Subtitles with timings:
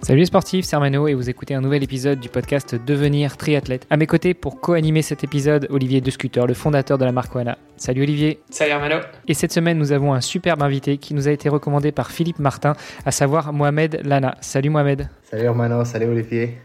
[0.00, 3.86] Salut les sportifs, c'est Armano et vous écoutez un nouvel épisode du podcast Devenir triathlète.
[3.90, 7.58] À mes côtés pour co-animer cet épisode, Olivier Descuteur, le fondateur de la marque Oana.
[7.76, 8.38] Salut Olivier.
[8.48, 8.96] Salut Armano.
[9.26, 12.38] Et cette semaine, nous avons un superbe invité qui nous a été recommandé par Philippe
[12.38, 14.36] Martin, à savoir Mohamed Lana.
[14.40, 15.08] Salut Mohamed.
[15.24, 16.56] Salut Armano, salut Olivier.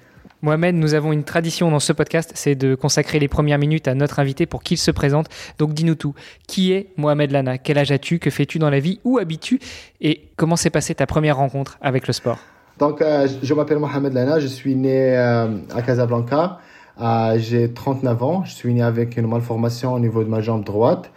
[0.42, 3.96] Mohamed, nous avons une tradition dans ce podcast, c'est de consacrer les premières minutes à
[3.96, 5.28] notre invité pour qu'il se présente.
[5.58, 6.14] Donc dis-nous tout.
[6.48, 7.58] Qui est Mohamed Lana?
[7.58, 8.20] Quel âge as-tu?
[8.20, 9.00] Que fais-tu dans la vie?
[9.04, 9.60] Où habites-tu?
[10.02, 12.40] Et comment s'est passée ta première rencontre avec le sport?
[12.84, 16.58] Donc, euh, je m'appelle Mohamed Lana, je suis né euh, à Casablanca.
[17.00, 20.66] Euh, j'ai 39 ans, je suis né avec une malformation au niveau de ma jambe
[20.66, 21.10] droite.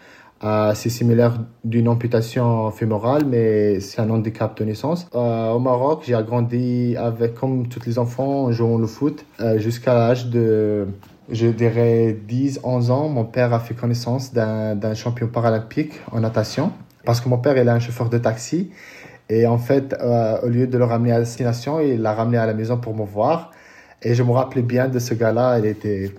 [0.74, 5.08] c'est similaire d'une amputation fémorale, mais c'est un handicap de naissance.
[5.12, 9.24] au Maroc, j'ai grandi avec, comme tous les enfants, en jouant le foot
[9.56, 10.86] jusqu'à l'âge de,
[11.32, 13.08] je dirais, 10-11 ans.
[13.08, 16.70] Mon père a fait connaissance d'un champion paralympique en natation
[17.04, 18.70] parce que mon père est un chauffeur de taxi
[19.28, 22.46] et en fait, euh, au lieu de le ramener à destination, il l'a ramené à
[22.46, 23.50] la maison pour me voir.
[24.02, 25.58] Et je me rappelais bien de ce gars-là.
[25.58, 26.12] Il était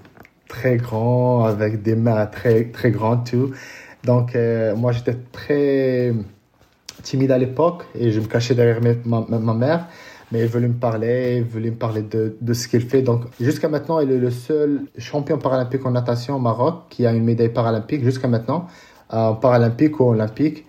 [0.49, 3.51] très grand, avec des mains très, très grandes, tout.
[4.03, 6.13] Donc, euh, moi, j'étais très
[7.03, 9.87] timide à l'époque et je me cachais derrière ma, ma, mère.
[10.31, 13.01] Mais il voulait me parler, il voulait me parler de, de ce qu'il fait.
[13.01, 17.13] Donc, jusqu'à maintenant, il est le seul champion paralympique en natation au Maroc qui a
[17.13, 18.67] une médaille paralympique jusqu'à maintenant,
[19.13, 20.65] euh, paralympique ou olympique.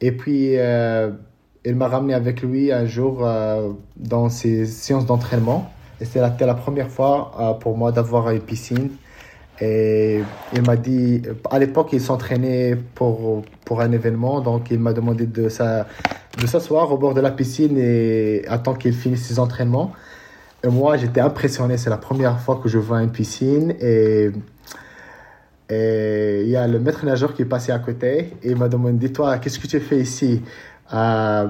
[0.00, 1.10] Et puis, euh,
[1.64, 5.70] il m'a ramené avec lui un jour euh, dans ses séances d'entraînement.
[6.00, 8.90] C'était la, première fois euh, pour moi d'avoir une piscine.
[9.60, 14.92] Et il m'a dit, à l'époque, il s'entraînait pour, pour un événement, donc il m'a
[14.92, 19.92] demandé de, s'asseoir au bord de la piscine et attendre qu'il finisse ses entraînements.
[20.68, 24.30] Moi, j'étais impressionné, c'est la première fois que je vois une piscine et
[25.70, 29.12] il y a le maître nageur qui est passé à côté et il m'a demandé
[29.12, 30.42] Toi, qu'est-ce que tu fais ici?
[30.92, 31.48] Euh,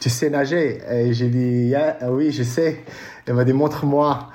[0.00, 1.74] tu sais nager Et j'ai dit,
[2.08, 2.84] oui, je sais.
[3.26, 4.28] Elle m'a dit, montre-moi.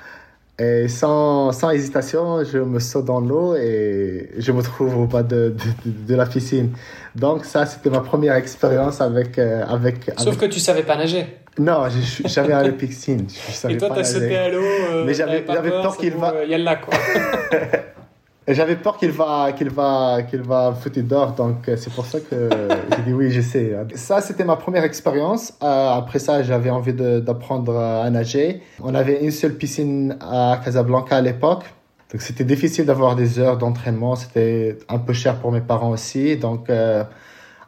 [0.56, 5.24] Et sans, sans hésitation, je me saute dans l'eau et je me trouve au bas
[5.24, 5.52] de,
[5.84, 6.70] de, de la piscine.
[7.16, 10.12] Donc ça, c'était ma première expérience avec, euh, avec...
[10.16, 11.26] Sauf que tu savais pas nager.
[11.58, 11.84] Non,
[12.24, 13.26] j'avais à la piscine.
[13.68, 14.62] et toi, t'as sauté à l'eau.
[14.62, 16.44] Euh, Mais j'avais peur qu'il va...
[16.44, 16.94] Il y a là, quoi.
[18.46, 22.20] J'avais peur qu'il va, qu'il va, qu'il va foutre d'or, donc euh, c'est pour ça
[22.20, 22.50] que
[22.94, 23.74] j'ai dit oui, je sais.
[23.94, 25.54] Ça, c'était ma première expérience.
[25.62, 28.60] Euh, après ça, j'avais envie d'apprendre à nager.
[28.82, 31.64] On avait une seule piscine à Casablanca à l'époque,
[32.12, 34.14] donc c'était difficile d'avoir des heures d'entraînement.
[34.14, 37.02] C'était un peu cher pour mes parents aussi, donc euh,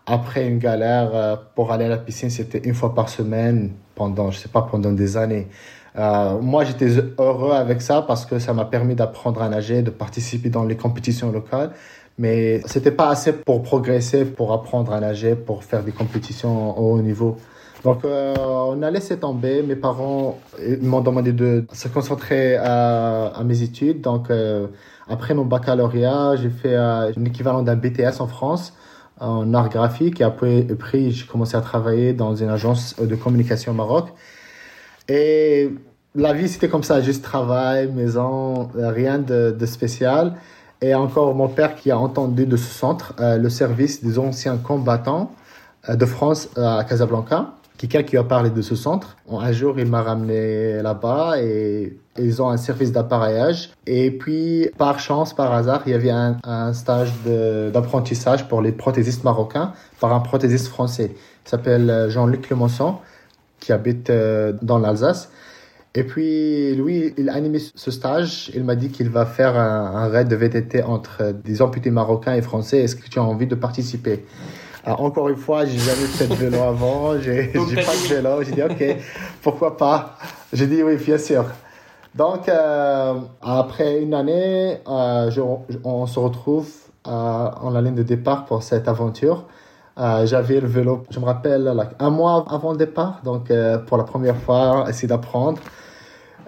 [0.05, 4.39] après une galère pour aller à la piscine, c'était une fois par semaine pendant, je
[4.41, 5.49] sais pas, pendant des années.
[5.99, 9.91] Euh, moi, j'étais heureux avec ça parce que ça m'a permis d'apprendre à nager, de
[9.91, 11.71] participer dans les compétitions locales.
[12.19, 16.95] Mais c'était pas assez pour progresser, pour apprendre à nager, pour faire des compétitions au
[16.95, 17.37] haut niveau.
[17.85, 19.63] Donc, euh, on a laissé tomber.
[19.63, 20.39] Mes parents
[20.83, 24.01] m'ont demandé de se concentrer à, mes études.
[24.01, 24.67] Donc, euh,
[25.09, 28.75] après mon baccalauréat, j'ai fait un équivalent d'un BTS en France
[29.21, 30.21] en art graphique.
[30.21, 34.09] Et après, après j'ai commencé à travailler dans une agence de communication au Maroc.
[35.09, 35.71] Et
[36.17, 40.35] la vie, c'était comme ça, juste travail, maison, rien de, de, spécial.
[40.81, 44.57] Et encore mon père qui a entendu de ce centre euh, le service des anciens
[44.57, 45.33] combattants
[45.89, 47.53] euh, de France euh, à Casablanca.
[47.79, 49.17] Quelqu'un qui a parlé de ce centre.
[49.31, 53.71] Un jour, il m'a ramené là-bas et ils ont un service d'appareillage.
[53.87, 58.73] Et puis, par chance, par hasard, il y avait un, un stage d'apprentissage pour les
[58.73, 61.13] prothésistes marocains par un prothésiste français.
[61.45, 62.95] Il s'appelle Jean-Luc Clemenceau
[63.61, 65.31] qui habite euh, dans l'Alsace.
[65.97, 68.51] Et puis, lui, il a animé ce stage.
[68.55, 72.43] Il m'a dit qu'il va faire un, raid de VTT entre des amputés marocains et
[72.43, 72.81] français.
[72.81, 74.27] Est-ce que tu as envie de participer?
[74.85, 77.19] Alors, Encore une fois, j'ai jamais fait de vélo avant.
[77.19, 78.43] J'ai pas de vélo.
[78.43, 78.97] J'ai dit, OK,
[79.43, 80.19] pourquoi pas?
[80.53, 81.47] J'ai dit, oui, bien sûr.
[82.15, 85.31] Donc, euh, après une année, euh,
[85.83, 86.69] on se retrouve
[87.05, 89.47] en la ligne de départ pour cette aventure.
[89.99, 93.97] Euh, j'avais le vélo, je me rappelle, un mois avant le départ, donc euh, pour
[93.97, 95.59] la première fois, essayer d'apprendre.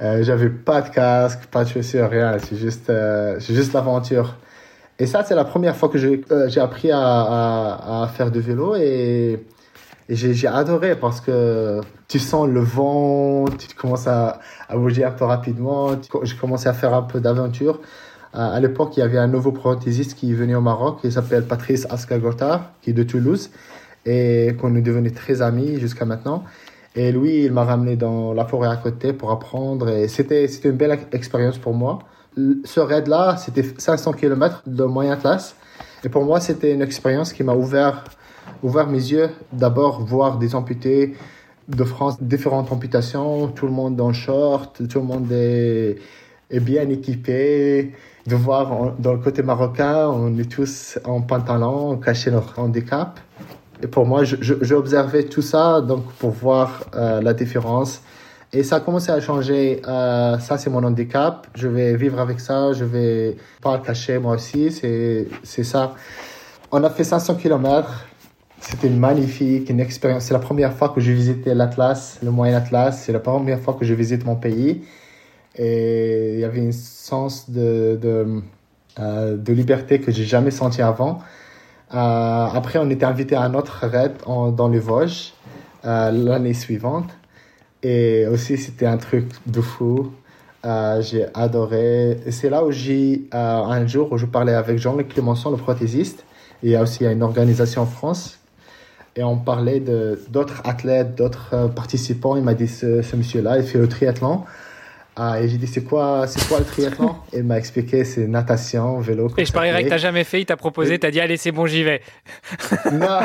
[0.00, 4.36] Euh, j'avais pas de casque, pas de chaussures, rien, c'est juste, euh, c'est juste l'aventure.
[4.98, 8.40] Et ça, c'est la première fois que j'ai, j'ai appris à, à, à, faire du
[8.40, 9.44] vélo et,
[10.08, 15.10] j'ai, j'ai adoré parce que tu sens le vent, tu commences à, à bouger un
[15.10, 15.90] peu rapidement,
[16.22, 17.80] j'ai commencé à faire un peu d'aventure
[18.32, 21.86] à l'époque, il y avait un nouveau prothésiste qui venait au Maroc, il s'appelle Patrice
[21.90, 23.50] Askagota, qui est de Toulouse,
[24.04, 26.44] et qu'on est devenu très amis jusqu'à maintenant.
[26.98, 30.70] Et lui, il m'a ramené dans la forêt à côté pour apprendre, et c'était, c'était
[30.70, 32.00] une belle expérience pour moi.
[32.64, 35.54] Ce raid-là, c'était 500 km de moyen classe,
[36.02, 38.02] et pour moi, c'était une expérience qui m'a ouvert,
[38.64, 39.30] ouvert mes yeux.
[39.52, 41.14] D'abord, voir des amputés
[41.68, 45.98] de France, différentes amputations, tout le monde en short, tout le monde est,
[46.50, 47.92] est bien équipé
[48.26, 53.20] de voir dans le côté marocain, on est tous en pantalon, cacher notre handicap.
[53.82, 58.02] Et pour moi, j'ai observé tout ça donc pour voir euh, la différence.
[58.52, 59.82] Et ça a commencé à changer.
[59.86, 61.46] Euh, ça, c'est mon handicap.
[61.54, 62.72] Je vais vivre avec ça.
[62.72, 64.72] Je vais pas le cacher moi aussi.
[64.72, 65.94] C'est ça.
[66.72, 68.06] On a fait 500 km.
[68.60, 70.24] C'était une magnifique, une expérience.
[70.24, 73.02] C'est la première fois que j'ai visité l'Atlas, le Moyen Atlas.
[73.04, 74.82] C'est la première fois que je visite mon pays.
[75.54, 78.42] Et il y avait un sens de, de,
[78.98, 81.20] euh, de liberté que j'ai jamais senti avant.
[81.94, 85.32] Euh, après, on était invité à un autre raid dans les Vosges
[85.84, 87.10] euh, l'année suivante.
[87.82, 90.12] Et aussi, c'était un truc de fou.
[90.64, 92.18] Euh, j'ai adoré.
[92.30, 96.24] C'est là où j'ai, un jour, où je parlais avec Jean-Luc Clémenceau, le prothésiste.
[96.62, 98.38] Il y a aussi une organisation en France.
[99.16, 102.36] Et on parlait de, d'autres athlètes, d'autres participants.
[102.36, 104.44] Il m'a dit, ce, ce monsieur-là, il fait le triathlon.
[105.20, 107.16] Ah, et j'ai dit, c'est quoi, c'est quoi le triathlon?
[107.32, 109.28] Et il m'a expliqué, c'est natation, vélo.
[109.36, 111.36] Et je parierais que tu n'as jamais fait, il t'a proposé, tu as dit, allez,
[111.36, 112.02] c'est bon, j'y vais.
[112.92, 113.18] non,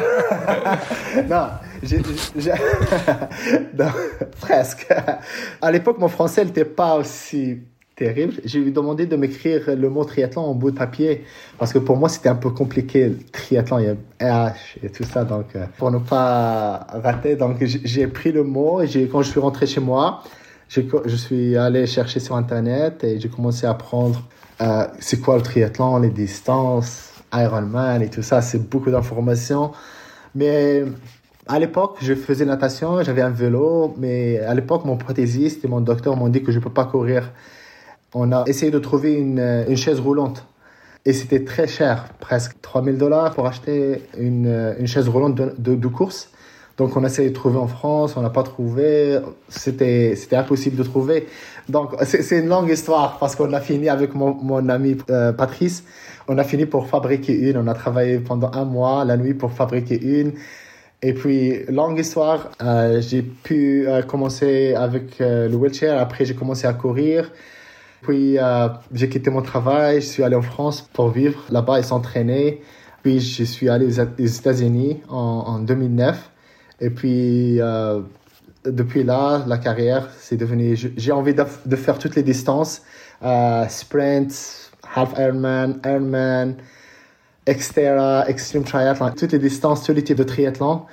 [1.30, 1.48] non,
[3.78, 3.86] non,
[4.42, 4.88] presque.
[5.62, 7.60] À l'époque, mon français n'était pas aussi
[7.96, 8.34] terrible.
[8.44, 11.25] J'ai lui demandé de m'écrire le mot triathlon en bout de papier
[11.60, 14.89] parce que pour moi c'était un peu compliqué le triathlon, il y a RH et
[14.89, 19.22] tout ça donc euh, pour ne pas rater donc j'ai pris le mot et quand
[19.22, 20.24] je suis rentré chez moi,
[20.69, 24.24] je suis allé chercher sur Internet et j'ai commencé à apprendre
[24.62, 28.42] euh, c'est quoi le triathlon, les distances, Ironman et tout ça.
[28.42, 29.71] C'est beaucoup d'informations.
[30.36, 30.83] Mais
[31.48, 35.81] à l'époque, je faisais natation, j'avais un vélo, mais à l'époque, mon prothésiste et mon
[35.81, 37.31] docteur m'ont dit que je ne peux pas courir.
[38.13, 40.45] On a essayé de trouver une, une chaise roulante.
[41.06, 45.88] Et c'était très cher, presque 3000 dollars pour acheter une, une chaise roulante de, de
[45.88, 46.30] course.
[46.78, 50.75] Donc on a essayé de trouver en France, on n'a pas trouvé, c'était c'était impossible
[50.75, 51.28] de trouver.
[51.70, 55.84] Donc c'est une longue histoire parce qu'on a fini avec mon, mon ami euh, Patrice,
[56.28, 59.52] on a fini pour fabriquer une, on a travaillé pendant un mois la nuit pour
[59.52, 60.34] fabriquer une.
[61.04, 66.66] Et puis longue histoire, euh, j'ai pu euh, commencer avec le wheelchair, après j'ai commencé
[66.66, 67.31] à courir.
[68.02, 68.38] Puis
[68.92, 72.62] j'ai quitté mon travail, je suis allé en France pour vivre là-bas et s'entraîner.
[73.02, 76.33] Puis je suis allé aux États-Unis en, en 2009.
[76.80, 78.02] Et puis, euh,
[78.66, 80.75] depuis là, la carrière, c'est devenu.
[80.75, 82.81] J'ai envie de, faire toutes les distances
[83.24, 86.56] euh, sprint, half Ironman, Ironman,
[87.48, 90.84] Xterra, Extreme Triathlon, toutes les distances, tous les types de triathlon.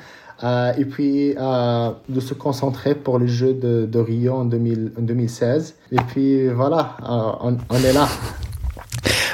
[0.43, 5.75] Euh, et puis de se concentrer pour les Jeux de, Rio en, 2016.
[5.93, 6.97] Et puis voilà,
[7.43, 8.09] on, est là.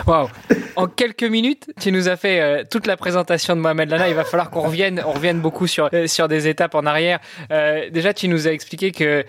[0.06, 0.28] Waouh
[0.76, 4.08] En quelques minutes, tu nous as fait euh, toute la présentation de Mohamed Lana.
[4.08, 7.18] Il va falloir qu'on revienne, on revienne beaucoup sur euh, sur des étapes en arrière.
[7.50, 9.24] Euh, déjà, tu nous as expliqué que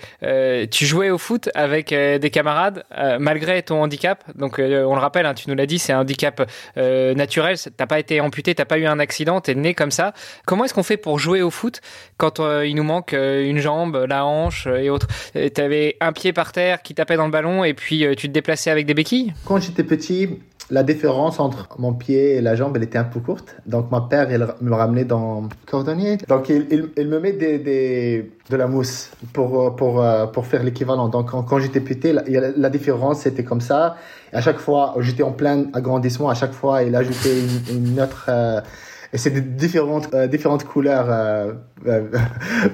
[0.66, 2.84] tu jouais au foot avec des camarades
[3.20, 4.24] malgré ton handicap.
[4.36, 4.64] Donc, on
[4.94, 7.58] le rappelle, hein, tu nous l'as dit, c'est un handicap naturel.
[7.76, 10.14] T'as pas été amputé, t'as pas eu un accident, t'es né comme ça.
[10.46, 11.82] Comment est-ce qu'on fait pour jouer au foot
[12.18, 15.08] quand il nous manque une jambe, la hanche et autres?
[15.54, 18.70] T'avais un pied par terre qui tapait dans le ballon et puis tu te déplaçais
[18.70, 19.34] avec des béquilles?
[19.46, 20.30] Quand j'étais petit,
[20.70, 23.56] la différence entre mon pied et la jambe, elle était un peu courte.
[23.66, 26.18] Donc, mon père, il me ramenait dans cordonnier.
[26.28, 30.64] Donc, il, il, me met des, des, de la mousse pour, pour, euh, pour faire
[30.64, 31.08] l'équivalent.
[31.08, 33.96] Donc, quand, j'étais petit, la, différence, c'était comme ça.
[34.34, 36.30] À chaque fois, j'étais en plein agrandissement.
[36.30, 37.40] À chaque fois, il ajoutait
[37.72, 38.26] une, une autre...
[38.28, 38.60] Euh,
[39.14, 41.54] et c'est différentes, euh, différentes couleurs, euh,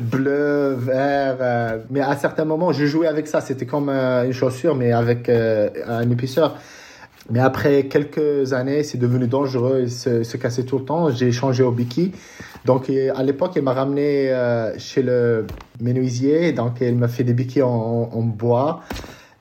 [0.01, 1.77] bleu, vert.
[1.91, 3.39] mais à certains moments, je jouais avec ça.
[3.39, 6.57] C'était comme une chaussure, mais avec un épaisseur.
[7.29, 11.09] Mais après quelques années, c'est devenu dangereux et se, se casser tout le temps.
[11.09, 12.11] J'ai changé au biki.
[12.65, 15.47] Donc, à l'époque, il m'a ramené euh, chez le
[15.81, 16.53] menuisier.
[16.53, 18.81] Donc, il m'a fait des bikis en, en, bois.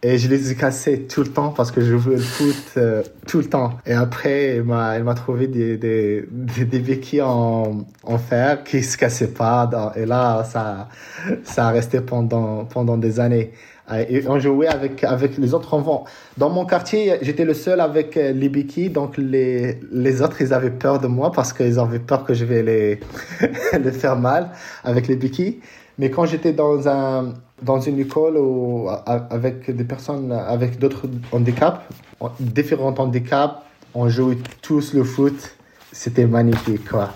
[0.05, 3.05] Et je les ai cassés tout le temps parce que je jouais le foot euh,
[3.29, 3.75] tout le temps.
[3.87, 8.83] Et après, il m'a, il m'a trouvé des, des, des, des en, en fer qui
[8.83, 9.93] se cassaient pas.
[9.95, 10.89] Et là, ça,
[11.45, 13.53] ça a resté pendant, pendant des années.
[13.91, 16.05] Euh, et on jouait avec, avec les autres enfants.
[16.37, 20.53] Dans mon quartier, j'étais le seul avec euh, les béquilles, donc les, les autres, ils
[20.55, 23.01] avaient peur de moi parce qu'ils avaient peur que je vais les,
[23.79, 24.51] les faire mal
[24.85, 25.61] avec les béquilles.
[25.99, 31.81] Mais quand j'étais dans un dans une école où, avec des personnes avec d'autres handicaps,
[32.41, 33.55] différents handicaps.
[33.95, 35.55] On jouait tous le foot.
[35.93, 37.13] C'était magnifique, quoi.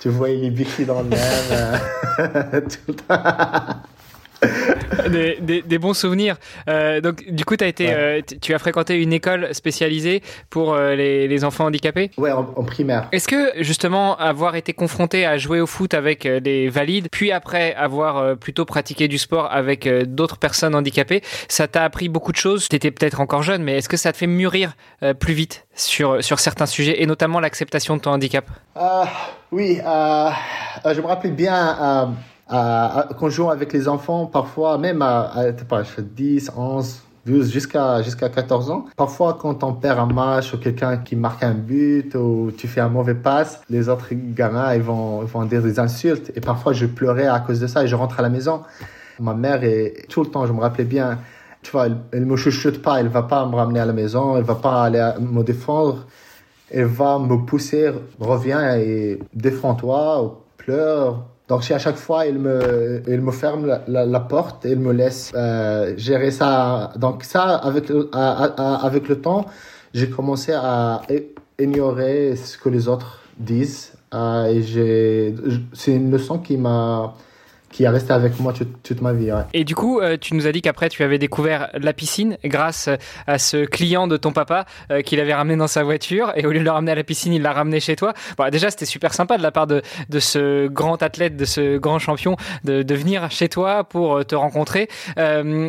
[0.00, 1.80] Tu voyais les béquilles dans l'air
[2.18, 3.82] euh, tout le temps.
[5.08, 6.36] des, bons souvenirs.
[6.68, 10.94] Euh, donc, du coup, as été, euh, tu as fréquenté une école spécialisée pour euh,
[10.94, 12.10] les, enfants handicapés?
[12.18, 13.08] Ouais, en, primaire.
[13.12, 17.74] Est-ce que, justement, avoir été confronté à jouer au foot avec des valides, puis après
[17.74, 22.68] avoir plutôt pratiqué du sport avec d'autres personnes handicapées, ça t'a appris beaucoup de choses?
[22.68, 24.74] Tu étais peut-être encore jeune, mais est-ce que ça te fait mûrir
[25.18, 28.44] plus vite sur, certains sujets, et notamment l'acceptation de ton handicap?
[29.50, 32.14] Oui, je me rappelle bien
[32.52, 38.02] quand je joue avec les enfants, parfois, même à, à pas, 10, 11, 12, jusqu'à
[38.02, 38.86] jusqu'à 14 ans.
[38.96, 42.80] Parfois, quand on perd un match ou quelqu'un qui marque un but ou tu fais
[42.80, 46.32] un mauvais passe, les autres gamins ils vont, vont dire des insultes.
[46.34, 48.62] Et parfois, je pleurais à cause de ça et je rentre à la maison.
[49.20, 51.18] Ma mère, est, tout le temps, je me rappelais bien,
[51.62, 54.36] tu vois, elle, elle me chuchote pas, elle va pas me ramener à la maison,
[54.36, 56.06] elle va pas aller me défendre.
[56.74, 63.20] Elle va me pousser, reviens et défends-toi, pleure, donc, à chaque fois, il me, il
[63.20, 66.94] me ferme la, porte et il me laisse euh, gérer ça.
[66.96, 69.44] Donc, ça, avec, avec le temps,
[69.92, 71.02] j'ai commencé à
[71.58, 73.92] ignorer ce que les autres disent.
[74.14, 75.34] Euh, et
[75.74, 77.12] c'est une leçon qui m'a
[77.72, 79.30] qui est resté avec moi toute, ma vie.
[79.54, 82.88] Et du coup, euh, tu nous as dit qu'après, tu avais découvert la piscine grâce
[83.26, 86.32] à ce client de ton papa euh, qu'il avait ramené dans sa voiture.
[86.36, 88.12] Et au lieu de le ramener à la piscine, il l'a ramené chez toi.
[88.36, 89.82] Bon, déjà, c'était super sympa de la part de,
[90.18, 94.88] ce grand athlète, de ce grand champion, de, venir chez toi pour euh, te rencontrer.
[95.18, 95.68] Euh,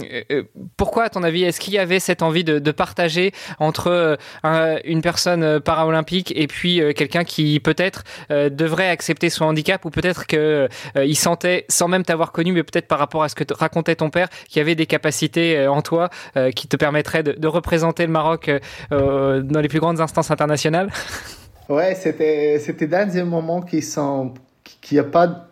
[0.76, 4.18] pourquoi, à ton avis, est-ce qu'il y avait cette envie de, partager entre
[4.84, 11.16] une personne paraolympique et puis quelqu'un qui peut-être devrait accepter son handicap ou peut-être qu'il
[11.16, 14.10] sentait sans même t'avoir connu, mais peut-être par rapport à ce que te racontait ton
[14.10, 18.12] père, qui avait des capacités euh, en toi euh, qui te permettraient de, représenter le
[18.12, 18.50] Maroc
[18.92, 20.90] euh, dans les plus grandes instances internationales
[21.70, 24.34] Ouais, c'était dans des moments qui sont
[24.82, 25.48] qui a pas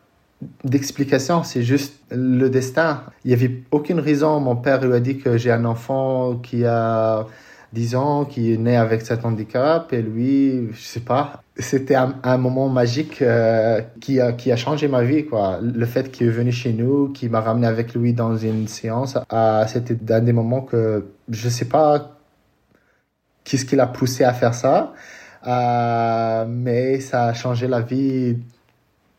[0.63, 3.03] d'explication, c'est juste le destin.
[3.23, 4.39] Il y avait aucune raison.
[4.39, 7.27] Mon père lui a dit que j'ai un enfant qui a
[7.73, 12.37] 10 ans, qui est né avec cet handicap, et lui, je sais pas, c'était un,
[12.37, 15.25] moment magique euh, qui, a, qui a changé ma vie.
[15.25, 15.59] Quoi.
[15.61, 19.17] Le fait qu'il est venu chez nous, qu'il m'a ramené avec lui dans une séance,
[19.67, 22.17] c'était un des moments que je sais pas
[23.43, 24.93] qu'est-ce qui l'a poussé à faire ça,
[25.47, 28.37] euh, mais ça a changé la vie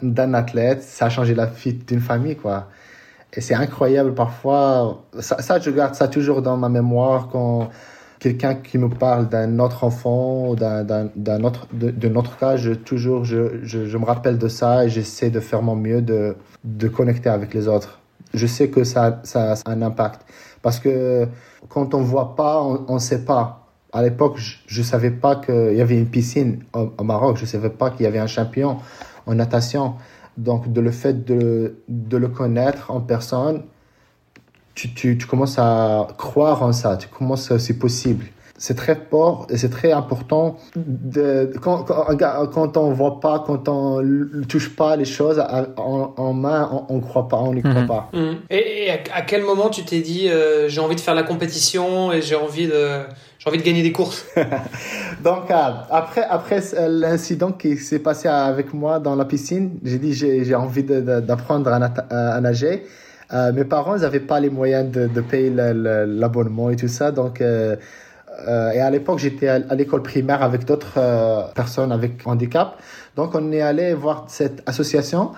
[0.00, 2.36] d'un athlète, ça a changé la vie d'une famille.
[2.36, 2.68] Quoi.
[3.34, 5.04] Et c'est incroyable parfois.
[5.20, 7.70] Ça, ça, je garde ça toujours dans ma mémoire quand
[8.22, 13.64] quelqu'un qui me parle d'un autre enfant, d'un autre, de, notre cas, je, toujours, je,
[13.64, 17.52] je, me rappelle de ça et j'essaie de faire mon mieux de, de connecter avec
[17.52, 17.98] les autres.
[18.32, 20.20] Je sais que ça, ça a un impact.
[20.62, 21.26] Parce que
[21.68, 23.66] quand on voit pas, on ne sait pas.
[23.92, 27.38] À l'époque, je ne savais pas qu'il y avait une piscine au, Maroc.
[27.38, 28.78] Je ne savais pas qu'il y avait un champion
[29.26, 29.94] en natation.
[30.36, 33.64] Donc, de le fait de, de le connaître en personne,
[34.74, 38.26] tu, tu, tu, commences à croire en ça, tu commences, euh, c'est possible.
[38.62, 43.68] C'est très fort et c'est très important de, quand, quand, quand on voit pas, quand
[43.68, 44.00] on
[44.48, 45.42] touche pas les choses
[45.76, 47.86] en, main, on, ne croit pas, on n'y croit mhm.
[47.88, 48.08] pas.
[48.12, 48.36] Mhm.
[48.50, 52.22] Et, à, quel moment tu t'es dit euh, j'ai envie de faire la compétition et
[52.22, 53.00] j'ai envie de
[53.40, 54.26] j'ai envie de gagner des courses?
[55.24, 55.54] Donc euh,
[55.90, 60.84] après après l'incident qui s'est passé avec moi dans la piscine, j'ai dit j'ai envie
[60.84, 61.78] d'apprendre à,
[62.36, 62.84] à, nager.
[63.32, 67.12] Euh, mes parents n'avaient pas les moyens de, de payer l'abonnement et tout ça.
[67.12, 67.76] Donc, euh,
[68.46, 70.98] euh, et à l'époque, j'étais à, l'école primaire avec d'autres
[71.54, 72.78] personnes avec handicap.
[73.16, 75.32] Donc, on est allé voir cette association.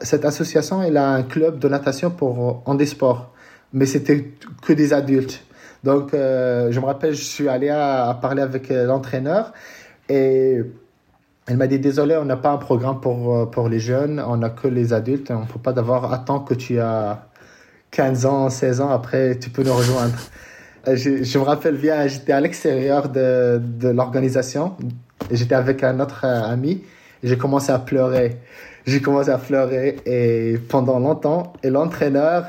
[0.00, 3.32] Cette association, elle a un club de natation pour handisport.
[3.72, 5.44] Mais c'était que des adultes.
[5.84, 9.52] Donc, je me rappelle, je suis allé à, parler avec l'entraîneur
[10.08, 10.60] et
[11.46, 14.50] elle m'a dit désolé, on n'a pas un programme pour, pour les jeunes, on n'a
[14.50, 17.29] que les adultes, on ne peut pas d'avoir attends que tu as
[17.90, 20.16] 15 ans, 16 ans après, tu peux nous rejoindre.
[20.88, 24.76] Euh, je, je me rappelle bien, j'étais à l'extérieur de, de l'organisation.
[25.30, 26.82] J'étais avec un autre euh, ami.
[27.22, 28.36] J'ai commencé à pleurer.
[28.86, 31.52] J'ai commencé à pleurer et pendant longtemps.
[31.62, 32.46] Et l'entraîneur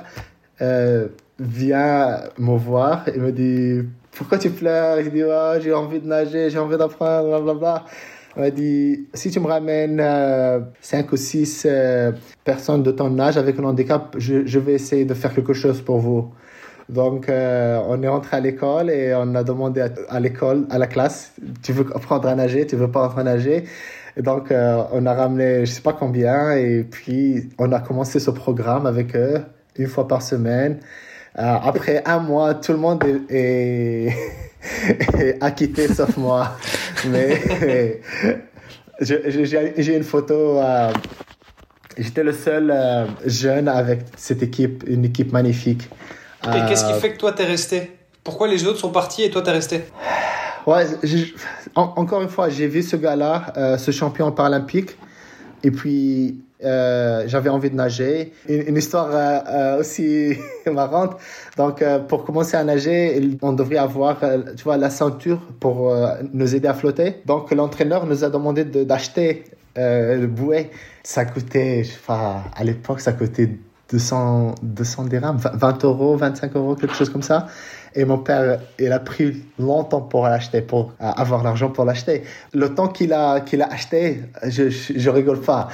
[0.62, 1.08] euh,
[1.40, 3.82] vient me voir et me dit
[4.12, 7.86] Pourquoi tu pleures Je dis oh, J'ai envie de nager, j'ai envie d'apprendre, blablabla.
[8.36, 12.12] On m'a dit, si tu me ramènes euh, 5 ou 6 euh,
[12.46, 15.82] personnes de ton âge avec un handicap, je, je, vais essayer de faire quelque chose
[15.82, 16.32] pour vous.
[16.92, 20.88] Donc, euh, on est rentré à l'école et on a demandé à, l'école, à la
[20.88, 21.34] classe,
[21.64, 23.66] tu veux apprendre à nager, tu veux pas apprendre à nager.
[24.18, 28.20] Et donc, euh, on a ramené, je sais pas combien, et puis on a commencé
[28.20, 29.42] ce programme avec eux
[29.78, 30.80] une fois par semaine.
[31.36, 34.14] Après un mois, tout le monde est,
[35.20, 36.58] est, acquitté sauf moi.
[37.08, 38.02] Mais
[39.02, 40.60] j'ai une photo.
[41.98, 42.74] J'étais le seul
[43.26, 45.90] jeune avec cette équipe, une équipe magnifique.
[46.48, 47.92] Et qu'est-ce qui fait que toi t'es resté?
[48.24, 49.84] Pourquoi les autres sont partis et toi t'es resté?
[50.68, 50.86] Ouais,
[51.76, 54.92] encore une fois, j'ai vu ce gars-là, euh, ce champion paralympique,
[55.64, 58.34] et puis euh, j'avais envie de nager.
[58.48, 60.38] Une, histoire euh, aussi
[60.72, 61.18] marrante.
[61.58, 64.20] Donc, pour commencer à nager, on devrait avoir,
[64.56, 65.94] tu vois, la ceinture pour
[66.34, 67.22] nous aider à flotter.
[67.26, 69.44] Donc, l'entraîneur nous a demandé d'acheter
[69.76, 70.70] le bouet.
[71.04, 73.50] Ça coûtait, enfin, à l'époque, ça coûtait
[73.92, 77.48] 200, 200 dirhams, 20 euros, 25 euros, quelque chose comme ça.
[77.94, 82.24] Et mon père, il a pris longtemps pour l'acheter, pour avoir l'argent pour l'acheter.
[82.54, 85.68] Le temps qu'il a, qu'il a acheté, je, je, rigole pas.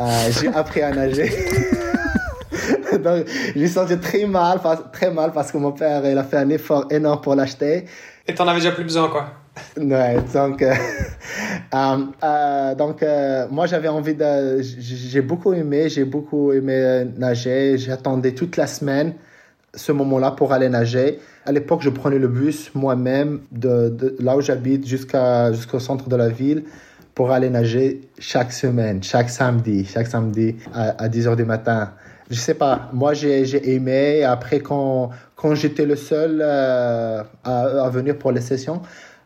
[0.00, 1.30] Euh, j'ai appris à nager.
[2.92, 4.60] Donc, j'ai senti très mal,
[4.92, 7.86] très mal parce que mon père, il a fait un effort énorme pour l'acheter.
[8.26, 9.26] Et t'en avais déjà plus besoin, quoi.
[9.76, 10.72] Ouais, donc, euh,
[11.74, 13.04] euh, euh donc
[13.50, 14.62] moi j'avais envie de.
[14.62, 17.76] J'ai beaucoup aimé, j'ai beaucoup aimé nager.
[17.76, 19.14] J'attendais toute la semaine
[19.74, 21.18] ce moment-là pour aller nager.
[21.46, 26.08] À l'époque, je prenais le bus moi-même de, de, là où j'habite jusqu'à jusqu'au centre
[26.08, 26.64] de la ville
[27.14, 31.92] pour aller nager chaque semaine, chaque samedi, chaque samedi à, à 10 h du matin.
[32.30, 34.24] Je sais pas, moi j'ai aimé.
[34.24, 38.80] Après, quand, quand j'étais le seul à, à venir pour les sessions,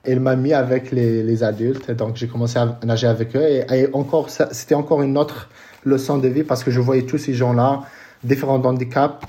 [0.08, 3.42] il m'a mis avec les, les adultes, donc j'ai commencé à nager avec eux.
[3.42, 5.48] Et, encore, c'était encore une autre
[5.84, 7.82] leçon de vie parce que je voyais tous ces gens-là,
[8.22, 9.24] différents handicaps.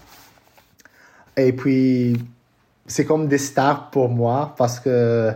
[1.38, 2.18] Et puis,
[2.88, 5.32] c'est comme des stars pour moi parce que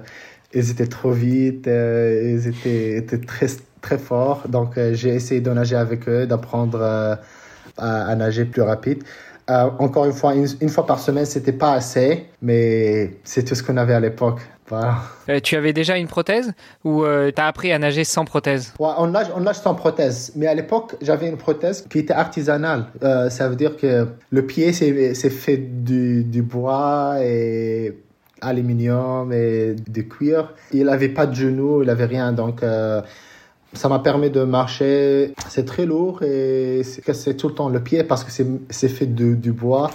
[0.54, 3.48] ils étaient trop vite, euh, ils étaient, étaient, très,
[3.82, 4.48] très forts.
[4.50, 7.16] Donc, euh, j'ai essayé de nager avec eux, d'apprendre euh,
[7.78, 9.04] à, nager plus rapide.
[9.48, 13.64] encore une fois, une, une fois par semaine, c'était pas assez, mais c'est tout ce
[13.64, 14.42] qu'on avait à l'époque.
[14.72, 16.54] Euh, tu avais déjà une prothèse
[16.84, 18.74] ou euh, tu as appris à nager sans prothèse?
[18.80, 20.32] On, nage, on nage sans prothèse.
[20.36, 22.86] Mais à l'époque, j'avais une prothèse qui était artisanale.
[23.04, 27.98] Euh, ça veut dire que le pied, c'est fait du, du bois et
[28.40, 30.54] aluminium et de cuir.
[30.72, 32.32] Il n'avait pas de genoux, il n'avait rien.
[32.32, 32.64] Donc,
[33.74, 35.34] ça m'a permis de marcher.
[35.50, 39.36] C'est très lourd et c'est tout le temps le pied parce que c'est fait de,
[39.36, 39.92] du bois.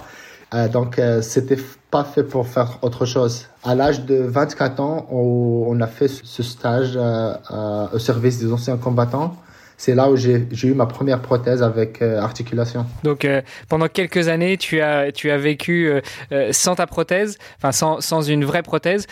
[0.53, 1.57] Euh, donc, euh, c'était
[1.97, 3.45] pas fait pour faire autre chose.
[3.63, 8.77] À l'âge de 24 ans, on, a fait ce stage euh, au service des anciens
[8.77, 9.35] combattants
[9.77, 12.87] c'est là où j'ai eu ma première prothèse avec euh, articulation.
[13.03, 15.87] Donc euh, pendant quelques années, tu as, tu as vécu
[16.31, 19.05] euh, sans ta prothèse, enfin sans, sans une vraie prothèse.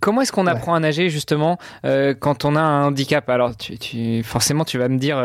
[0.00, 1.58] comment est-ce qu'on apprend à nager justement
[2.20, 3.28] quand on a un handicap?
[3.30, 5.18] Alors tu, tu, forcément, tu vas me dire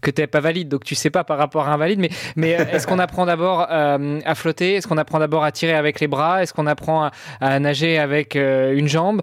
[0.00, 2.10] que tu n'es pas valide, donc tu sais pas par rapport à un valide, mais,
[2.36, 4.76] mais est-ce qu'on apprend d'abord à flotter?
[4.76, 6.42] Est-ce qu'on apprend d'abord à tirer avec les bras?
[6.42, 7.10] Est-ce qu'on apprend à,
[7.40, 9.20] à, nager avec une jambe?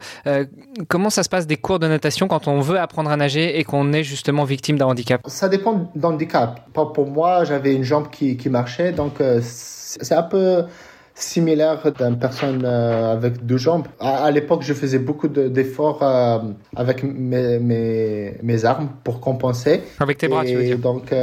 [0.87, 3.63] Comment ça se passe des cours de natation quand on veut apprendre à nager et
[3.63, 5.21] qu'on est justement victime d'un handicap?
[5.27, 6.59] Ça dépend d'handicap.
[6.73, 10.63] Pour moi, j'avais une jambe qui, qui marchait, donc euh, c'est un peu
[11.15, 13.87] similaire d'une personne euh, avec deux jambes.
[13.99, 16.39] À, l'époque, je faisais beaucoup d'efforts euh,
[16.75, 19.83] avec mes, mes, mes, armes pour compenser.
[19.99, 20.77] Avec tes bras, tu veux dire?
[20.77, 21.13] Donc,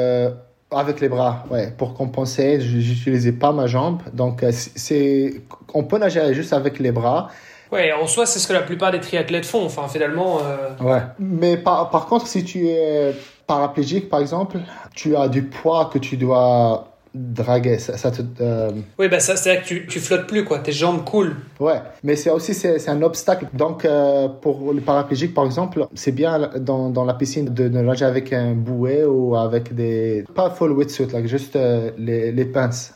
[0.70, 4.00] avec les bras, ouais, pour compenser, j'utilisais pas ma jambe.
[4.12, 7.28] Donc, c'est, on peut nager juste avec les bras.
[7.70, 9.64] Ouais, en soi, c'est ce que la plupart des triathlètes font.
[9.64, 10.38] Enfin, finalement.
[10.80, 11.02] Ouais.
[11.18, 13.14] Mais par, par contre, si tu es
[13.46, 14.58] paraplégique, par exemple,
[14.94, 17.78] tu as du poids que tu dois draguer.
[17.78, 20.58] Ça, te, euh, Oui, bah ça, c'est que tu, tu flottes plus, quoi.
[20.58, 21.36] Tes jambes coulent.
[21.60, 23.46] Ouais, mais c'est aussi c'est, un obstacle.
[23.52, 28.04] Donc, euh, pour le paraplégique, par exemple, c'est bien dans, dans la piscine de, nager
[28.04, 30.24] avec un bouet ou avec des.
[30.34, 32.94] Pas full wetsuit, là, juste euh, les, les pinces.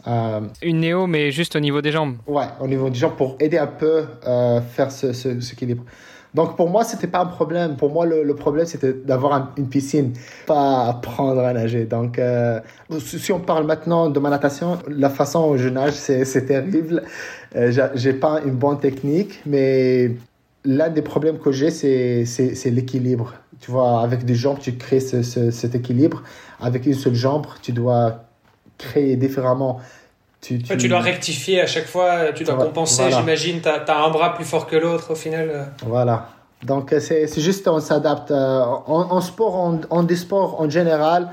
[0.63, 2.17] Une néo, mais juste au niveau des jambes.
[2.27, 5.85] Ouais, au niveau des jambes pour aider un peu à faire ce, ce, ce équilibre.
[6.35, 7.77] Donc pour moi, c'était pas un problème.
[7.77, 10.12] Pour moi, le, problème, c'était d'avoir une piscine,
[10.47, 11.85] pas apprendre à nager.
[11.85, 12.61] Donc euh,
[12.99, 17.03] si on parle maintenant de ma natation, la façon dont je nage, c'est terrible.
[17.57, 20.12] Euh, j'ai pas une bonne technique, mais
[20.64, 23.35] l'un des problèmes que j'ai, c'est l'équilibre.
[23.61, 26.23] Tu vois, avec des jambes, tu crées cet équilibre.
[26.61, 28.25] Avec une seule jambe, tu dois
[28.77, 29.81] créer différemment.
[30.40, 30.88] Tu, tu...
[30.88, 33.61] dois rectifier à chaque fois, tu dois compenser, j'imagine.
[33.61, 35.51] Tu as, un bras plus fort que l'autre au final.
[35.51, 35.64] Euh.
[35.85, 36.29] Voilà.
[36.62, 38.31] Donc c'est juste, on s'adapte.
[38.31, 41.31] Euh, en, sport, en, en des sports en général,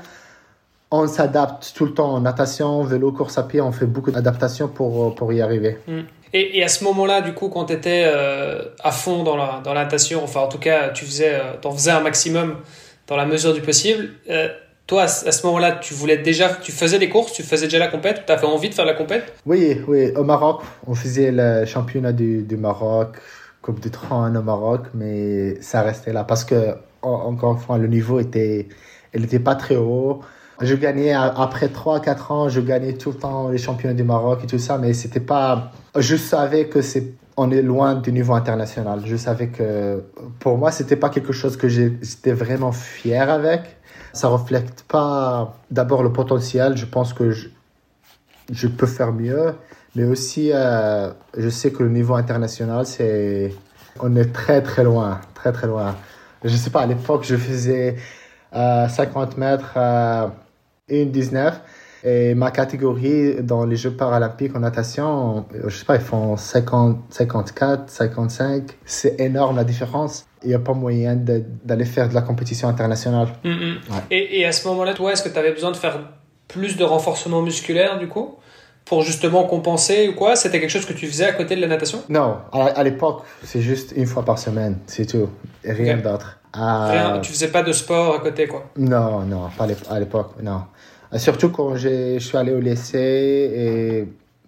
[0.90, 2.14] on s'adapte tout le temps.
[2.14, 5.78] En natation, vélo, course à pied, on fait beaucoup d'adaptations pour, pour y arriver.
[5.86, 6.02] Hmm.
[6.32, 9.60] Et, et, à ce moment-là, du coup, quand tu étais euh, à fond dans la,
[9.64, 12.56] dans la natation, enfin en tout cas, tu faisais, en faisais un maximum
[13.06, 14.10] dans la mesure du possible,
[14.86, 17.88] toi, à ce moment-là, tu voulais déjà, tu faisais des courses, tu faisais déjà la
[17.88, 19.34] compète, tu avais envie de faire la compète?
[19.44, 20.12] Oui, oui.
[20.14, 23.16] Au Maroc, on faisait le championnat du, du Maroc,
[23.62, 27.88] Coupe du Trône au Maroc, mais ça restait là parce que, encore une fois, le
[27.88, 28.68] niveau était,
[29.12, 30.20] il n'était pas très haut.
[30.60, 34.46] Je gagnais après 3-4 ans, je gagnais tout le temps les championnats du Maroc et
[34.46, 35.72] tout ça, mais c'était pas.
[35.98, 39.02] Je savais que c'est on est loin du niveau international.
[39.04, 40.02] Je savais que
[40.40, 43.75] pour moi, c'était pas quelque chose que j'étais vraiment fier avec.
[44.16, 46.76] Ça reflète pas d'abord le potentiel.
[46.76, 49.54] Je pense que je, peux faire mieux,
[49.94, 53.54] mais aussi euh, je sais que le niveau international, c'est
[54.00, 55.96] on est très très loin, très très loin.
[56.44, 57.96] Je sais pas, à l'époque, je faisais
[58.52, 59.74] 50 euh, mètres.
[59.76, 60.28] Euh,
[60.90, 61.54] 1,19.
[62.04, 66.98] Et ma catégorie dans les Jeux paralympiques en natation, je sais pas, ils font 50,
[67.10, 68.78] 54, 55.
[68.84, 70.26] C'est énorme la différence.
[70.46, 73.28] Il n'y a pas moyen d'aller faire de la compétition internationale.
[73.42, 73.76] Mm, mm.
[74.12, 75.98] Et, et, à ce moment-là, toi, est-ce que tu avais besoin de faire
[76.46, 78.36] plus de renforcement musculaire du coup
[78.84, 80.36] pour justement compenser ou quoi?
[80.36, 82.00] C'était quelque chose que tu faisais à côté de la natation?
[82.08, 85.28] Non, à, l'époque, c'est juste une fois par semaine, c'est tout.
[85.64, 86.38] Rien d'autre.
[86.54, 88.70] Rien, tu faisais pas de sport à côté quoi?
[88.76, 90.62] Non, non, pas à l'époque, non.
[91.12, 93.50] Euh, surtout quand je suis allé au lycée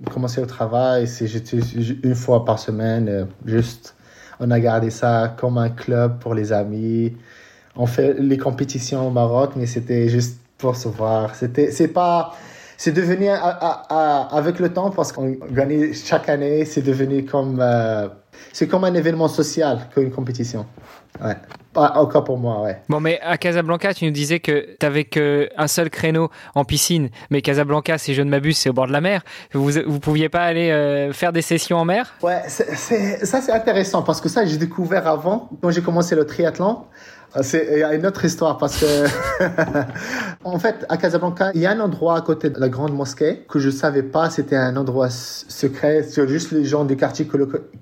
[0.04, 3.96] et commencé au travail, c'est une fois par semaine, euh, juste
[4.40, 7.14] on a gardé ça comme un club pour les amis.
[7.77, 11.35] On fait les compétitions au Maroc, mais c'était juste pour se voir.
[11.35, 12.35] C'était, c'est pas,
[12.78, 18.06] c'est devenu avec le temps parce qu'on gagnait chaque année, c'est devenu comme, euh,
[18.52, 20.64] c'est comme un événement social qu'une compétition.
[21.20, 21.34] Ouais.
[21.74, 22.80] encore pour moi, ouais.
[22.88, 27.08] Bon, mais à Casablanca, tu nous disais que tu n'avais qu'un seul créneau en piscine,
[27.30, 29.22] mais Casablanca, si je ne m'abuse, c'est au bord de la mer.
[29.52, 32.14] Vous ne pouviez pas aller euh, faire des sessions en mer?
[32.22, 32.64] Ouais, ça
[33.40, 36.84] c'est intéressant parce que ça, j'ai découvert avant, quand j'ai commencé le triathlon.
[37.36, 39.06] Euh, c'est, il y a une autre histoire parce que,
[40.44, 43.44] en fait, à Casablanca, il y a un endroit à côté de la grande mosquée
[43.48, 47.28] que je savais pas, c'était un endroit secret, c'est juste les gens du quartier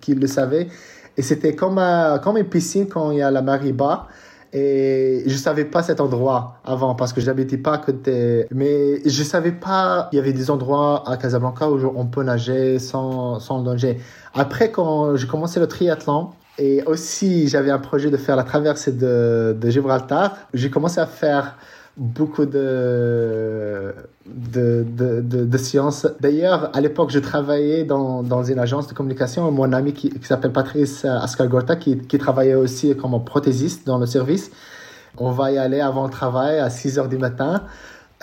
[0.01, 0.69] qui le savaient.
[1.17, 1.81] Et c'était comme,
[2.23, 4.09] comme une piscine quand il y a la marée bas.
[4.53, 8.47] Et je savais pas cet endroit avant parce que je n'habitais pas à côté.
[8.51, 12.79] Mais je savais pas il y avait des endroits à Casablanca où on peut nager
[12.79, 13.99] sans, sans danger.
[14.35, 18.93] Après, quand j'ai commencé le triathlon, et aussi j'avais un projet de faire la traversée
[18.93, 21.57] de, de Gibraltar, j'ai commencé à faire
[21.97, 23.95] beaucoup de,
[24.27, 26.07] de, de, de, sciences.
[26.21, 29.51] D'ailleurs, à l'époque, je travaillais dans, dans une agence de communication.
[29.51, 34.07] Mon ami qui, qui s'appelle Patrice Ascalgorta, qui, qui travaillait aussi comme prothésiste dans le
[34.07, 34.51] service.
[35.17, 37.63] On va y aller avant le travail à 6 heures du matin.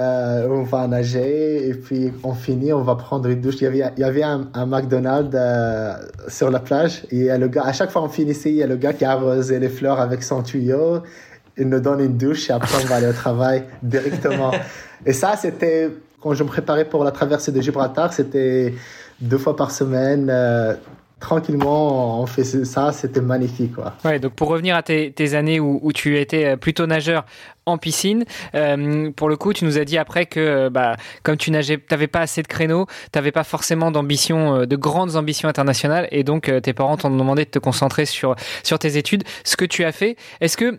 [0.01, 3.62] Euh, on va nager et puis on finit, on va prendre une douche.
[3.62, 5.93] Il y avait, il y avait un, un McDonald's euh,
[6.27, 8.75] sur la plage et le gars, à chaque fois on finissait, il y a le
[8.75, 11.03] gars qui arrosait les fleurs avec son tuyau
[11.58, 14.51] il nous donne une douche et après on va aller au travail directement.
[15.06, 18.73] et ça, c'était quand je me préparais pour la traversée de Gibraltar, c'était
[19.19, 20.29] deux fois par semaine.
[20.29, 20.73] Euh,
[21.23, 23.75] tranquillement, on fait ça, c'était magnifique.
[23.75, 23.93] Quoi.
[24.03, 27.25] Ouais, donc pour revenir à tes, années où, tu étais euh, plutôt nageur
[27.65, 31.49] en piscine, euh, pour le coup, tu nous as dit après que bah, comme tu
[31.49, 36.09] nageais, t'avais pas assez de créneaux, tu n'avais pas forcément d'ambition, de grandes ambitions internationales,
[36.12, 39.23] et donc tes parents t'ont demandé de te concentrer sur, sur tes études.
[39.45, 40.77] Ce que tu as fait, est-ce que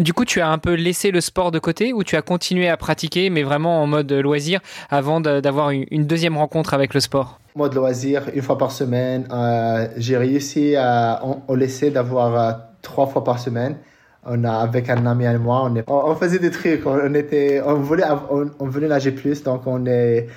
[0.00, 2.68] du coup, tu as un peu laissé le sport de côté ou tu as continué
[2.68, 7.38] à pratiquer, mais vraiment en mode loisir, avant d'avoir une deuxième rencontre avec le sport?
[7.54, 9.26] Mode loisir, une fois par semaine.
[9.32, 13.76] Euh, j'ai réussi à on, laisser d'avoir euh, trois fois par semaine.
[14.24, 16.86] On a avec un ami et moi, on, on, faisait des trucs.
[16.86, 20.28] On était, on voulait, on, voulait nager plus, donc on est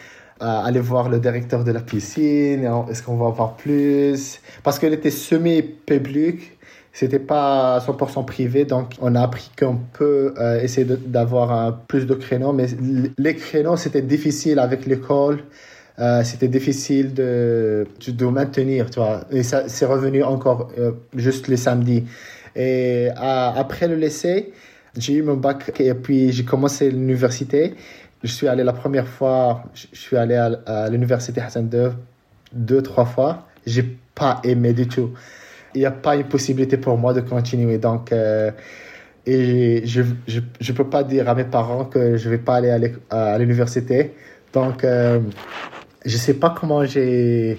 [0.41, 2.69] euh, allé voir le directeur de la piscine.
[2.89, 4.39] Est-ce qu'on va en voir plus?
[4.63, 6.57] Parce qu'elle était semi-publique
[6.93, 12.13] c'était pas 100% privé, donc on a appris qu'on peut euh, essayer d'avoir plus de
[12.13, 12.67] créneaux, mais
[13.17, 15.39] les créneaux, c'était difficile avec l'école.
[15.99, 19.21] Euh, c'était difficile de, de maintenir, tu vois.
[19.31, 22.03] Et ça, c'est revenu encore euh, juste les samedis.
[22.55, 24.53] Et après le lycée,
[24.95, 27.73] j'ai eu mon bac et puis j'ai commencé l'université.
[28.23, 31.89] Je suis allé la première fois, je suis allé à, à l'université Hassan II
[32.53, 33.47] deux, trois fois.
[33.65, 35.11] J'ai pas aimé du tout
[35.75, 37.77] il n'y a pas une possibilité pour moi de continuer.
[37.77, 38.51] Donc, euh,
[39.25, 42.91] et je ne peux pas dire à mes parents que je ne vais pas aller
[43.09, 44.13] à l'université.
[44.51, 45.19] Donc, euh,
[46.05, 47.57] je ne sais pas comment j'ai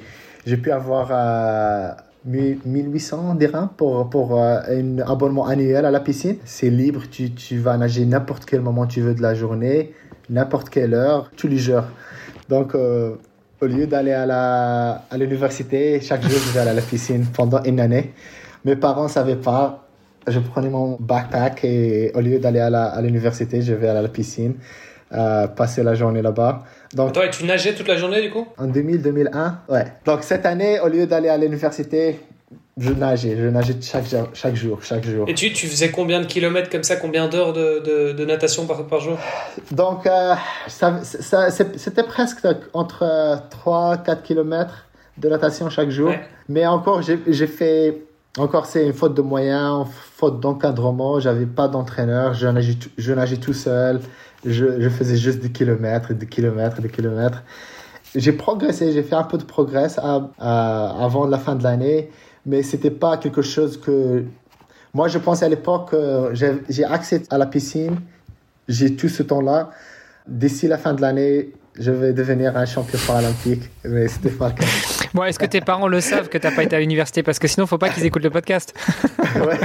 [0.63, 1.91] pu avoir euh,
[2.27, 6.37] 1800 dirhams pour, pour euh, un abonnement annuel à la piscine.
[6.45, 9.95] C'est libre, tu, tu vas nager n'importe quel moment tu veux de la journée,
[10.29, 11.85] n'importe quelle heure, tous les jours.
[12.51, 12.77] Donc,
[13.61, 17.81] au lieu d'aller à l'université, chaque jour, je vais aller à la piscine pendant une
[17.81, 18.13] année.
[18.65, 19.87] Mes parents ne savaient pas.
[20.27, 24.55] Je prenais mon backpack et au lieu d'aller à l'université, je vais à la piscine,
[25.13, 26.63] euh, passer la journée là-bas.
[26.95, 28.47] Donc, Toi, et tu nageais toute la journée du coup?
[28.57, 29.85] En 2000-2001, ouais.
[30.07, 32.21] Donc cette année, au lieu d'aller à l'université,
[32.77, 35.29] je nageais, je nageais chaque, chaque jour, chaque jour.
[35.29, 38.67] Et tu, tu faisais combien de kilomètres comme ça, combien d'heures de, de, de, natation
[38.67, 39.17] par, par jour?
[39.71, 40.35] Donc, euh,
[40.67, 44.87] ça, ça, c'était presque entre 3-4 kilomètres
[45.19, 46.13] de natation chaque jour.
[46.49, 48.03] Mais encore, j'ai fait.
[48.37, 51.21] Encore, c'est une faute de moyens, faute d'encadrement.
[51.21, 52.35] J'avais pas d'entraîneur.
[52.35, 54.01] Je nageais, je nageais tout seul.
[54.45, 57.45] Je, je, faisais juste des kilomètres, des kilomètres, des kilomètres.
[58.17, 59.87] J'ai progressé, j'ai fait un peu de progrès
[60.39, 62.11] avant la fin de l'année
[62.47, 64.25] mais c'était pas quelque chose que.
[64.93, 65.95] Moi, je pensais à l'époque,
[66.33, 67.97] j'ai accès à la piscine,
[68.69, 69.71] j'ai tout ce temps-là.
[70.27, 74.55] D'ici la fin de l'année, je vais devenir un champion paralympique, mais c'était pas le
[74.55, 74.65] cas.
[75.13, 77.23] Bon, est-ce que tes parents le savent que tu n'as pas été à l'université?
[77.23, 78.75] Parce que sinon, il faut pas qu'ils écoutent le podcast.
[79.37, 79.59] ouais.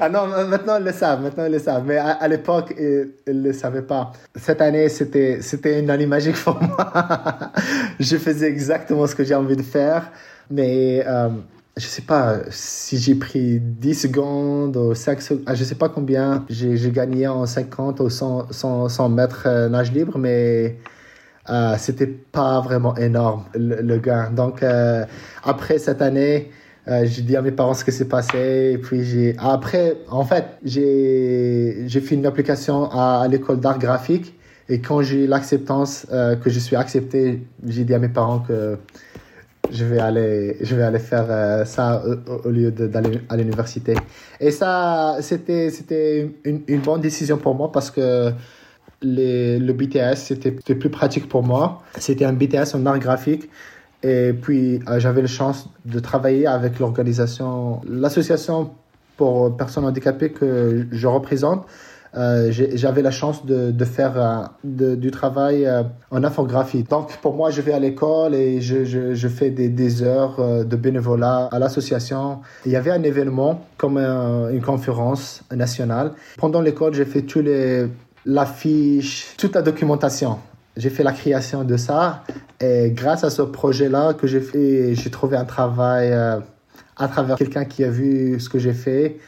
[0.00, 1.84] Ah non, maintenant ils le savent, maintenant ils le savent.
[1.86, 4.12] Mais à, l'époque, ils ne le savaient pas.
[4.36, 6.92] Cette année, c'était, c'était une année magique pour moi.
[8.00, 10.10] je faisais exactement ce que j'ai envie de faire.
[10.50, 11.30] Mais euh,
[11.76, 15.88] je sais pas si j'ai pris 10 secondes ou 5 secondes, ah, je sais pas
[15.88, 20.76] combien j'ai gagné en 50 ou 100, 100, 100 mètres euh, nage libre, mais
[21.50, 24.30] euh, c'était pas vraiment énorme le, gain.
[24.30, 25.04] Donc euh,
[25.42, 26.50] après cette année,
[26.88, 28.78] euh, j'ai dit à mes parents ce qui s'est passé.
[28.82, 34.34] Puis après, en fait, j'ai j'ai fait une application à, à l'école d'art graphique.
[34.68, 38.78] Et quand j'ai eu l'acceptance que je suis accepté, j'ai dit à mes parents que
[39.70, 42.02] je vais aller, je vais aller faire euh, ça
[42.44, 43.94] au, lieu d'aller à l'université.
[44.40, 48.32] Et ça, c'était, c'était une, bonne décision pour moi parce que
[49.02, 51.82] le BTS, c'était plus pratique pour moi.
[51.98, 53.48] C'était un BTS en art graphique.
[54.02, 58.70] Et puis, euh, j'avais la chance de travailler avec l'organisation, l'association
[59.16, 61.66] pour personnes handicapées que je représente.
[62.14, 66.82] Euh, j'avais la chance de, faire euh, du travail euh, en infographie.
[66.82, 71.48] Donc pour moi, je vais à l'école et je fais des, des, heures de bénévolat
[71.50, 72.40] à l'association.
[72.66, 76.12] Il y avait un événement comme une conférence nationale.
[76.38, 77.86] Pendant l'école, j'ai fait tous les
[78.24, 80.38] l'affiche, toute la documentation.
[80.76, 82.22] J'ai fait la création de ça
[82.60, 87.64] et grâce à ce projet-là que j'ai fait, j'ai trouvé un travail à travers quelqu'un
[87.64, 89.18] qui a vu ce que j'ai fait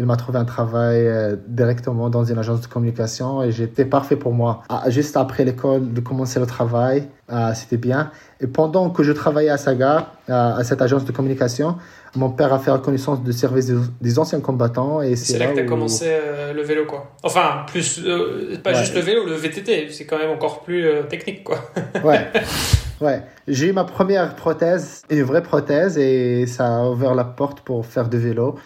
[0.00, 4.16] il m'a trouvé un travail euh, directement dans une agence de communication et j'étais parfait
[4.16, 4.62] pour moi.
[4.70, 8.10] Ah, juste après l'école, de commencer le travail, ah, c'était bien.
[8.40, 11.76] Et pendant que je travaillais à Saga, ah, à cette agence de communication,
[12.16, 15.02] mon père a fait reconnaissance de service des, anciens combattants.
[15.02, 17.12] et C'est là, que tu as commencé euh, le vélo, quoi.
[17.22, 21.44] Enfin, plus, euh, pas juste le vélo, le VTT, c'est quand même encore plus technique,
[21.44, 21.58] quoi.
[22.04, 22.26] ouais.
[23.02, 27.60] Ouais, j'ai eu ma première prothèse, une vraie prothèse, et ça a ouvert la porte
[27.60, 28.56] pour faire du vélo.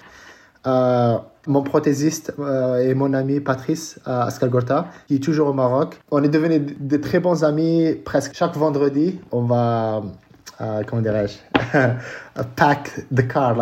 [0.67, 6.01] Euh, mon prothésiste euh, et mon ami Patrice à Ascalgorta, qui est toujours au Maroc.
[6.11, 9.21] On est devenus de très bons amis presque chaque vendredi.
[9.31, 10.03] On va,
[10.63, 11.37] euh, comment dirais-je,
[12.57, 13.59] pack the car.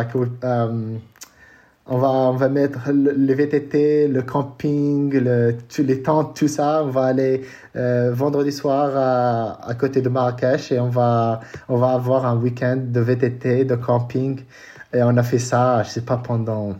[1.84, 6.84] On, va, on va mettre le, VTT, le camping, le, les tentes, tout ça.
[6.84, 7.42] On va aller
[7.74, 12.78] vendredi soir à, à, côté de Marrakech et on va, on va avoir un week-end
[12.80, 14.40] de VTT, de camping.
[14.94, 16.76] Et on a fait ça, je sais pas, pendant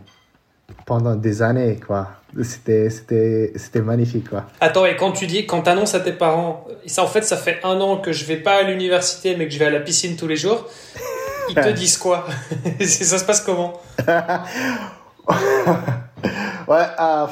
[0.85, 2.09] pendant des années, quoi.
[2.41, 4.45] C'était, c'était, c'était magnifique, quoi.
[4.59, 7.37] Attends, et quand tu dis, quand tu annonces à tes parents, ça, en fait, ça
[7.37, 9.79] fait un an que je vais pas à l'université, mais que je vais à la
[9.79, 10.67] piscine tous les jours,
[11.49, 12.25] ils te disent quoi?
[12.79, 13.73] Ça se passe comment?
[16.67, 17.27] Ouais, euh,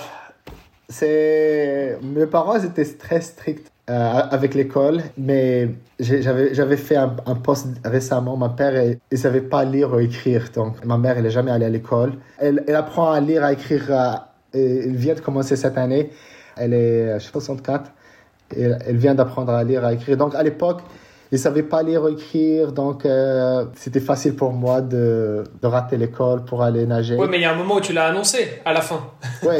[0.90, 1.98] c'est...
[2.02, 7.10] Mes parents étaient très stricts euh, avec l'école, mais j'avais, fait un,
[7.44, 8.38] poste récemment.
[8.38, 10.46] Ma père, elle ne savait pas lire ou écrire.
[10.54, 12.14] Donc, ma mère, elle n'est jamais allée à l'école.
[12.38, 13.84] Elle, elle, apprend à lire, à écrire.
[13.90, 14.14] Euh,
[14.54, 16.12] elle vient de commencer cette année.
[16.56, 17.92] Elle est 64.
[18.56, 20.16] Et elle vient d'apprendre à lire, à écrire.
[20.18, 20.82] Donc, à l'époque,
[21.32, 25.68] il ne savait pas lire ou écrire, donc euh, c'était facile pour moi de, de
[25.68, 27.16] rater l'école pour aller nager.
[27.16, 29.02] Oui, mais il y a un moment où tu l'as annoncé, à la fin.
[29.44, 29.56] oui,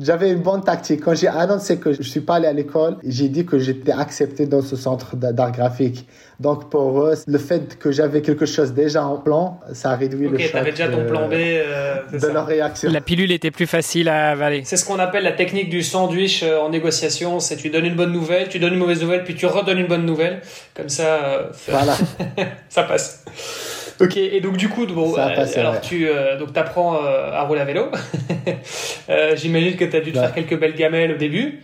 [0.00, 1.02] j'avais une bonne tactique.
[1.02, 4.46] Quand j'ai annoncé que je suis pas allé à l'école, j'ai dit que j'étais accepté
[4.46, 6.06] dans ce centre d'art graphique.
[6.40, 10.28] Donc pour eux, le fait que j'avais quelque chose déjà en plan, ça a réduit
[10.28, 10.48] le choc.
[10.48, 12.90] Ok, avais déjà ton plan B euh, de leur réaction.
[12.90, 14.62] La pilule était plus facile à avaler.
[14.64, 17.38] C'est ce qu'on appelle la technique du sandwich euh, en négociation.
[17.38, 19.86] C'est tu donnes une bonne nouvelle, tu donnes une mauvaise nouvelle, puis tu redonnes une
[19.86, 20.40] bonne nouvelle.
[20.74, 21.96] Comme ça, euh, voilà.
[22.68, 23.24] ça passe.
[24.00, 27.60] Ok, et donc du coup, bon, euh, alors tu euh, donc apprends euh, à rouler
[27.60, 27.90] à vélo.
[29.36, 31.60] J'imagine que tu as dû te faire quelques belles gamelles au début,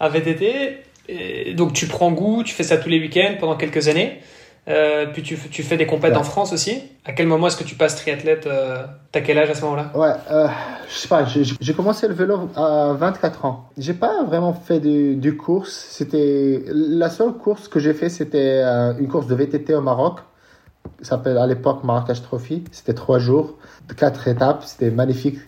[0.00, 0.78] à VTT.
[1.08, 4.20] Et, donc tu prends goût, tu fais ça tous les week-ends pendant quelques années.
[4.20, 4.26] Ça.
[4.68, 6.82] Euh, puis tu, tu, fais des compètes en France aussi.
[7.04, 9.90] À quel moment est-ce que tu passes triathlète euh, T'as quel âge à ce moment-là?
[9.94, 10.46] Ouais, euh,
[10.88, 11.24] je sais pas.
[11.24, 13.68] J'ai commencé le vélo à 24 ans.
[13.76, 15.86] J'ai pas vraiment fait du, du course.
[15.90, 20.20] C'était la seule course que j'ai fait, c'était une course de VTT au Maroc.
[21.02, 22.64] S'appelle à l'époque Marrakech Trophy.
[22.70, 23.58] C'était trois jours,
[23.96, 24.62] quatre étapes.
[24.64, 25.38] C'était magnifique.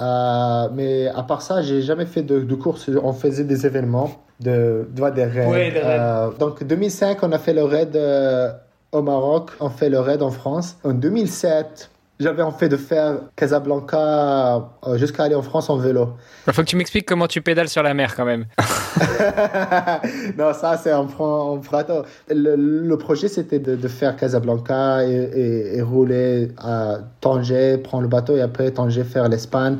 [0.00, 2.88] Euh, mais à part ça, j'ai jamais fait de, de course.
[3.02, 4.10] On faisait des événements
[4.40, 5.70] de, de des raids.
[5.70, 5.98] Des raids.
[6.00, 8.52] Euh, donc 2005, on a fait le raid euh,
[8.92, 10.76] au Maroc, on fait le raid en France.
[10.84, 16.10] En 2007, j'avais en fait de faire Casablanca euh, jusqu'à aller en France en vélo.
[16.46, 18.46] Il faut que tu m'expliques comment tu pédales sur la mer quand même.
[20.38, 22.02] non, ça c'est un prato.
[22.28, 28.02] Le, le projet c'était de, de, faire Casablanca et, et, et, rouler à Tanger, prendre
[28.02, 29.78] le bateau et après Tanger faire l'Espagne,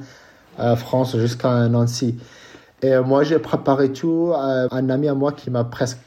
[0.76, 2.18] France jusqu'à Nancy.
[2.82, 4.32] Et moi, j'ai préparé tout.
[4.34, 5.98] Euh, un ami à moi qui m'a presque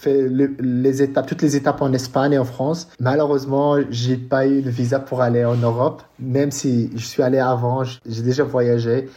[0.00, 0.28] fait
[0.60, 2.88] les étapes, toutes les étapes en Espagne et en France.
[3.00, 7.38] Malheureusement, j'ai pas eu de visa pour aller en Europe, même si je suis allé
[7.38, 9.08] avant, j'ai déjà voyagé.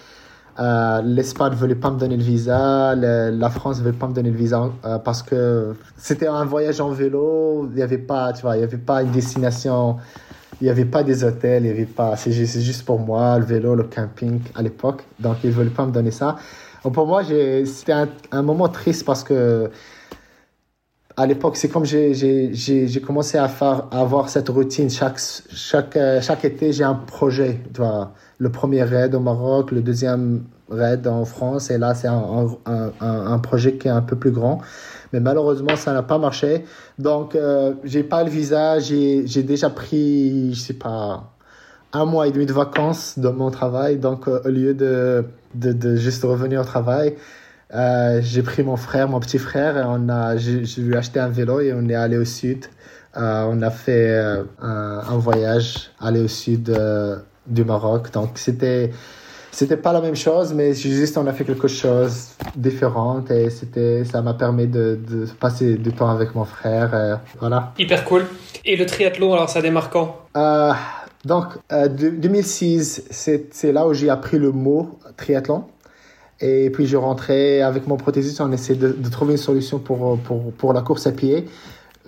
[0.60, 4.13] Euh, L'Espagne ne voulait pas me donner le visa, la France ne voulait pas me
[4.13, 8.34] donner le visa euh, parce que c'était un voyage en vélo, il n'y avait pas,
[8.34, 9.98] tu vois, il y avait pas une destination,
[10.62, 13.46] il n'y avait pas des hôtels, il y avait pas, c'est juste, pour moi, le
[13.46, 16.36] vélo, le camping à l'époque, donc ils voulaient pas me donner ça.
[16.84, 17.93] Pour moi, c'était
[18.32, 19.72] un, moment triste parce que
[21.15, 24.89] à l'époque, c'est comme j'ai commencé à, faire, à avoir cette routine.
[24.89, 27.62] Chaque, chaque, chaque été, j'ai un projet.
[27.73, 32.08] Tu vois, le premier raid au Maroc, le deuxième raid en France, et là, c'est
[32.08, 34.62] un, un, un, projet qui est un peu plus grand.
[35.12, 36.65] Mais malheureusement, ça n'a pas marché.
[36.97, 38.80] Donc, euh, j'ai pas le visa.
[38.80, 41.32] J'ai déjà pris, je sais pas,
[41.91, 43.97] un mois et demi de vacances de mon travail.
[43.97, 47.15] Donc, euh, au lieu de de, de juste revenir au travail.
[47.74, 51.20] Euh, j'ai pris mon frère, mon petit frère, et on a, je, lui ai acheté
[51.20, 52.66] un vélo et on est allé au sud.
[53.18, 56.76] Euh, on a fait euh, un, un, voyage, aller au sud
[57.48, 58.12] du Maroc.
[58.12, 58.92] Donc c'était,
[59.52, 63.50] c'était pas la même chose, mais juste on a fait quelque chose de différent et
[63.50, 67.20] c'était, ça m'a permis de, de, passer du temps avec mon frère.
[67.40, 67.74] voilà.
[67.78, 68.26] Hyper cool.
[68.66, 70.20] Et le triathlon, alors ça démarre quand?
[71.26, 75.66] Donc, euh, 2006, c'est là où j'ai appris le mot triathlon.
[76.45, 80.19] Et puis, je rentrais avec mon prothésiste, on essayait de, de, trouver une solution pour,
[80.19, 81.45] pour, pour la course à pied.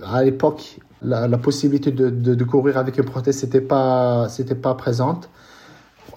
[0.04, 4.28] À l'époque, la, la, possibilité de, de, de, courir avec une prothèse, c'était pas,
[4.62, 5.30] pas présente.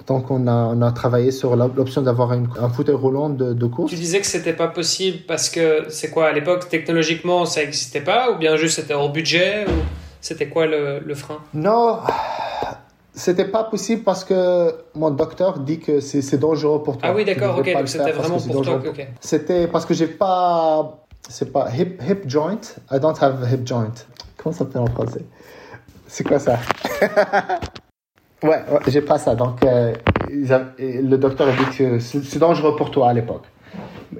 [0.08, 3.90] Donc, on a, on a travaillé sur l'option d'avoir un fauteuil roulant de, de, course.
[3.90, 8.00] Tu disais que c'était pas possible parce que c'est quoi à l'époque technologiquement ça n'existait
[8.00, 8.32] pas?
[8.32, 9.64] Ou bien juste c'était hors budget?
[9.68, 9.72] Ou
[10.20, 11.38] c'était quoi le, le frein?
[11.54, 11.98] Non,
[13.18, 17.08] c'était pas possible parce que mon docteur dit que c'est dangereux pour toi.
[17.10, 17.72] Ah oui, d'accord, ok.
[17.72, 18.74] Donc c'était vraiment pour toi.
[18.76, 19.08] Okay.
[19.20, 21.04] C'était parce que j'ai pas.
[21.28, 22.60] C'est pas hip, hip joint.
[22.90, 23.92] I don't have a hip joint.
[24.36, 25.24] Comment ça s'appelle en français?
[26.06, 26.58] C'est quoi ça?
[28.40, 29.34] Ouais, ouais j'ai pas ça.
[29.34, 29.92] Donc, euh,
[30.28, 33.42] le docteur a dit que c'est dangereux pour toi à l'époque.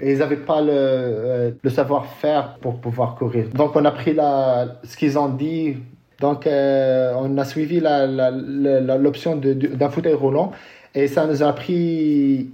[0.01, 3.47] Et ils n'avaient pas le, euh, le savoir-faire pour pouvoir courir.
[3.53, 5.77] Donc, on a pris la, ce qu'ils ont dit
[6.19, 10.51] donc, euh, on a suivi l'option d'un fauteuil roulant
[10.93, 12.49] et ça nous a pris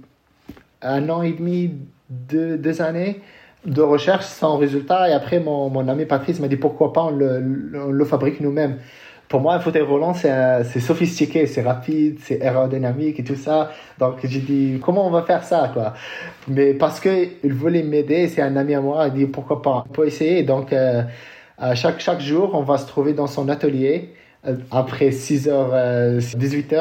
[0.82, 1.72] un an et demi,
[2.10, 3.20] deux, années
[3.64, 5.08] de recherche sans résultat.
[5.08, 8.76] Et après, mon, mon ami Patrice m'a dit pourquoi pas on le, fabrique nous-mêmes.
[9.28, 13.72] Pour moi, un fauteuil roulant, c'est sophistiqué, c'est rapide, c'est aérodynamique et tout ça.
[13.98, 15.94] Donc, j'ai dit, comment on va faire ça, quoi?
[16.46, 19.82] Mais parce qu'il voulait m'aider, c'est un ami à moi, il dit, pourquoi pas?
[19.84, 20.44] On peut essayer.
[20.44, 21.02] Donc, euh,
[21.74, 24.14] chaque, chaque jour, on va se trouver dans son atelier.
[24.46, 26.74] Euh, après 6 h 18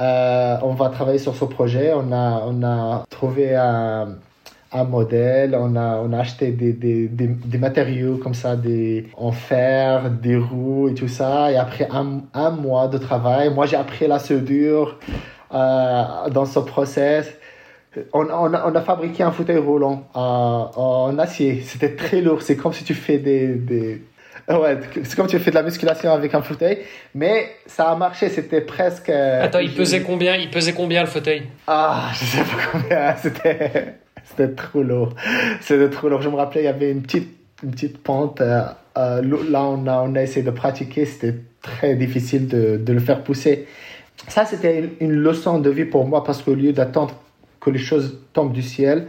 [0.00, 1.92] h on va travailler sur ce projet.
[1.94, 4.16] On a, on a trouvé un,
[4.72, 9.08] un modèle, on a, on a acheté des, des, des, des, matériaux comme ça, des,
[9.16, 11.50] en fer, des roues et tout ça.
[11.50, 14.98] Et après un, un mois de travail, moi j'ai appris la soudure
[15.54, 17.32] euh, dans ce process
[18.12, 21.62] on, on, a, on, a, fabriqué un fauteuil roulant en, en acier.
[21.64, 22.42] C'était très lourd.
[22.42, 24.02] C'est comme si tu fais des, des...
[24.48, 26.78] Ouais, c'est comme si tu fais de la musculation avec un fauteuil,
[27.14, 29.08] mais ça a marché, c'était presque...
[29.10, 31.44] Attends, il pesait combien Il pesait combien le fauteuil?
[31.66, 33.96] Ah, je sais pas combien, c'était...
[34.28, 35.14] C'était trop lourd.
[35.60, 36.20] C'était trop lourd.
[36.20, 37.28] Je me rappelais, il y avait une petite,
[37.62, 38.40] une petite pente.
[38.40, 38.62] Euh,
[38.98, 41.04] euh, là, on a, on a essayé de pratiquer.
[41.04, 43.66] C'était très difficile de, de le faire pousser.
[44.28, 47.14] Ça, c'était une leçon de vie pour moi parce qu'au lieu d'attendre
[47.66, 49.08] que les choses tombent du ciel,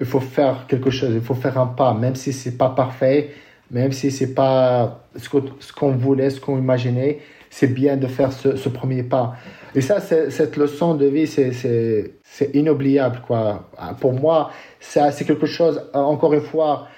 [0.00, 3.30] il faut faire quelque chose, il faut faire un pas, même si c'est pas parfait,
[3.70, 7.18] même si c'est pas ce qu'on voulait, ce qu'on imaginait,
[7.50, 9.34] c'est bien de faire ce, premier pas.
[9.74, 13.68] Et ça, cette leçon de vie, c'est inoubliable, quoi.
[14.00, 14.50] Pour moi,
[14.80, 16.88] c'est quelque chose, encore une fois,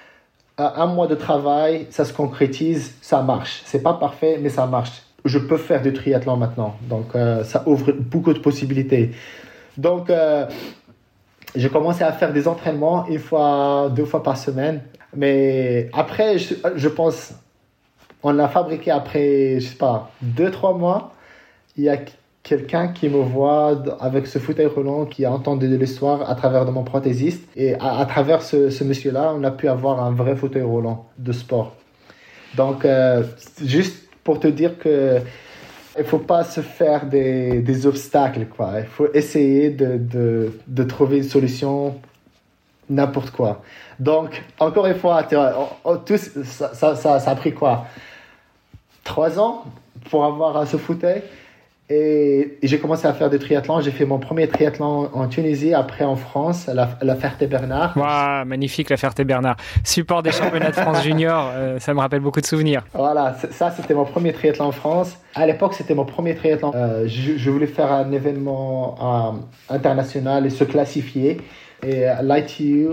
[0.57, 3.63] un mois de travail, ça se concrétise, ça marche.
[3.65, 5.01] C'est pas parfait, mais ça marche.
[5.25, 6.75] Je peux faire du triathlon maintenant.
[6.89, 9.11] Donc, euh, ça ouvre beaucoup de possibilités.
[9.77, 10.45] Donc, euh,
[11.55, 14.81] j'ai commencé à faire des entraînements une fois, deux fois par semaine.
[15.15, 17.33] Mais après, je, je pense,
[18.23, 21.13] on a fabriqué après, je sais pas, deux, trois mois.
[21.77, 21.97] Il y a
[22.43, 26.65] quelqu'un qui me voit avec ce fauteuil roulant qui a entendu de l'histoire à travers
[26.65, 27.43] de mon prothésiste.
[27.55, 31.75] Et à, travers ce, monsieur-là, on a pu avoir un vrai fauteuil roulant de sport.
[32.55, 33.23] Donc, euh,
[33.63, 35.19] juste pour te dire que
[35.97, 38.73] il faut pas se faire des, des obstacles, quoi.
[38.79, 41.99] Il faut essayer de, de, de trouver une solution
[42.89, 43.61] n'importe quoi.
[43.99, 45.23] Donc, encore une fois,
[46.05, 47.85] tous, ça, ça, ça, ça a pris quoi?
[49.03, 49.65] Trois ans
[50.09, 51.21] pour avoir ce fauteuil.
[51.93, 53.81] Et, j'ai commencé à faire du triathlon.
[53.81, 57.97] J'ai fait mon premier triathlon en Tunisie, après en France, la, la Ferté-Bernard.
[57.97, 59.57] Waouh, magnifique la Ferté-Bernard.
[59.83, 62.85] Support des championnats de France junior, euh, ça me rappelle beaucoup de souvenirs.
[62.93, 65.17] Voilà, ça c'était mon premier triathlon en France.
[65.35, 66.71] À l'époque, c'était mon premier triathlon.
[66.73, 69.35] Euh, je, voulais faire un événement
[69.69, 71.41] euh, international et se classifier.
[71.83, 72.87] Et l'ITU,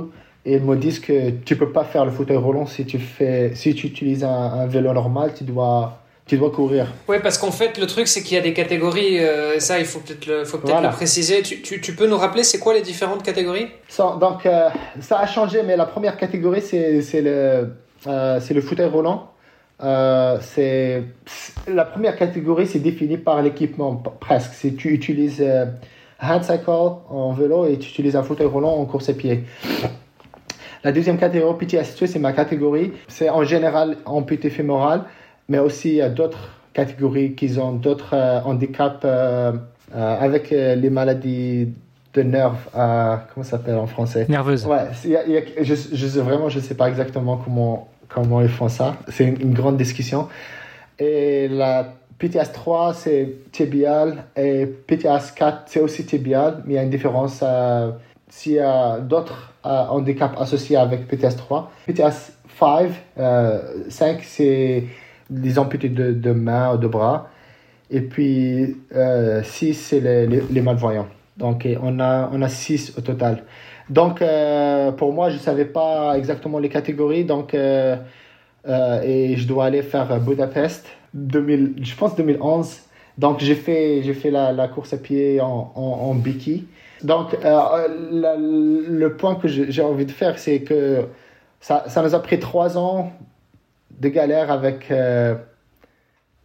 [0.44, 3.74] ils me disent que tu peux pas faire le fauteuil roulant si tu, fais, si
[3.74, 6.86] tu utilises un, un vélo normal, tu dois tu dois courir.
[7.08, 9.86] Oui, parce qu'en fait, le truc, c'est qu'il y a des catégories, euh, ça, il
[9.86, 11.42] faut peut-être le, faut peut le préciser.
[11.42, 13.68] Tu, tu, tu, peux nous rappeler, c'est quoi les différentes catégories?
[14.20, 14.68] Donc, euh,
[15.00, 17.72] ça a changé, mais la première catégorie, c'est le,
[18.06, 19.30] euh, le fauteuil roulant.
[19.80, 21.02] c'est
[21.66, 24.52] la première catégorie, c'est défini par l'équipement, presque.
[24.52, 25.42] Si tu utilises
[26.20, 29.44] hand cycle en vélo et tu utilises un fauteuil roulant en course à pied.
[30.84, 32.92] La deuxième catégorie, PTS2, c'est ma catégorie.
[33.08, 35.04] C'est en général amputé fémoral
[35.48, 39.52] mais aussi il y a d'autres catégories qui ont d'autres euh, handicaps euh,
[39.94, 41.68] euh, avec les maladies
[42.14, 44.26] de nerfs, comment ça s'appelle en français?
[44.28, 44.66] Nerveuse.
[44.66, 48.96] Ouais, je, je, vraiment, je ne sais pas exactement comment, comment ils font ça.
[49.08, 50.28] C'est une, grande discussion.
[50.98, 56.78] Et la PTS 3, c'est tibial, et PTS 4, c'est aussi tibial, mais il y
[56.78, 57.42] a une différence
[58.28, 61.70] s'il y a d'autres handicaps associés avec PTS 3.
[61.86, 62.90] PTS 5,
[63.88, 64.84] 5 c'est
[65.30, 67.30] les amputés de, de mains ou de bras.
[67.90, 71.08] Et puis, euh, 6, c'est les, les, malvoyants.
[71.36, 73.44] Donc, on a, on a 6 au total.
[73.88, 77.24] Donc, euh, pour moi, je ne savais pas exactement les catégories.
[77.24, 77.96] Donc, euh,
[78.68, 82.80] euh, et je dois aller faire Budapest, 2000, je pense 2011.
[83.16, 86.66] Donc, j'ai fait, j'ai fait la, la, course à pied en, en, en biki.
[87.02, 91.06] Donc, le point que j'ai envie de faire, c'est que
[91.60, 93.12] ça, ça nous a pris trois ans
[94.00, 95.34] de galère avec euh,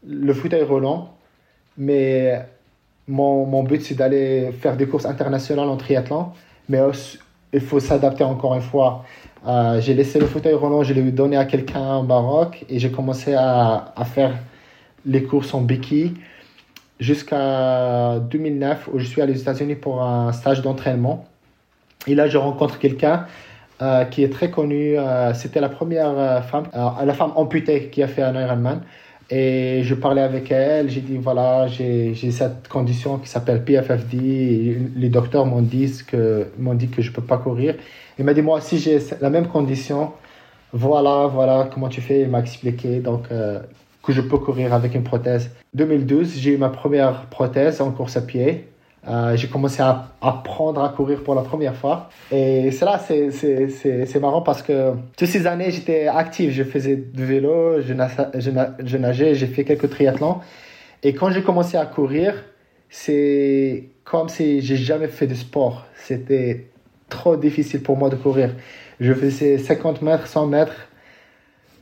[0.06, 1.14] le fauteuil roulant,
[1.78, 2.46] mais
[3.08, 6.28] mon, mon but c'est d'aller faire des courses internationales en triathlon,
[6.70, 6.80] mais
[7.54, 9.06] il faut s'adapter encore une fois.
[9.46, 12.92] Euh, j'ai laissé le fauteuil roulant, je l'ai donné à quelqu'un au Maroc et j'ai
[12.92, 14.34] commencé à, à, faire
[15.06, 16.14] les courses en béquille
[17.00, 21.26] jusqu'à 2009 où je suis aux États-Unis pour un stage d'entraînement.
[22.08, 23.26] Et là, je rencontre quelqu'un
[23.84, 24.98] euh, qui est très connue.
[24.98, 28.82] Euh, c'était la première euh, femme, la femme amputée qui a fait un Ironman.
[29.30, 34.78] Et je parlais avec elle, j'ai dit voilà, j'ai cette condition qui s'appelle PFFD.
[34.96, 37.76] Les docteurs m'ont dit que dit que je peux pas courir.
[38.18, 40.14] Il m'a dit moi si j'ai la même condition,
[40.72, 42.22] voilà, voilà comment tu fais.
[42.22, 45.52] Il m'a expliqué donc que je peux courir avec une prothèse.
[45.74, 48.68] 2012, j'ai eu ma première prothèse en course à pied.
[49.06, 52.10] Euh, j'ai commencé à apprendre à courir pour la première fois.
[52.32, 56.54] Et c'est, c'est, c'est marrant parce que toutes ces années, j'étais actif.
[56.54, 60.40] Je faisais du vélo, je, je, nageais, j'ai fait quelques triathlons.
[61.04, 62.34] Et quand j'ai commencé à courir,
[62.90, 65.86] c'est comme si j'ai jamais fait de sport.
[65.96, 66.68] C'était
[67.10, 68.52] trop difficile pour moi de courir.
[69.02, 70.88] Je faisais 50 mètres, 100 mètres.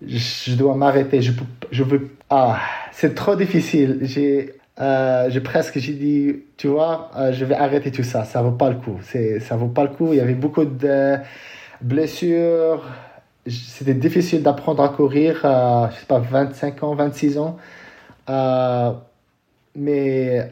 [0.08, 1.22] Je dois m'arrêter.
[1.22, 1.34] Je,
[1.70, 2.10] je veux.
[2.32, 2.60] Ah,
[2.92, 4.00] c'est trop difficile.
[4.02, 8.24] J'ai euh, j'ai presque j'ai dit tu vois euh, je vais arrêter tout ça.
[8.26, 9.00] Ça vaut pas le coup.
[9.04, 10.14] C'est ça vaut pas le coup.
[10.14, 11.18] Il y avait beaucoup de
[11.82, 12.84] blessures.
[13.48, 17.58] C'était difficile d'apprendre à courir à je sais pas 25 ans 26 ans.
[18.30, 18.92] Euh,
[19.76, 20.52] mais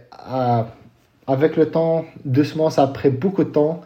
[1.27, 3.81] avec le temps doucement ça a pris beaucoup de temps.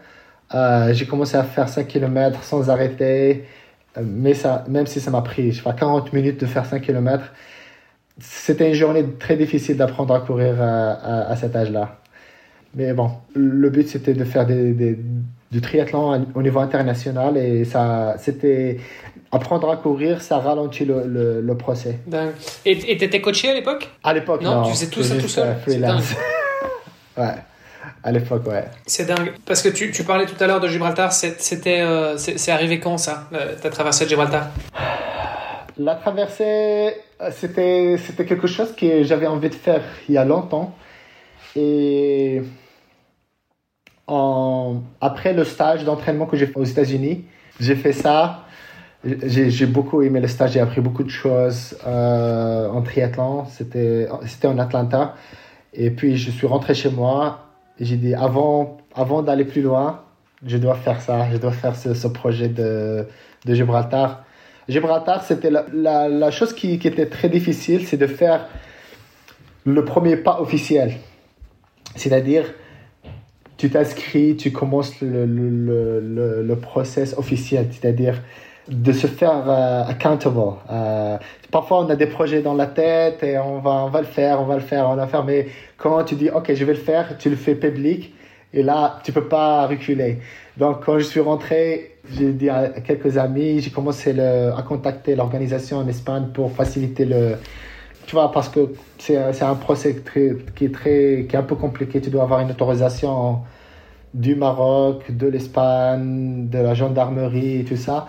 [0.91, 3.45] J'ai commencé à faire 5 km sans arrêter.
[4.01, 6.81] Mais ça même si ça m'a pris je sais pas 40 minutes de faire 5
[6.81, 7.31] km
[8.19, 11.99] c'était une journée très difficile d'apprendre à courir à, cet âge-là.
[12.75, 14.97] Mais bon, le but c'était de faire des,
[15.51, 18.79] du triathlon au niveau international et ça, c'était
[19.31, 21.99] apprendre à courir, ça ralentit le, le, procès.
[22.65, 23.89] Et tu étais coaché à l'époque?
[24.03, 26.13] À l'époque, non, Tu faisais tout ça tout seul freelance.
[27.17, 27.35] ouais.
[28.03, 28.65] À l'époque, ouais.
[28.85, 29.33] C'est dingue.
[29.45, 31.13] Parce que tu, tu, parlais tout à l'heure de Gibraltar.
[31.13, 33.29] C'était, euh, c'est arrivé quand ça,
[33.61, 34.49] ta traversée de Gibraltar?
[35.77, 36.95] La traversée,
[37.31, 40.75] c'était quelque chose que j'avais envie de faire il y a longtemps.
[41.55, 42.41] Et
[44.07, 47.25] après le stage d'entraînement que j'ai fait aux États-Unis,
[47.59, 48.45] j'ai fait ça.
[49.03, 53.45] J'ai beaucoup aimé le stage, j'ai appris beaucoup de choses euh, en triathlon.
[53.45, 54.07] C'était
[54.45, 55.15] en Atlanta.
[55.73, 57.47] Et puis je suis rentré chez moi
[57.79, 60.03] et j'ai dit avant, avant d'aller plus loin,
[60.45, 63.07] je dois faire ça, je dois faire ce, ce projet de,
[63.45, 64.23] de, Gibraltar.
[64.69, 68.47] Gibraltar, c'était la, chose qui, était très difficile, c'est de faire
[69.65, 70.93] le premier pas officiel.
[71.95, 72.45] C'est-à-dire,
[73.57, 78.21] tu t'inscris, tu commences le process officiel, c'est-à-dire
[78.67, 80.39] de se faire euh, accountable.
[80.71, 81.17] Euh,
[81.51, 84.39] parfois, on a des projets dans la tête et on va, on va le faire,
[84.41, 85.47] on va le faire, on va le faire, mais
[85.77, 88.13] quand tu dis, OK, je vais le faire, tu le fais public
[88.53, 90.19] et là, tu peux pas reculer.
[90.57, 95.15] Donc, quand je suis rentré, j'ai dit à quelques amis, j'ai commencé le, à contacter
[95.15, 97.37] l'organisation en Espagne pour faciliter le,
[98.05, 99.95] tu vois, parce que c'est un procès
[100.55, 102.01] qui, est très, qui est un peu compliqué.
[102.01, 103.39] Tu dois avoir une autorisation
[104.13, 108.07] du Maroc, de l'Espagne, de la gendarmerie et tout ça.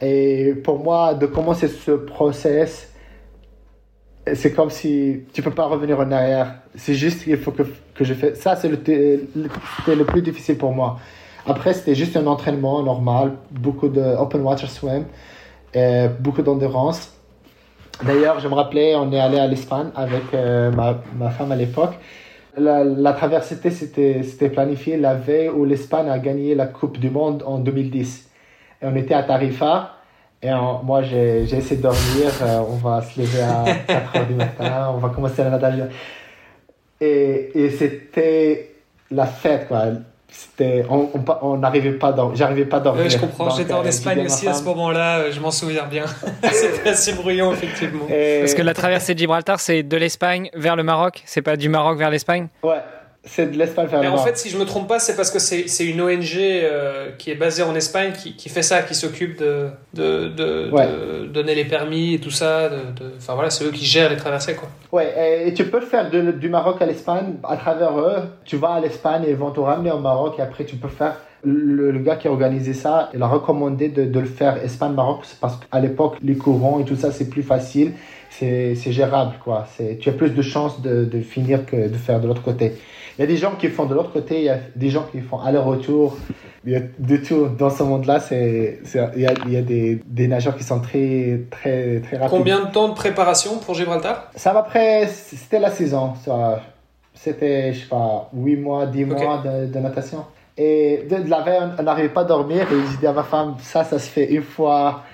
[0.00, 2.92] Et pour moi, de commencer ce process,
[4.34, 6.62] c'est comme si tu peux pas revenir en arrière.
[6.74, 7.62] C'est juste qu'il faut que,
[7.94, 8.34] que je fais.
[8.34, 8.78] Ça, c'est le,
[9.94, 10.98] le plus difficile pour moi.
[11.46, 15.04] Après, c'était juste un entraînement normal, beaucoup de open water swim,
[16.20, 17.16] beaucoup d'endurance.
[18.04, 21.56] D'ailleurs, je me rappelais, on est allé à l'Espagne avec euh, ma, ma, femme à
[21.56, 21.94] l'époque.
[22.56, 27.42] La, la traversée, c'était planifié la veille où l'Espagne a gagné la Coupe du Monde
[27.46, 28.30] en 2010.
[28.82, 29.92] Et on était à Tarifa.
[30.42, 30.50] Et
[30.82, 32.30] moi, j'ai essayé de dormir.
[32.42, 34.92] Euh, on va se lever à 4 h du matin.
[34.94, 35.88] On va commencer la natation.
[37.00, 38.74] Et, et c'était
[39.10, 39.84] la fête, quoi
[40.36, 43.50] c'était on n'arrivait pas dans j'arrivais pas dormir je comprends.
[43.50, 46.04] j'étais en euh, Espagne aussi à ce moment-là euh, je m'en souviens bien.
[46.52, 48.06] C'était assez bruyant effectivement.
[48.06, 51.68] Parce que la traversée de Gibraltar c'est de l'Espagne vers le Maroc c'est pas du
[51.68, 52.48] Maroc vers l'Espagne?
[52.62, 52.82] Ouais
[53.26, 55.84] c'est de l'Espagne vers en fait, si je me trompe pas, c'est parce que c'est
[55.84, 59.68] une ONG euh, qui est basée en Espagne qui, qui fait ça, qui s'occupe de,
[59.94, 62.70] de, de, donner les permis et tout ça.
[63.18, 64.54] Enfin voilà, c'est eux qui gèrent les traversées.
[64.54, 64.68] Quoi.
[64.92, 68.22] Ouais, et, tu peux le faire du Maroc à l'Espagne à travers eux.
[68.44, 70.88] Tu vas à l'Espagne et ils vont te ramener au Maroc et après tu peux
[70.88, 71.16] faire.
[71.44, 75.24] Le, le gars qui a organisé ça, il a recommandé de, de le faire Espagne-Maroc
[75.40, 77.92] parce qu'à l'époque, les courants et tout ça, c'est plus facile,
[78.30, 79.34] c'est gérable.
[79.44, 79.66] Quoi.
[80.00, 82.72] Tu as plus de chances de, de finir que de faire de l'autre côté.
[83.18, 85.04] Il y a des gens qui font de l'autre côté, il y a des gens
[85.10, 86.18] qui font aller-retour.
[86.66, 88.20] Il y a de tout dans ce monde-là.
[88.20, 88.80] C'est,
[89.14, 92.30] il y a, il y a des, des, nageurs qui sont très, très, très rapides.
[92.30, 94.30] Combien de temps de préparation pour Gibraltar?
[94.34, 96.12] Ça va après, c'était la saison.
[97.14, 100.24] C'était, je sais pas, 8 mois, 10 mois de, natation.
[100.58, 102.66] Et de, la veille, on n'arrivait pas à dormir.
[102.70, 105.04] Et j'ai dit à ma femme, ça, ça se fait une fois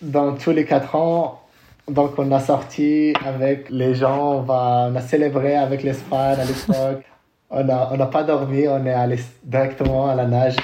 [0.00, 1.40] dans tous les 4 ans.
[1.90, 6.44] Donc, on a sorti avec les gens, on, va, on a célébré avec l'Espagne à
[6.44, 7.04] l'époque
[7.54, 10.56] on n'a on a pas dormi, on est allé directement à la nage.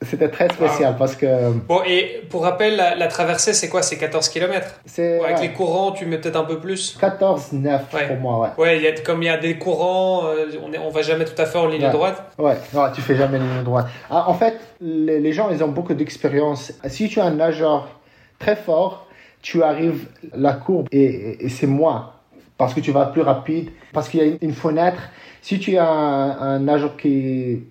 [0.00, 1.50] C'était très spécial parce que.
[1.66, 3.82] Bon, et pour rappel, la, traversée, c'est quoi?
[3.82, 8.16] C'est 14 km Avec les courants, tu mets peut-être un peu plus 14, 9 pour
[8.18, 8.62] moi, ouais.
[8.62, 11.40] Ouais, y a, comme il y a des courants, euh, on, on va jamais tout
[11.40, 12.22] à fait en ligne droite.
[12.38, 13.86] Ouais, non, tu fais jamais en ligne droite.
[14.08, 16.72] Ah, en fait, les, les, gens, ils ont beaucoup d'expérience.
[16.86, 17.88] Si tu es un nageur
[18.38, 19.08] très fort,
[19.42, 22.12] tu arrives la courbe et, et c'est moins
[22.58, 25.10] parce que tu vas plus rapide, parce qu'il y a une fenêtre
[25.42, 27.62] si tu as un, nageur qui est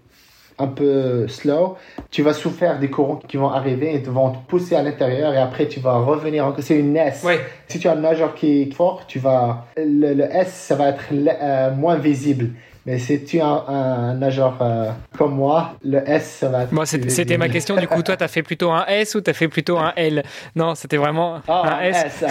[0.60, 1.78] un peu slow,
[2.10, 5.38] tu vas souffrir des courants qui vont arriver et vont te pousser à l'intérieur et
[5.38, 6.52] après tu vas revenir.
[6.60, 7.26] C'est une S.
[7.68, 11.04] Si tu as un nageur qui est fort, tu vas le, S ça va être
[11.12, 12.50] euh, moins visible.
[12.88, 16.68] Mais si tu as un, nageur euh, comme moi, le S, ça va.
[16.72, 17.76] Moi, c'était ma question.
[17.76, 19.92] Du coup, toi, tu as fait plutôt un S ou tu as fait plutôt un
[19.98, 20.24] L?
[20.56, 22.24] Non, c'était vraiment ah, un, S.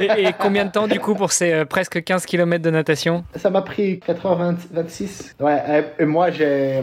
[0.00, 3.24] et, combien de temps, du coup, pour ces euh, presque 15 km de natation?
[3.36, 5.34] Ça m'a pris 4h26.
[5.38, 6.80] Ouais, et, moi, j'ai.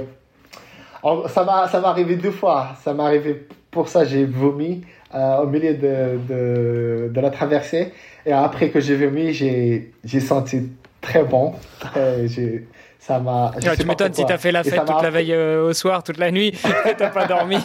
[1.27, 2.73] Ça va, ça va arriver deux fois.
[2.83, 4.83] Ça m'est arrivé pour ça, j'ai vomi
[5.15, 7.93] euh, au milieu de, de, de, la traversée.
[8.27, 10.69] Et après que j'ai vomi, j'ai senti
[11.01, 11.55] très bon.
[11.95, 12.67] j'ai
[13.07, 13.51] ça m'a.
[13.77, 16.29] tu m'étonnes si t'as fait la fête toute la veille euh, au soir, toute la
[16.29, 16.51] nuit,
[16.97, 17.55] t'as pas dormi.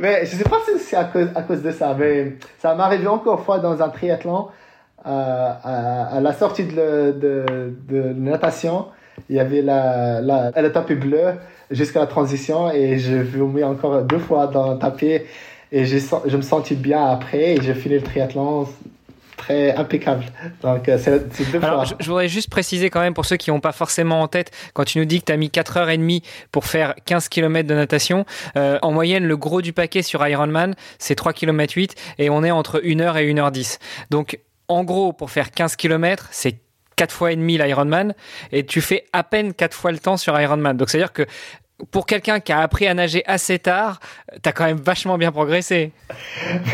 [0.00, 2.82] mais je sais pas si c'est à cause, à cause de ça, mais ça m'est
[2.82, 4.48] arrivé encore une fois dans un triathlon.
[5.06, 8.86] Euh, à, la sortie de, de, de, natation,
[9.30, 11.34] il y avait la, la, le tapis bleu
[11.70, 15.20] jusqu'à la transition et je vomi encore deux fois dans le tapis
[15.70, 18.66] et je me sentis bien après et j'ai fini le triathlon
[19.42, 20.24] serait impeccable.
[20.62, 21.96] Donc, euh, c'est deux Alors, fois.
[21.98, 24.50] je, je voudrais juste préciser quand même pour ceux qui n'ont pas forcément en tête,
[24.74, 26.22] quand tu nous dis que tu as mis 4h30
[26.52, 28.24] pour faire 15 km de natation,
[28.56, 32.42] euh, en moyenne, le gros du paquet sur Ironman, c'est 3 km 8 et on
[32.44, 33.78] est entre 1h et 1h10.
[34.10, 36.56] Donc, en gros, pour faire 15 km, c'est
[36.96, 38.14] 4 fois et demi l'Ironman
[38.52, 40.76] et tu fais à peine 4 fois le temps sur Ironman.
[40.76, 41.24] Donc, c'est-à-dire que
[41.92, 44.00] pour quelqu'un qui a appris à nager assez tard,
[44.42, 45.92] tu as quand même vachement bien progressé.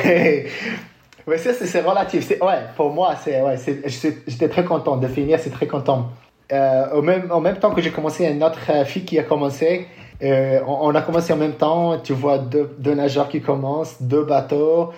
[0.03, 0.47] Mais,
[1.27, 2.31] mais ça, c'est relatif.
[2.41, 3.57] Ouais, pour moi, c'est, ouais,
[4.27, 6.11] j'étais très content de finir, c'est très content.
[6.53, 9.23] Euh, au même, en même temps que j'ai commencé, une autre euh, fille qui a
[9.23, 9.89] commencé.
[10.23, 11.99] Euh, on, a commencé en même temps.
[11.99, 14.93] Tu vois deux, deux nageurs qui commencent, deux bateaux.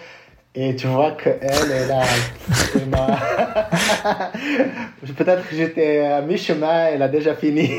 [0.55, 2.03] Et tu vois qu'elle est là.
[2.75, 2.89] elle
[5.15, 7.71] Peut-être que j'étais à mi-chemin, elle a déjà fini.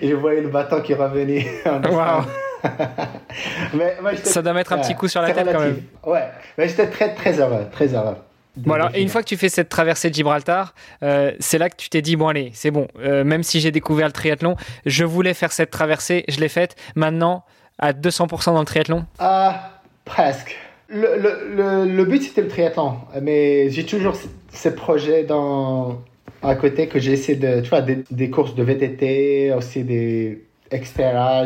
[0.00, 1.46] Et je voyais le bateau qui revenait.
[1.66, 2.24] en Waouh.
[3.74, 5.82] mais, Ça doit mettre un petit coup sur la tête quand relatif.
[6.04, 8.16] Ouais, mais j'étais très très heureux, très heureux.
[8.56, 11.68] Bon alors, et une fois que tu fais cette traversée de Gibraltar, euh, c'est là
[11.68, 12.86] que tu t'es dit bon allez, c'est bon.
[13.00, 14.54] euh, même si j'ai découvert le triathlon,
[14.86, 16.76] je voulais faire cette traversée, je l'ai faite.
[16.94, 17.44] Maintenant,
[17.80, 19.04] à 200% dans le triathlon.
[19.18, 19.70] Ah,
[20.04, 20.56] presque.
[20.88, 26.00] Le, le, le, le but c'était le triathlon, mais j'ai toujours c- ces projets dans,
[26.44, 30.94] à côté que j'ai essayé de, tu vois, des, courses de VTT, aussi des etc.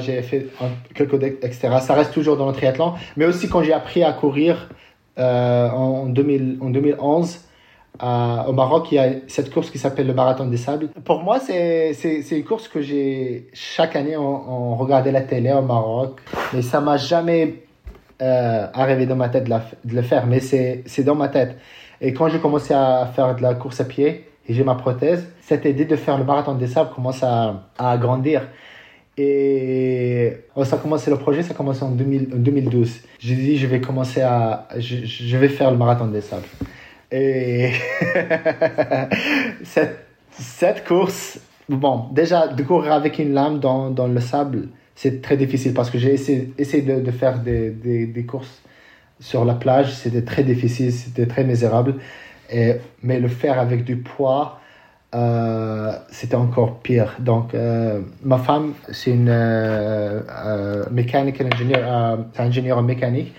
[0.01, 0.47] J'ai fait
[0.95, 1.69] quelques etc.
[1.81, 4.69] Ça reste toujours dans le triathlon, mais aussi quand j'ai appris à courir
[5.19, 7.41] euh, en, 2000, en 2011.
[7.99, 10.89] à- au Maroc, il y a cette course qui s'appelle le Marathon des Sables.
[11.05, 11.93] Pour moi, c'est
[12.31, 16.21] une course que j'ai chaque année on, on regardait la télé au Maroc,
[16.55, 17.65] mais ça m'a jamais
[18.23, 19.51] euh, arrivé dans ma tête de,
[19.85, 21.57] de le faire, mais c'est dans ma tête.
[22.01, 25.29] Et quand j'ai commencé à faire de la course à pied et j'ai ma prothèse,
[25.43, 28.49] cette idée de faire le Marathon des Sables commence à, à grandir.
[29.19, 33.01] Et oh, ça a le projet, ça a commencé en, 2000 en 2012.
[33.19, 36.47] J'ai dit, je vais commencer à, je, vais faire le marathon des sables.
[37.11, 37.73] Et
[39.65, 45.21] cette, cette course, bon, déjà de courir avec une lame dans, dans le sable, c'est
[45.21, 48.63] très difficile parce que j'ai essayé, essayé de, de faire des, des, des courses
[49.19, 51.97] sur la plage, c'était très difficile, c'était très misérable.
[52.51, 54.61] Mais le faire avec du poids,
[55.15, 57.17] euh, c'était encore pire.
[57.19, 63.35] Donc, euh, ma femme, c'est une euh, euh, euh, c'est ingénieure mécanique.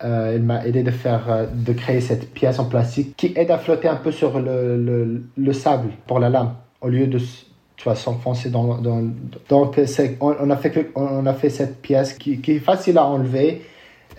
[0.00, 3.86] Elle m'a aidé de faire, de créer cette pièce en plastique qui aide à flotter
[3.86, 7.20] un peu sur le, le, le sable pour la lame, au lieu de
[7.76, 9.00] s'enfoncer dans, dans,
[9.48, 9.78] donc
[10.20, 13.62] on, a fait on a fait cette pièce qui est facile à enlever.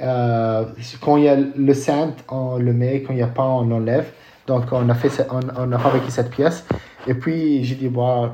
[0.02, 0.66] Euh,
[1.02, 3.02] quand il y a le sand, on le met.
[3.02, 4.12] Quand il n'y a pas, on enlève.
[4.48, 6.66] Donc, on a, fait, on, a fabriqué cette pièce.
[7.08, 8.32] Et puis, j'ai dit, bon,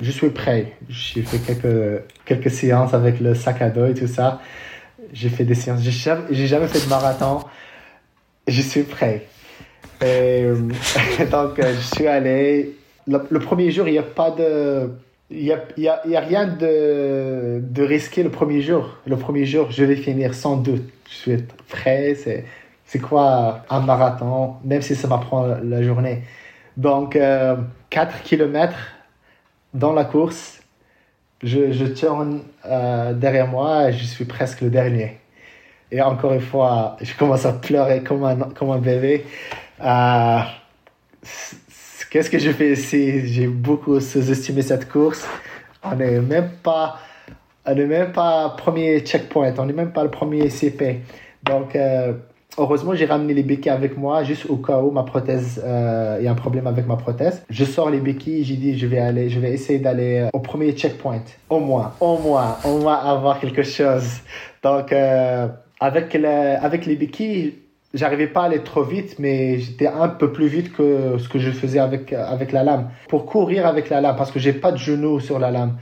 [0.00, 0.76] je suis prêt.
[0.88, 4.40] J'ai fait quelques, quelques séances avec le sac à dos et tout ça.
[5.12, 5.82] J'ai fait des séances.
[5.82, 7.40] J'ai jamais, jamais fait de marathon.
[8.46, 9.26] Je suis prêt.
[10.00, 10.56] Et, euh,
[11.30, 12.76] donc, euh, je suis allé.
[13.06, 14.90] Le, le premier jour, il n'y a pas de.
[15.34, 15.44] Il
[15.78, 18.98] n'y a, a, a rien de, de risqué le premier jour.
[19.06, 20.88] Le premier jour, je vais finir sans doute.
[21.08, 21.36] Je suis
[21.68, 22.14] prêt.
[22.14, 22.44] C'est,
[22.84, 26.22] c'est quoi un marathon, même si ça m'apprend la journée.
[26.76, 27.56] Donc, euh,
[27.88, 28.74] 4 km
[29.72, 30.60] dans la course,
[31.42, 35.18] je, tourne euh, derrière moi et je suis presque le dernier.
[35.90, 39.24] Et encore une fois, je commence à pleurer comme un, comme un bébé.
[39.82, 40.40] Euh,
[42.12, 43.26] Qu'est-ce que je fais ici?
[43.26, 45.26] J'ai beaucoup sous-estimé cette course.
[45.82, 46.98] On n'est même pas,
[47.64, 51.00] on n'est même pas premier checkpoint, on n'est même pas le premier CP.
[51.42, 52.12] Donc, euh,
[52.58, 56.26] heureusement, j'ai ramené les béquilles avec moi, juste au cas où ma prothèse, euh, il
[56.26, 57.46] y a un problème avec ma prothèse.
[57.48, 60.40] Je sors les béquilles, j'ai dit, je vais aller, je vais essayer d'aller euh, au
[60.40, 61.22] premier checkpoint.
[61.48, 64.18] Au moins, au moins, au moins avoir quelque chose.
[64.62, 64.92] Donc,
[65.80, 67.54] avec, le, avec les béquilles,
[67.94, 71.38] j'arrivais pas à aller trop vite, mais j'étais un peu plus vite que ce que
[71.38, 72.90] je faisais avec, avec la lame.
[73.08, 75.76] Pour courir avec la lame, parce que j'ai pas de genoux sur la lame,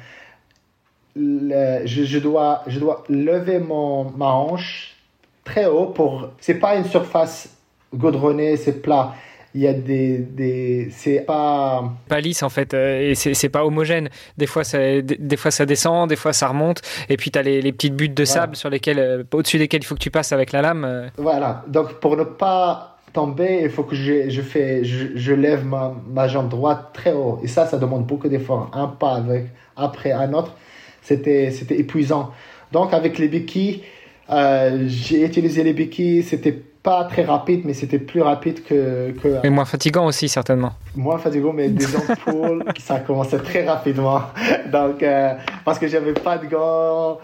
[1.16, 4.96] je, je, dois, je dois lever mon, ma hanche
[5.44, 6.30] très haut pour.
[6.40, 7.56] C'est pas une surface
[7.94, 9.14] gaudronnée, c'est plat.
[9.54, 10.18] Il y a des.
[10.18, 11.82] des c'est pas.
[12.08, 14.08] Pas lisse en fait, euh, et c'est pas homogène.
[14.38, 17.42] Des fois, ça, des, fois ça descend, des fois ça remonte, et puis tu as
[17.42, 18.40] les, les petites buttes de Voilà.
[18.42, 20.84] sable sur lesquelles, euh, au-dessus desquelles il faut que tu passes avec la lame.
[20.84, 21.08] euh.
[21.16, 21.64] Voilà.
[21.66, 25.94] Donc, pour ne pas tomber, il faut que je, je, fais, je, je lève ma,
[26.08, 27.40] ma jambe droite très haut.
[27.42, 28.70] Et ça, ça demande beaucoup d'efforts.
[28.72, 29.46] Un pas avec,
[29.76, 30.54] après un autre,
[31.02, 32.30] c'était c'était épuisant.
[32.70, 33.82] Donc, avec les béquilles,
[34.30, 36.22] euh, j'ai utilisé les béquilles.
[36.22, 40.72] C'était pas très rapide, mais c'était plus rapide que, que Et moins fatigant aussi, certainement.
[40.96, 44.22] moins fatigant, mais des ampoules, ça commençait très rapidement.
[44.72, 47.18] Donc, euh, parce que j'avais pas de gants,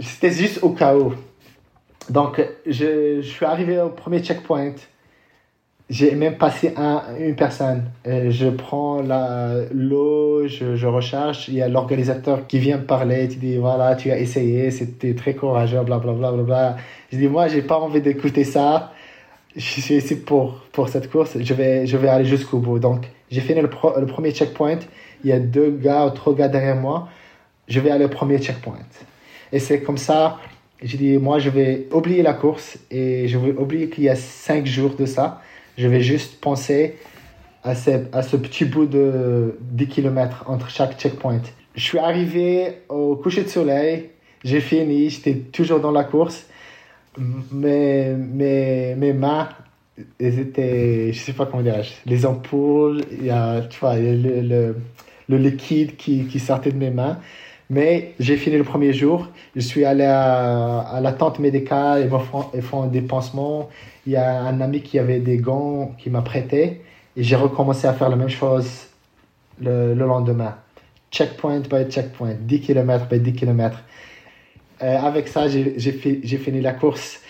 [0.00, 1.12] c'était juste au où.
[2.10, 4.74] Donc, je, je suis arrivé au premier checkpoint.
[5.90, 7.84] J'ai même passé un, une personne.
[8.06, 9.02] je prends
[9.72, 11.48] l'eau, je, je recharge.
[11.48, 13.28] Il y a l'organisateur qui vient me parler.
[13.28, 16.12] Tu dis voilà, tu as essayé, c'était très courageux, blablabla.
[16.14, 16.76] Bla, bla, bla.
[17.12, 18.92] Je dis moi, j'ai pas envie d'écouter ça.
[19.56, 21.36] Je suis ici pour, pour cette course.
[21.38, 22.78] Je vais, je vais aller jusqu'au bout.
[22.78, 23.70] Donc, j'ai fini le,
[24.00, 24.80] le, premier checkpoint.
[25.22, 27.08] Il y a deux gars ou trois gars derrière moi.
[27.68, 28.78] Je vais aller au premier checkpoint.
[29.52, 30.38] Et c'est comme ça.
[30.82, 34.16] J'ai dit, moi, je vais oublier la course et je vais oublier qu'il y a
[34.16, 35.40] cinq jours de ça.
[35.76, 36.96] Je vais juste penser
[37.62, 41.40] à ce, à ce petit bout de 10 km entre chaque checkpoint.
[41.74, 44.10] Je suis arrivé au coucher de soleil,
[44.44, 46.46] j'ai fini, j'étais toujours dans la course.
[47.52, 49.48] Mais mes, mes mains,
[50.20, 54.40] elles étaient, je sais pas comment dire, les ampoules, il y a, tu vois, le,
[54.40, 54.76] le,
[55.28, 57.18] le liquide qui, qui sortait de mes mains.
[57.70, 59.28] Mais j'ai fini le premier jour.
[59.56, 62.02] Je suis allé à, à la tente médicale.
[62.02, 63.68] Ils, font, ils font des pansements.
[64.06, 66.82] Il y a un ami qui avait des gants qui m'a prêté.
[67.16, 68.88] Et j'ai recommencé à faire la même chose
[69.60, 70.56] le, le lendemain.
[71.10, 72.34] Checkpoint by checkpoint.
[72.40, 73.82] 10 km by 10 km.
[74.80, 77.20] avec ça, j'ai fini la course.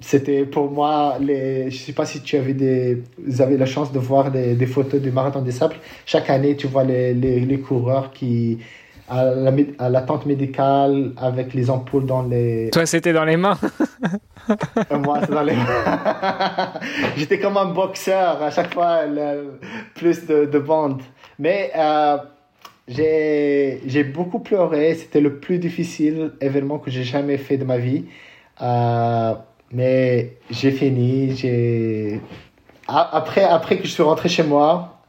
[0.00, 3.66] C'était pour moi, les, je ne sais pas si tu avais des, vous avez la
[3.66, 5.76] chance de voir des, photos du marathon des sables.
[6.06, 8.58] Chaque année, tu vois les, les coureurs qui,
[9.12, 12.70] à la, à la, tente médicale avec les ampoules dans les.
[12.72, 13.58] Toi, c'était dans les mains.
[14.90, 16.72] Moi, c'est dans les mains.
[17.16, 19.00] J'étais comme un boxeur à chaque fois,
[19.94, 21.02] plus de, de bandes.
[21.38, 22.16] Mais euh,
[22.88, 24.94] j'ai beaucoup pleuré.
[24.94, 28.06] C'était le plus difficile événement que j'ai jamais fait de ma vie.
[28.62, 29.34] Euh,
[29.72, 31.36] mais j'ai fini.
[31.36, 32.20] J'ai
[32.88, 35.00] après, après que je suis rentré chez moi,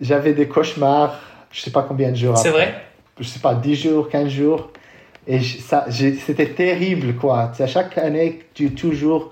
[0.00, 1.20] j'avais des cauchemars.
[1.52, 2.36] Je sais pas combien de jours.
[2.36, 2.87] C'est vrai?
[3.20, 4.70] Je sais pas, 10 jours, 15 jours.
[5.26, 7.52] Et ça, c'était terrible, quoi.
[7.58, 9.30] À chaque année, tu toujours,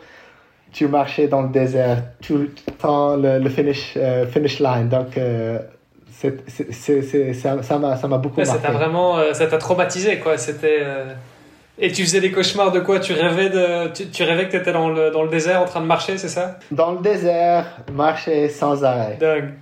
[0.72, 4.89] tu marchais dans le désert, tout le temps, le, finish, euh, finish line.
[4.89, 5.59] Donc, euh,
[6.11, 8.53] c'est, ça, m'a, ça m'a beaucoup marqué.
[8.53, 10.37] Ça t'a vraiment, euh, ça t'a traumatisé, quoi.
[10.37, 10.82] C'était,
[11.78, 13.01] Et tu faisais des cauchemars de quoi?
[13.01, 15.66] Tu rêvais, de, tu, tu rêvais que tu étais dans le, dans le désert en
[15.66, 16.59] train de marcher, c'est ça?
[16.70, 19.16] Dans le désert, marcher sans arrêt.
[19.18, 19.55] Dingue.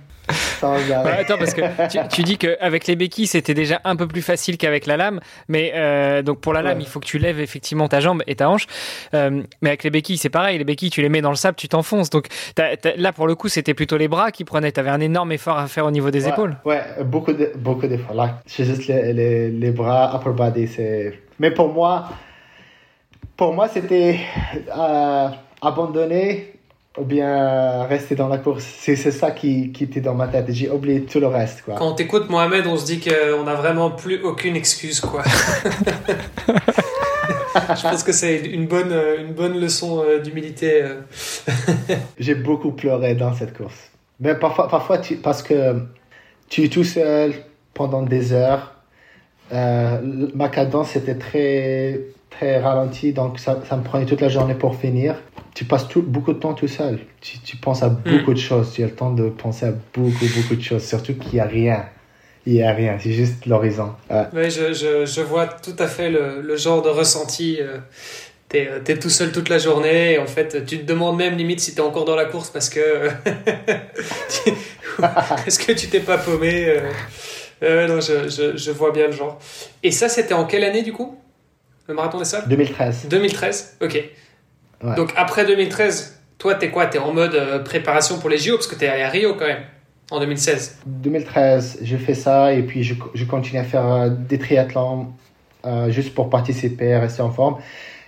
[0.61, 4.21] Bah, attends, parce que tu, tu dis qu'avec les béquilles, c'était déjà un peu plus
[4.21, 5.19] facile qu'avec la lame.
[5.47, 8.35] Mais euh, donc pour la lame, il faut que tu lèves effectivement ta jambe et
[8.35, 8.67] ta hanche.
[9.13, 10.57] Euh, mais avec les béquilles, c'est pareil.
[10.57, 12.09] Les béquilles, tu les mets dans le sable, tu t'enfonces.
[12.09, 12.27] Donc
[12.97, 14.71] là, pour le coup, c'était plutôt les bras qui prenaient.
[14.71, 16.57] Tu avais un énorme effort à faire au niveau des épaules.
[16.65, 18.15] Ouais, beaucoup de, beaucoup d'efforts.
[18.15, 20.67] Là, c'est juste les, les, les, bras, upper body.
[21.39, 22.09] Mais pour moi,
[23.37, 24.19] pour moi, c'était
[24.75, 25.27] euh,
[25.61, 26.54] abandonner
[26.97, 28.63] ou bien rester dans la course.
[28.79, 30.45] C'est ça qui, qui était dans ma tête.
[30.49, 31.63] J'ai oublié tout le reste.
[31.63, 31.75] Quoi.
[31.75, 35.01] Quand on t'écoute, Mohamed, on se dit qu'on n'a vraiment plus aucune excuse.
[35.01, 35.23] quoi.
[37.55, 40.83] Je pense que c'est une bonne, une bonne leçon euh, d'humilité.
[40.83, 41.01] Euh.
[42.19, 43.91] J'ai beaucoup pleuré dans cette course.
[44.19, 45.81] Mais parfois, parfois parce que
[46.49, 47.33] tu es tout seul
[47.73, 48.73] pendant des heures.
[49.53, 49.99] Euh,
[50.33, 54.75] ma cadence était très, très ralentie, donc ça, ça me prenait toute la journée pour
[54.75, 55.15] finir
[55.55, 56.99] tu passes tout, beaucoup de temps tout seul.
[57.21, 58.73] Tu, tu penses à beaucoup de choses.
[58.73, 60.83] Tu as le temps de penser à beaucoup, beaucoup de choses.
[60.85, 61.85] Surtout qu'il n'y a rien.
[62.45, 62.97] Il n'y a rien.
[63.01, 63.95] C'est juste l'horizon.
[64.33, 67.57] Oui, je, je, je, vois tout à fait le, le genre de ressenti.
[67.61, 67.77] Euh,
[68.49, 70.15] tu es, es, tout seul toute la journée.
[70.15, 72.49] Et en fait, tu te demandes même limite si tu es encore dans la course
[72.49, 73.09] parce que.
[75.47, 76.91] Est-ce que tu t'es pas paumé euh,
[77.63, 79.39] euh, non, je, je, je, vois bien le genre.
[79.81, 81.17] Et ça, c'était en quelle année du coup?
[81.87, 83.07] Le marathon des sables 2013.
[83.09, 84.03] 2013, ok.
[84.81, 86.87] Donc après 2013, toi, t'es quoi?
[86.87, 89.47] T'es en mode euh, préparation pour les JO parce que t'es allé à Rio quand
[89.47, 89.63] même
[90.11, 90.79] en 2016.
[90.85, 95.07] 2013, j'ai fait ça et puis je, je continue à faire euh, des triathlons
[95.65, 97.57] euh, juste pour participer, rester en forme.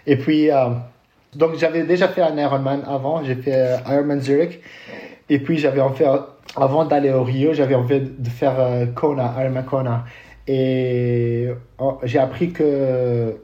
[0.06, 0.50] Et puis,
[1.36, 4.62] donc j'avais déjà fait un Ironman avant, j'ai fait Ironman Zurich.
[5.30, 6.06] Et puis j'avais envie,
[6.56, 8.56] avant d'aller au Rio, j'avais envie de faire
[8.96, 10.06] Kona, Ironman Kona.
[10.48, 12.66] Et oh, j'ai appris qu'il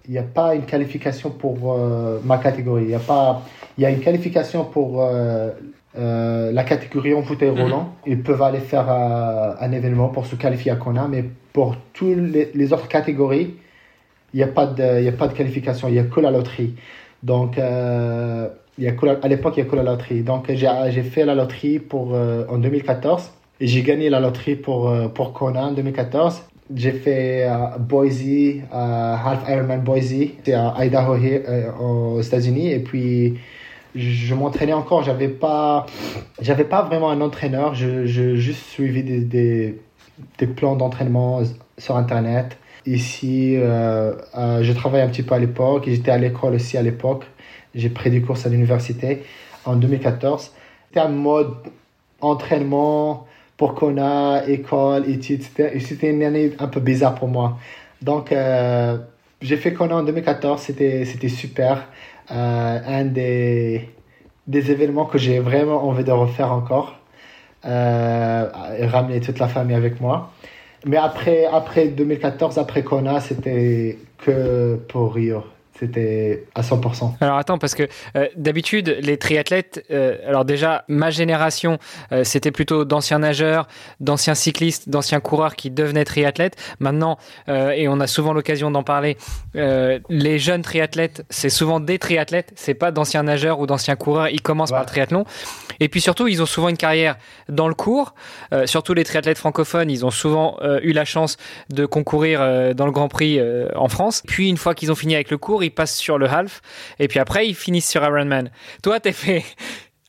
[0.07, 2.83] n'y a pas une qualification pour euh, ma catégorie.
[2.83, 3.41] Il y a pas,
[3.77, 5.49] il y a une qualification pour euh,
[5.97, 7.61] euh, la catégorie en fauteuil mhm.
[7.61, 7.95] roulant.
[8.07, 12.15] Ils peuvent aller faire un événement pour se qualifier à Kona, mais pour toutes
[12.53, 13.55] les, autres catégories,
[14.33, 15.89] il n'y a pas de, il y a pas de qualification.
[15.89, 16.73] Il n'y a que la loterie.
[17.21, 20.21] Donc, il y a à l'époque, il n'y a que la loterie.
[20.21, 23.29] Donc, j'ai fait la loterie pour, en 2014.
[23.59, 26.43] Et j'ai gagné la loterie pour, pour Kona en 2014
[26.73, 32.71] j'ai fait euh, Boise, euh, Half Ironman Boise, c'est à Idaho euh, aux États-Unis.
[32.71, 33.37] Et puis,
[33.95, 35.03] je m'entraînais encore.
[35.03, 35.85] J'avais pas,
[36.41, 37.75] j'avais pas vraiment un entraîneur.
[37.75, 39.77] Je, je juste suivi des,
[40.37, 41.41] des, plans d'entraînement
[41.77, 42.57] sur Internet.
[42.85, 45.83] Ici, je travaillais un petit peu à l'époque.
[45.87, 47.25] J'étais à l'école aussi à l'époque.
[47.75, 49.23] J'ai pris des cours à l'université
[49.65, 50.51] en 2014.
[50.87, 51.53] C'était un mode
[52.21, 53.27] entraînement
[53.63, 55.41] pour Kona, école, études,
[55.79, 57.57] c'était une année un peu bizarre pour moi.
[58.01, 58.97] Donc, euh,
[59.41, 61.87] j'ai fait Kona en 2014, c'était, super.
[62.29, 63.87] Euh, un des,
[64.47, 66.99] des événements que j'ai vraiment envie de refaire encore.
[67.63, 68.49] Euh,
[68.81, 70.33] ramener toute la famille avec moi.
[70.85, 75.41] Mais après, après 2014, après Kona, c'était que pour Rio.
[75.79, 77.13] C'était à 100%.
[77.19, 81.79] Alors attends, parce que euh, d'habitude, les triathlètes, euh, alors déjà, ma génération,
[82.11, 83.67] euh, c'était plutôt d'anciens nageurs,
[83.99, 86.57] d'anciens cyclistes, d'anciens coureurs qui devenaient triathlètes.
[86.79, 87.17] Maintenant,
[87.47, 89.17] et on a souvent l'occasion d'en parler,
[89.55, 94.41] les jeunes triathlètes, c'est souvent des triathlètes, c'est pas d'anciens nageurs ou d'anciens coureurs, ils
[94.41, 95.25] commencent par le triathlon.
[95.79, 97.17] Et puis surtout, ils ont souvent une carrière
[97.49, 98.13] dans le cours.
[98.65, 101.37] surtout les triathlètes francophones, ils ont souvent eu la chance
[101.69, 103.39] de concourir dans le Grand Prix
[103.75, 104.23] en France.
[104.27, 106.61] Puis une fois qu'ils ont fini avec le cours, ils passent sur le half,
[106.99, 108.51] et puis après, ils finissent sur Ironman.
[108.81, 109.43] Toi, t'as fait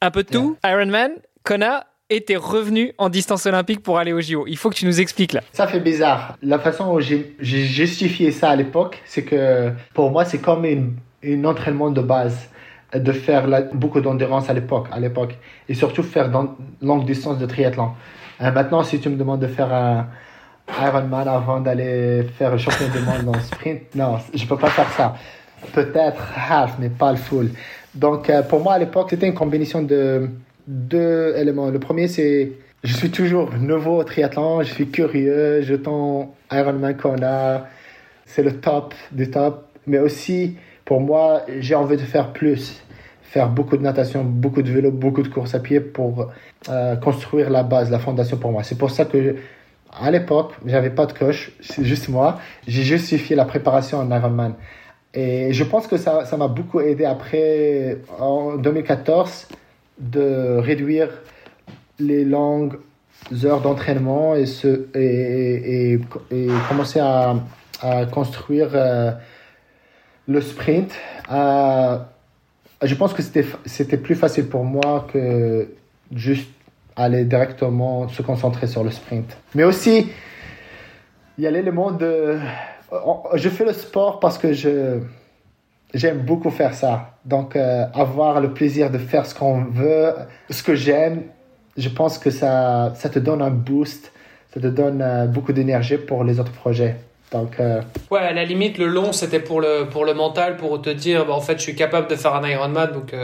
[0.01, 1.13] un peu de tout, Ironman,
[1.45, 4.45] Kona, et t'es revenu en distance olympique pour aller au JO.
[4.47, 5.41] Il faut que tu nous expliques là.
[5.53, 6.37] Ça fait bizarre.
[6.43, 11.45] La façon où j'ai justifié ça à l'époque, c'est que pour moi, c'est comme un
[11.45, 12.51] entraînement de base
[12.95, 15.37] de faire beaucoup d'endurance à l'époque, à l'époque,
[15.69, 17.91] et surtout faire dans longue distance de triathlon.
[18.41, 20.07] Euh, maintenant, si tu me demandes de faire un
[20.69, 24.71] Ironman avant d'aller faire le championnat du monde dans le sprint, non, je peux pas
[24.71, 25.15] faire ça
[25.73, 27.51] peut-être half, mais pas le full.
[27.95, 30.29] Donc, euh, pour moi, à l'époque, c'était une combinaison de
[30.67, 31.71] deux éléments.
[31.71, 32.53] Le premier, c'est
[32.85, 35.75] je suis toujours nouveau au triathlon, je suis curieux, je
[36.53, 37.67] Ironman Kona,
[38.27, 39.65] c'est le top du top.
[39.87, 42.83] Mais aussi, pour moi, j'ai envie de faire plus.
[43.23, 46.31] Faire beaucoup de natation, beaucoup de vélo, beaucoup de course à pied pour
[46.69, 48.63] euh, construire la base, la fondation pour moi.
[48.63, 49.37] C'est pour ça que,
[49.91, 52.39] à l'époque, j'avais pas de coach, c'est juste moi.
[52.69, 54.55] J'ai justifié la préparation en Ironman.
[55.15, 59.49] Et je pense que ça, ça m'a beaucoup aidé après, en 2014,
[59.99, 61.09] de réduire
[62.01, 62.79] les longues
[63.45, 64.45] heures d'entraînement et,
[64.95, 66.01] et, et,
[66.33, 67.37] et, commencer à,
[67.81, 69.13] à construire euh,
[70.27, 70.93] le sprint.
[71.31, 71.99] Euh,
[72.83, 75.69] je pense que c'était plus facile pour moi que
[76.13, 76.51] juste
[76.97, 79.37] aller directement se concentrer sur le sprint.
[79.55, 80.09] Mais aussi,
[81.39, 82.39] il y a l'élément de
[83.35, 85.01] je fais le sport parce que je
[85.95, 87.15] j'aime beaucoup faire ça.
[87.25, 90.13] Donc euh, avoir le plaisir de faire ce qu'on veut,
[90.51, 91.23] ce que j'aime,
[91.77, 94.13] je pense que ça ça te donne un boost,
[94.53, 96.97] ça te donne euh, beaucoup d'énergie pour les autres projets.
[97.33, 97.81] Donc euh,
[98.11, 101.27] ouais, à la limite le long c'était pour le pour le mental pour te dire
[101.27, 103.15] bah, en fait je suis capable de faire un Ironman donc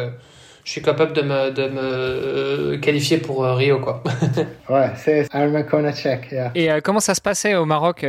[0.65, 4.03] je suis capable de me, de me euh, qualifier pour euh, Rio, quoi.
[4.69, 6.35] ouais, c'est Ironman Kona check.
[6.55, 8.07] Et euh, comment ça se passait au Maroc,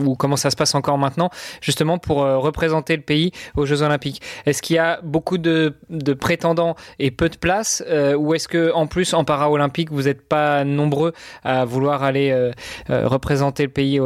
[0.00, 1.30] ou comment ça se passe encore maintenant,
[1.60, 4.20] justement pour représenter le pays aux Jeux Olympiques?
[4.46, 7.82] Est-ce qu'il y a beaucoup de, de, prétendants et peu de places,
[8.16, 11.12] ou est-ce que en plus en para-olympique vous n'êtes pas nombreux
[11.44, 12.52] à vouloir aller
[12.88, 14.00] représenter le pays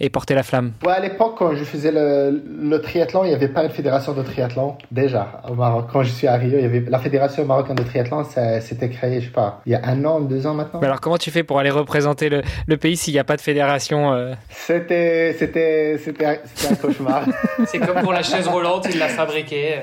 [0.00, 3.34] et porter la flamme ouais, À l'époque, quand je faisais le, le triathlon, il n'y
[3.34, 5.86] avait pas une fédération de triathlon déjà au Maroc.
[5.92, 8.24] Quand je suis à Rio, il y avait la fédération marocaine de triathlon,
[8.60, 10.80] c'était créé, je sais pas, il y a un an, deux ans maintenant.
[10.80, 13.40] alors comment tu fais pour aller représenter le, le pays s'il n'y a pas de
[13.40, 14.34] fédération euh?
[14.50, 17.24] C'était c'était c'était un cauchemar.
[17.66, 19.76] c'est comme pour la chaise roulante, il l'a fabriquée.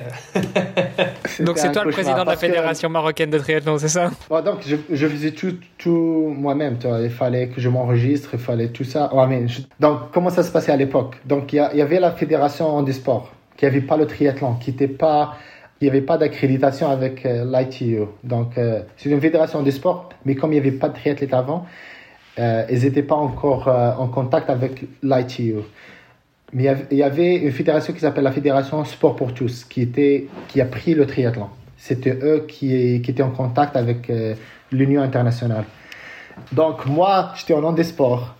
[1.40, 4.10] donc c'est toi le président de la fédération marocaine de triathlon, c'est ça?
[4.30, 6.76] Donc je, je, faisais tout, tout moi-même.
[7.02, 9.10] Il fallait que je m'enregistre, il fallait tout ça.
[9.80, 11.16] Donc comment ça se passait à l'époque?
[11.24, 14.88] Donc il y, avait la fédération des sports qui n'avait pas le triathlon, qui n'était
[14.88, 15.36] pas
[15.80, 18.00] il n'y avait pas d'accréditation avec euh, l'ITU.
[18.22, 21.34] Donc, euh, c'est une fédération de sport, mais comme il n'y avait pas de triathlète
[21.34, 21.66] avant,
[22.38, 25.56] euh, ils n'étaient pas encore en contact avec l'ITU.
[26.52, 30.28] Mais il y avait une fédération qui s'appelle la Fédération Sport pour tous, qui, était,
[30.48, 31.48] qui a pris le triathlon.
[31.76, 34.10] C'était eux qui, qui, étaient en contact avec
[34.70, 35.64] l'Union internationale.
[36.52, 38.36] Donc, moi, j'étais en nom des sports.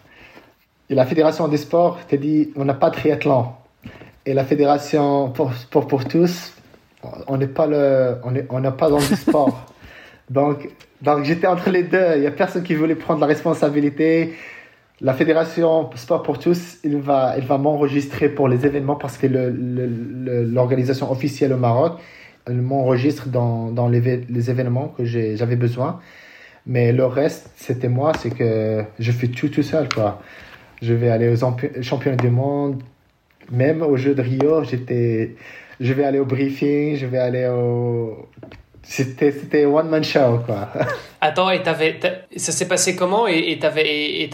[0.91, 3.47] Et la Fédération des sports t'a dit on n'a pas de triathlon.
[4.27, 6.55] Et la Fédération pour, pour, pour tous
[7.27, 9.67] on n'est pas le, on est, on n'a pas dans le sport.
[10.31, 10.69] donc,
[11.03, 12.17] donc j'étais entre les deux.
[12.17, 14.35] Il y a personne qui voulait prendre la responsabilité.
[15.01, 19.27] La fédération Sport pour tous, il va, il va m'enregistrer pour les événements parce que
[19.27, 21.99] l'organisation officielle au Maroc,
[22.47, 25.99] elle m'enregistre dans, dans les, les, événements que j'avais besoin.
[26.67, 30.23] Mais le reste, c'était moi, c'est que je fais tout tout seul, quoi.
[30.85, 32.83] Je vais aller aux championnats du monde,
[33.51, 35.35] même aux Jeux de Rio, j'étais,
[35.81, 38.29] je vais aller au briefing, je vais aller au.
[38.83, 40.69] C'était, c'était one man show, quoi.
[41.23, 41.99] Attends, et t'avais,
[42.37, 43.27] ça s'est passé comment?
[43.27, 43.59] Et, et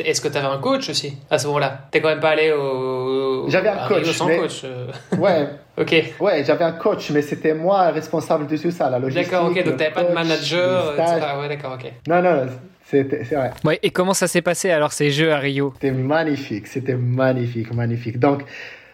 [0.05, 1.83] est-ce que tu avais un coach aussi à ce moment-là?
[1.93, 3.49] T'es quand même pas allé au.
[3.49, 4.11] J'avais un coach.
[4.11, 4.63] Sans coach.
[4.65, 4.87] Euh.
[5.19, 5.47] Ouais.
[5.79, 5.95] Ok.
[6.21, 9.31] Ouais, j'avais un coach, mais c'était moi responsable de tout ça, la logistique.
[9.31, 11.27] D'accord, ok, donc t'avais pas de manager, etc.
[11.41, 11.91] Ouais, d'accord, ok.
[12.07, 12.47] Non, non,
[12.91, 13.53] c'était c'est vrai.
[13.65, 15.73] Ouais, et comment ça s'est passé alors ces jeux à Rio?
[15.75, 18.19] C'était magnifique, c'était magnifique, magnifique.
[18.19, 18.43] Donc,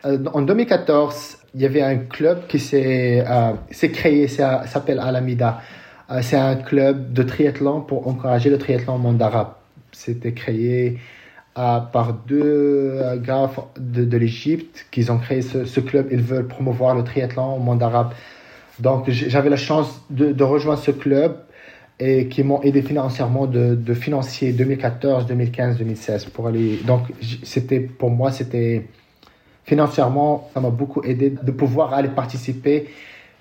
[0.05, 4.99] euh, en 2014, il y avait un club qui s'est euh, s'est créé, ça s'appelle
[4.99, 5.61] Alameda.
[6.11, 9.53] Euh, c'est un club de triathlon pour encourager le triathlon au monde arabe.
[9.93, 10.99] C'était créé
[11.55, 16.09] par deux gars de, de l'Égypte qui ont créé ce, ce club.
[16.11, 18.13] Ils veulent promouvoir le triathlon au monde arabe.
[18.79, 21.39] Donc, j'avais la chance de, de rejoindre ce club
[21.99, 26.79] et qui m'ont aidé financièrement de, de financer 2014, 2015, 2016 pour aller.
[26.87, 27.03] Donc,
[27.43, 28.87] c'était pour moi, c'était
[29.65, 32.89] financièrement, ça m'a beaucoup aidé de pouvoir aller participer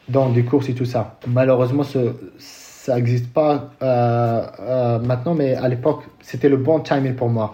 [0.09, 1.17] dans des courses et tout ça.
[1.27, 2.13] Malheureusement, ce,
[2.85, 7.53] ça n'existe pas euh, euh, maintenant, mais à l'époque, c'était le bon timing pour moi.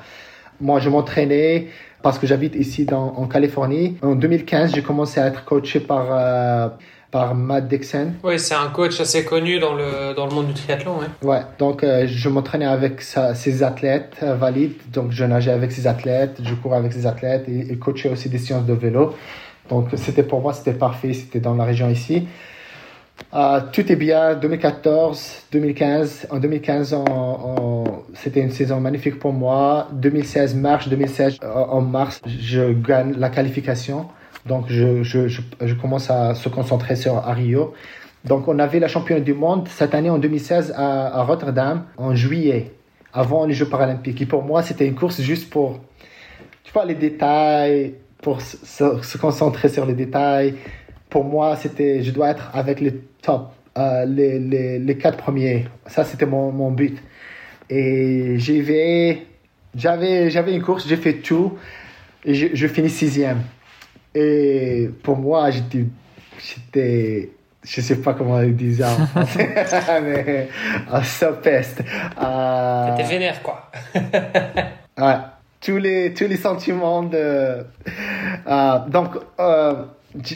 [0.60, 1.68] Moi, je m'entraînais
[2.02, 3.98] parce que j'habite ici dans, en Californie.
[4.02, 6.70] En 2015, j'ai commencé à être coaché par, euh,
[7.12, 8.14] par Matt Dixon.
[8.24, 11.08] Oui, c'est un coach assez connu dans le, dans le monde du triathlon, ouais.
[11.30, 14.78] Ouais, donc euh, je m'entraînais avec sa- ses athlètes euh, valides.
[14.94, 18.30] Donc je nageais avec ses athlètes, je courais avec ses athlètes et, et coachais aussi
[18.30, 19.14] des séances de vélo.
[19.70, 22.28] Donc c'était pour moi, c'était parfait, c'était dans la région ici.
[23.34, 26.28] Euh, tout est bien, 2014, 2015.
[26.32, 27.84] En 2015, on- on-
[28.14, 29.88] c'était une saison magnifique pour moi.
[29.94, 34.08] 2016, mars, 2016, euh, en mars, je gagne la qualification.
[34.46, 37.74] Donc je, je, commence à se concentrer sur Rio.
[38.24, 42.72] Donc, on avait la championne du monde cette année en 2016 à, Rotterdam en juillet,
[43.14, 44.22] avant les Jeux paralympiques.
[44.22, 45.80] Et pour moi, c'était une course juste pour,
[46.64, 50.56] tu vois, les détails, pour se concentrer sur les détails.
[51.10, 55.66] Pour moi, c'était, je dois être avec les top, euh, les, les, les quatre premiers.
[55.88, 57.02] Ça, c'était mon, mon but.
[57.70, 59.26] Et j'y vais,
[59.76, 61.58] j'avais, j'avais une course, j'ai fait tout,
[62.24, 63.42] et je, je finis sixième.
[64.16, 65.86] Et pour moi, j'étais,
[66.40, 67.30] j'étais,
[67.64, 69.54] je sais pas comment ils disent en français,
[70.04, 70.48] mais
[70.92, 71.82] un sopeste.
[72.22, 73.70] Euh, T'es vénère, quoi.
[74.98, 75.16] ouais,
[75.62, 77.18] tous les, tous les sentiments de.
[78.48, 79.74] Euh, donc, euh,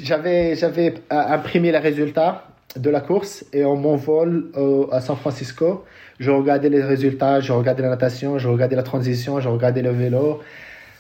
[0.04, 2.44] j'avais, j'avais euh, imprimé les résultats
[2.78, 5.86] de la course et en mon vol au- à San Francisco,
[6.20, 9.92] je regardais les résultats, je regardais la natation, je regardais la transition, je regardais le
[9.92, 10.42] vélo,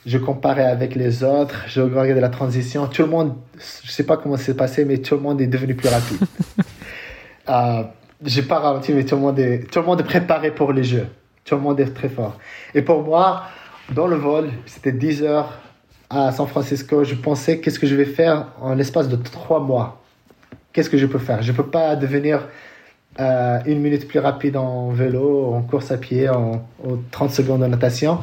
[0.05, 2.87] je comparais avec les autres, je regardais la transition.
[2.87, 3.33] Tout le monde,
[3.83, 6.19] je sais pas comment c'est passé, mais tout le monde est devenu plus rapide.
[7.49, 7.83] euh,
[8.23, 10.83] j'ai pas ralenti, mais tout le monde est, tout le monde est préparé pour les
[10.83, 11.07] jeux.
[11.43, 12.37] Tout le monde est très fort.
[12.73, 13.43] Et pour moi,
[13.93, 15.59] dans le vol, c'était 10 heures
[16.09, 17.03] à San Francisco.
[17.03, 20.01] Je pensais qu'est-ce que je vais faire en l'espace de 3 mois?
[20.71, 21.41] Qu'est-ce que je peux faire?
[21.41, 22.47] Je peux pas devenir
[23.19, 27.63] euh, une minute plus rapide en vélo, en course à pied, en, en 30 secondes
[27.63, 28.19] en natation.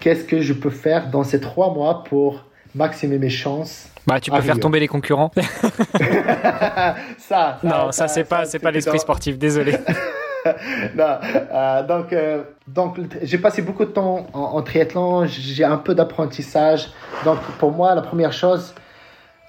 [0.00, 2.44] Qu'est-ce que je peux faire dans ces 3 mois pour
[2.74, 5.30] maximiser mes chances Bah, tu peux faire tomber les concurrents.
[7.18, 9.38] ça, non, ça, c'est pas, c'est pas l'esprit sportif.
[9.38, 9.72] Désolé.
[10.96, 11.18] non,
[11.52, 15.94] euh, donc, euh, donc j'ai passé beaucoup de temps en, en triathlon, j'ai un peu
[15.94, 16.88] d'apprentissage.
[17.24, 18.74] Donc, pour moi, la première chose,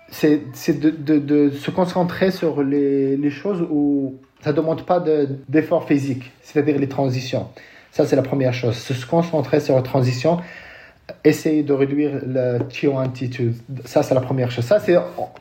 [0.10, 0.42] c'est
[0.80, 5.30] de, de, de se concentrer sur les, les choses où ça ne demande pas de-
[5.48, 7.48] d'effort physique, c'est-à-dire les transitions.
[7.92, 8.76] Ça, c'est la première chose.
[8.76, 10.40] Se concentrer sur les transitions,
[11.24, 13.54] essayer de réduire le T1, T2.
[13.86, 14.64] Ça, c'est la première chose.
[14.64, 14.96] Ça, c'est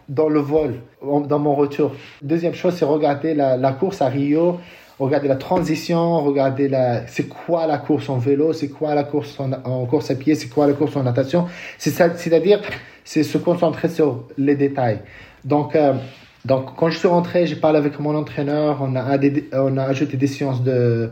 [0.08, 1.92] dans le vol, dans mon retour.
[2.22, 4.58] Deuxième chose, c'est regarder la, la course à Rio,
[4.98, 9.38] regarder la transition, regarder la, c'est quoi la course en vélo, c'est quoi la course
[9.40, 11.46] en, course à pied, c'est quoi la course en natation.
[11.78, 12.60] C'est-à-dire,
[13.04, 14.98] c'est se concentrer sur les détails.
[15.44, 15.94] Donc, euh,
[16.44, 19.18] donc quand je suis rentré, j'ai parlé avec mon entraîneur, on a,
[19.54, 21.10] on a ajouté des séances de,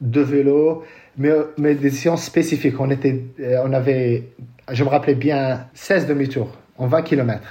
[0.00, 0.84] de vélo,
[1.16, 2.78] mais, mais des séances spécifiques.
[2.78, 4.24] On, était, euh, on avait,
[4.70, 7.42] je me rappelais bien, 16 demi-tours en 20 km.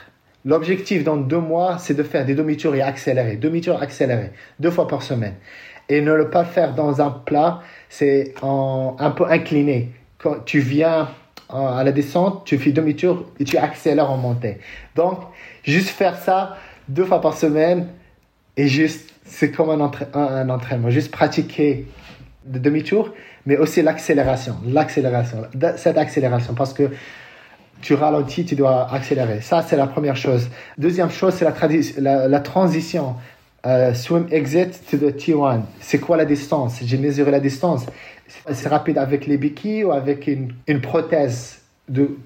[0.45, 3.35] L'objectif dans deux mois, c'est de faire des demi-tours et accélérer.
[3.35, 5.33] Demi-tours accélérés, deux fois par semaine.
[5.89, 9.91] Et ne le pas faire dans un plat, c'est un peu incliné.
[10.17, 11.09] Quand tu viens
[11.53, 14.57] euh, à la descente, tu fais demi-tour et tu accélères en montée.
[14.95, 15.19] Donc,
[15.63, 17.87] juste faire ça deux fois par semaine
[18.55, 20.89] et juste, c'est comme un entraînement.
[20.89, 21.85] Juste pratiquer
[22.47, 23.13] de demi-tour,
[23.45, 24.55] mais aussi l'accélération.
[24.65, 25.43] L'accélération.
[25.77, 26.53] Cette accélération.
[26.53, 26.89] Parce que
[27.81, 29.41] tu ralentis, tu dois accélérer.
[29.41, 30.49] Ça, c'est la première chose.
[30.77, 33.15] Deuxième chose, c'est la, transition.
[33.65, 35.61] Euh, swim exit to the T1.
[35.79, 36.79] C'est quoi la distance?
[36.83, 37.85] J'ai mesuré la distance.
[38.51, 41.59] C'est rapide avec les béquilles ou avec une, prothèse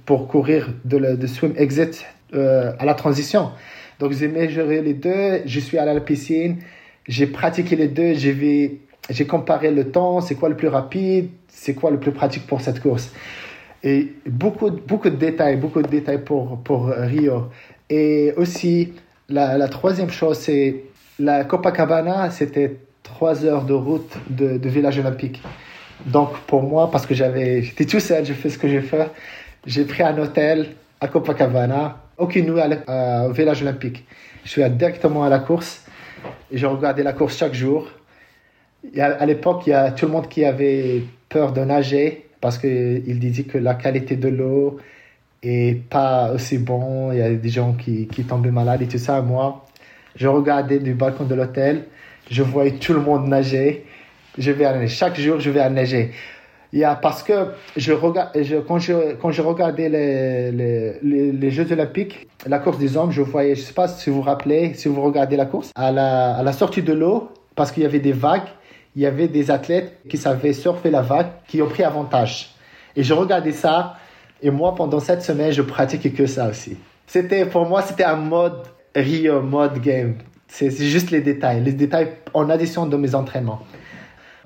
[0.06, 3.52] pour courir de swim exit euh, à la transition?
[4.00, 5.42] Donc, j'ai mesuré les deux.
[5.46, 6.58] Je suis allé à la piscine.
[7.08, 8.14] J'ai pratiqué les deux.
[8.16, 8.80] J'ai vu-
[9.10, 10.22] j'ai comparé le temps.
[10.22, 13.12] C'est quoi le plus rapide C'est quoi le plus pratique pour cette course
[13.84, 17.50] et beaucoup, beaucoup de détails, beaucoup de détails pour, pour Rio.
[17.90, 18.94] Et aussi
[19.30, 20.84] La, troisième chose, c'est
[21.20, 25.42] la Copacabana, c'était trois heures de route de, village olympique.
[26.06, 29.10] Donc pour moi, parce que j'avais, j'étais tout seul, j'ai fait ce que j'ai fait,
[29.66, 34.06] j'ai pris un hôtel à Copacabana, aucune nuit au village olympique.
[34.44, 35.86] Je suis allé directement à la course
[36.52, 37.88] et j'ai regardé la course chaque jour.
[39.00, 43.20] À l'époque, il y a tout le monde qui avait peur de nager parce qu'il
[43.20, 44.80] disait que la qualité de l'eau
[45.44, 47.12] est pas aussi bon.
[47.12, 49.22] Il y a des gens qui, qui tombaient malades et tout ça.
[49.22, 49.64] Moi,
[50.16, 51.86] je regardais du balcon de l'hôtel,
[52.30, 53.86] je voyais tout le monde nager.
[54.38, 56.12] Je vais aller chaque jour, je vais à nager.
[56.74, 60.52] Il y a, parce que je regarde, je, quand, je, quand je regardais les,
[61.04, 64.18] les, les, Jeux Olympiques, la course des hommes, je voyais, je sais pas si vous
[64.18, 67.74] vous rappelez, si vous regardez la course, à la, à la sortie de l'eau, parce
[67.74, 68.48] qu'il y avait des vagues,
[68.96, 72.52] il y avait des athlètes qui savaient surfer la vague, qui ont pris avantage.
[72.96, 73.96] Et je regardais ça,
[74.42, 76.78] et moi, pendant cette semaine, je pratiquais que ça aussi.
[77.08, 78.64] C'était, pour moi, c'était un mode
[78.96, 80.16] Rio, mode game.
[80.48, 83.62] C'est juste les détails, les détails en addition de mes entraînements.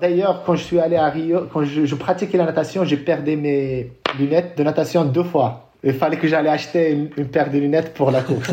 [0.00, 3.36] D'ailleurs, quand je suis allé à Rio, quand je, je pratiquais la natation, j'ai perdu
[3.36, 7.94] mes lunettes de natation deux fois il fallait que j'allais acheter une, paire de lunettes
[7.94, 8.52] pour la course.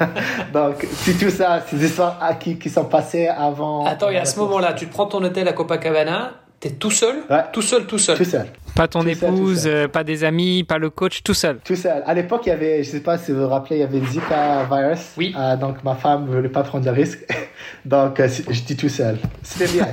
[0.52, 3.84] Donc, c'est tout ça, ces histoires qui, qui sont passées avant.
[3.86, 6.90] Attends, et à ce moment-là, tu te prends ton hôtel à Copacabana, tu es tout
[6.90, 7.16] seul?
[7.52, 8.46] Tout seul, tout seul Tout seul.
[8.74, 11.58] Pas ton épouse, euh, pas des amis, pas le coach, tout seul.
[11.64, 12.02] Tout seul.
[12.06, 14.00] À l'époque, il y avait, je sais pas si vous vous rappelez, il y avait
[14.00, 15.12] le Zika virus.
[15.16, 15.34] Oui.
[15.38, 17.20] Euh, donc ma femme ne voulait pas prendre le risque.
[17.84, 19.18] donc euh, j'étais tout seul.
[19.42, 19.86] C'était bien.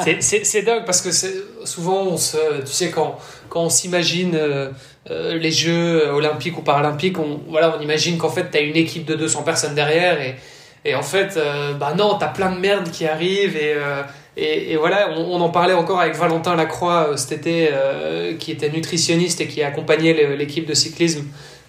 [0.20, 1.10] c'est dingue parce que
[1.66, 3.18] souvent, on se, tu sais, quand,
[3.50, 4.38] quand on s'imagine
[5.10, 9.04] les Jeux olympiques ou paralympiques, on, voilà, on imagine qu'en fait, tu as une équipe
[9.04, 10.36] de 200 personnes derrière et,
[10.84, 11.38] et en fait,
[11.78, 13.74] bah non, tu as plein de merde qui arrive et
[14.40, 18.70] et, voilà, on, en parlait encore avec Valentin Lacroix euh, cet été, euh, qui était
[18.70, 21.24] nutritionniste et qui accompagnait l'équipe de cyclisme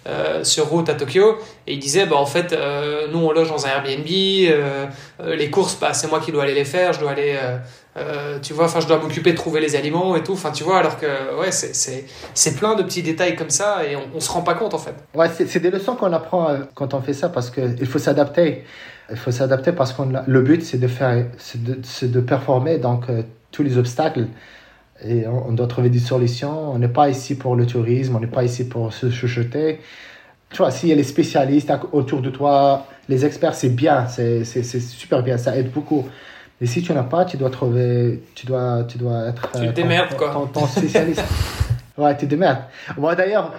[0.06, 1.38] euh, sur route à Tokyo.
[1.66, 2.56] Et il disait, bah, en fait,
[3.12, 6.64] nous on loge dans un Airbnb, les courses, bah, c'est moi qui dois aller les
[6.64, 7.38] faire, je dois aller,
[8.42, 10.32] tu vois, enfin, je dois m'occuper de trouver les aliments et tout.
[10.32, 11.06] Enfin, tu vois, alors que
[11.40, 14.78] ouais, c'est plein de petits détails comme ça et on, se rend pas compte en
[14.78, 14.94] fait.
[15.14, 18.64] Ouais, c'est des leçons qu'on apprend quand on fait ça parce qu'il faut s'adapter
[19.10, 21.24] il faut s'adapter parce que le but, c'est de, faire,
[21.54, 24.26] de, de performer donc euh, tous les obstacles.
[25.04, 26.72] Et on, doit trouver des solutions.
[26.72, 29.80] On n'est pas ici pour le tourisme, on n'est pas ici pour se chuchoter.
[30.50, 34.44] Tu vois, s'il y a les spécialistes autour de toi, les experts, c'est bien, c'est
[34.44, 36.06] super bien, ça aide beaucoup.
[36.60, 39.50] Mais si tu n'as pas, tu dois trouver, tu dois, tu dois être.
[39.52, 40.50] Tu te quoi.
[40.52, 41.24] ton spécialiste.
[42.00, 42.60] Ouais, tu merde.
[42.96, 43.52] Moi, d'ailleurs,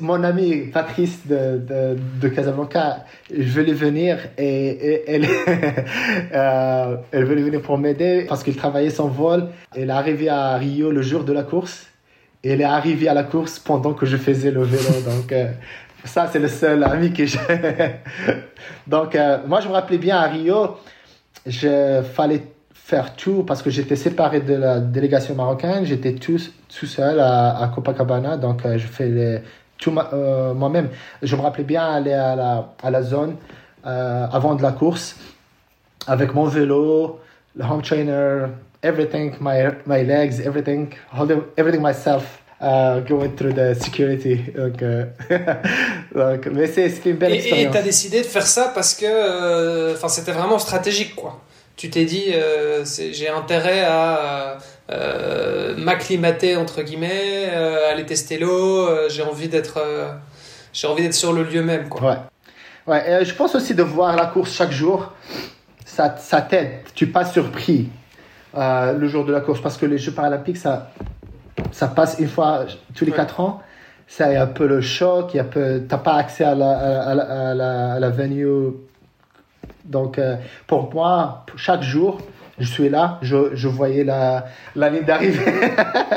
[0.00, 5.24] mon ami Patrice de, de, de, Casablanca, je voulais venir et, elle,
[6.34, 9.46] euh, elle voulait venir pour m'aider parce qu'il travaillait son vol.
[9.76, 11.86] Elle est arrivée à Rio le jour de la course
[12.42, 15.00] et elle est arrivée à la course pendant que je faisais le vélo.
[15.06, 15.52] Donc, euh,
[16.02, 17.38] ça, c'est le seul ami que j'ai.
[18.88, 20.78] Donc, euh, moi, je me rappelais bien à Rio,
[21.46, 22.42] je fallait
[22.84, 26.36] faire tout parce que j'étais séparé de la délégation marocaine, j'étais tout,
[26.68, 29.42] tout seul à, Copacabana, donc euh, je fais
[29.78, 30.90] tout euh, moi-même.
[31.22, 33.36] Je me rappelais bien aller à la, à la zone
[33.86, 35.16] euh, avant de la course
[36.06, 37.20] avec mon vélo,
[37.56, 38.48] le home trainer,
[38.82, 42.40] everything, my, my legs, everything, holding everything myself.
[42.60, 44.40] Uh, going through the security.
[44.56, 44.78] Donc,
[46.14, 47.66] donc mais c'était une belle et, expérience.
[47.66, 51.42] Et tu as décidé de faire ça parce que enfin c'était vraiment stratégique, quoi
[51.76, 54.58] tu t'es dit euh, j'ai intérêt à
[54.90, 59.80] euh, m'acclimater entre guillemets, euh, aller tester l'eau, j'ai envie d'être
[60.72, 62.10] j'ai envie d'être sur le lieu même quoi.
[62.10, 62.16] Ouais.
[62.86, 65.10] Ouais, je pense aussi de voir la course chaque jour,
[65.86, 66.80] ça, ça t'aide.
[66.94, 67.88] Tu pas surpris
[68.54, 70.90] le jour de la course parce que les Jeux paralympiques ça
[71.72, 73.62] ça passe une fois tous les quatre ans.
[74.06, 76.54] Ça y a un peu le choc, il y a peu, t'as pas accès à
[76.54, 78.46] la, à la, à la, à la venue
[79.84, 82.18] donc, euh, pour moi, chaque jour,
[82.58, 84.46] je suis là, je, je voyais la,
[84.76, 85.44] la ligne d'arrivée.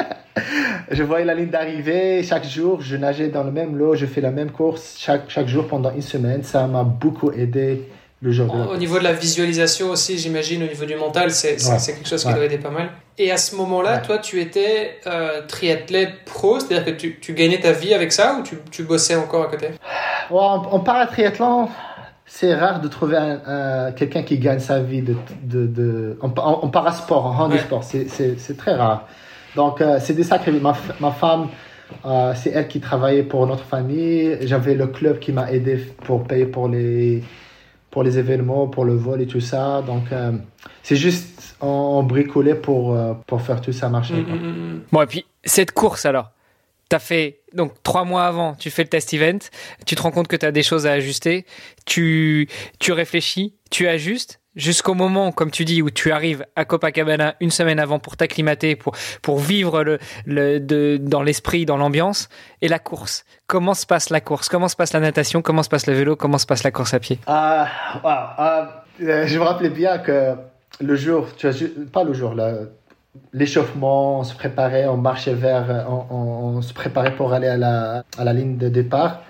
[0.91, 4.21] je voyais la ligne d'arrivée chaque jour, je nageais dans le même lot, je fais
[4.21, 6.43] la même course chaque, chaque jour pendant une semaine.
[6.43, 7.89] Ça m'a beaucoup aidé
[8.21, 12.07] le jour Au niveau de la visualisation aussi, j'imagine, au niveau du mental, c'est quelque
[12.07, 12.89] chose qui doit aider pas mal.
[13.19, 17.59] Et à ce moment-là, toi, tu étais euh, triathlète pro, c'est-à-dire que tu, tu, gagnais
[17.59, 19.69] ta vie avec ça ou tu, tu bossais encore à côté?
[20.31, 21.67] On, on parle à triathlon
[22.27, 23.17] c'est rare de trouver
[23.95, 27.83] quelqu'un qui gagne sa vie de, de, de en, en, parasport, en handisport.
[27.83, 29.07] C'est très rare.
[29.57, 30.51] Donc, euh, c'est des sacrés.
[30.51, 31.47] Ma, ma femme,
[32.05, 34.37] euh, c'est elle qui travaillait pour notre famille.
[34.41, 37.23] J'avais le club qui m'a aidé pour payer pour les,
[37.89, 39.81] pour les événements, pour le vol et tout ça.
[39.81, 40.33] Donc, euh,
[40.83, 42.95] c'est juste on, bricolait pour,
[43.25, 44.13] pour faire tout ça marcher.
[44.13, 46.29] Mm, mm, mm, bon, et puis, cette course alors,
[46.89, 49.39] T'as fait donc trois mois avant, tu fais le test event,
[49.85, 51.45] tu te rends compte que tu as des choses à ajuster,
[51.85, 52.47] tu
[52.79, 57.51] tu réfléchis, tu ajustes jusqu'au moment, comme tu dis, où tu arrives à Copacabana une
[57.51, 62.29] semaine avant pour t'acclimater, pour pour vivre le, le de, dans l'esprit, dans l'ambiance.
[62.61, 63.25] Et la course.
[63.47, 64.47] Comment se passe la course?
[64.49, 65.41] Comment se passe la natation?
[65.41, 66.15] Comment se passe le vélo?
[66.15, 67.19] Comment se passe la course à pied?
[67.27, 67.69] Ah,
[69.01, 70.35] euh, je me rappelais bien que
[70.79, 71.53] le jour, tu as,
[71.91, 72.53] pas le jour là
[73.33, 78.23] l'échauffement, on se préparait, on marchait vers, on, se préparait pour aller à la, à
[78.23, 79.21] la ligne de départ.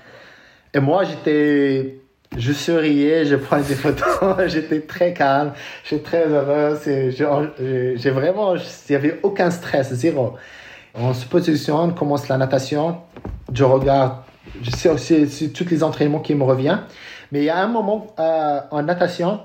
[0.73, 1.99] Et moi, j'étais,
[2.38, 5.53] je souriais, je prenais des photos, j'étais très calme,
[5.84, 6.80] j'étais très heureux.
[6.85, 10.35] J'ai vraiment, il n'y avait aucun stress, zéro.
[10.93, 12.97] On se positionne, on commence la natation,
[13.53, 14.14] je regarde,
[14.61, 16.81] je sais aussi tous les entraînements qui me reviennent.
[17.31, 19.41] Mais il y a un moment euh, en natation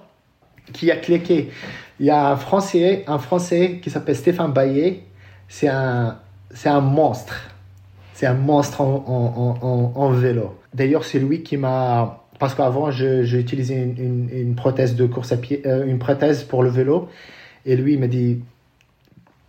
[0.73, 1.51] qui a cliqué.
[2.01, 5.05] Il y a un Français, un Français qui s'appelle Stéphane Baillet.
[5.49, 6.19] C'est un,
[6.53, 7.35] c'est un monstre.
[8.15, 9.05] C'est un monstre en,
[9.63, 10.59] en, en, vélo.
[10.75, 12.25] D'ailleurs, c'est lui qui m'a.
[12.39, 16.63] Parce qu'avant, j'ai utilisé une, une, prothèse de course à pied, euh, une prothèse pour
[16.63, 17.09] le vélo.
[17.67, 18.41] Et lui, il m'a dit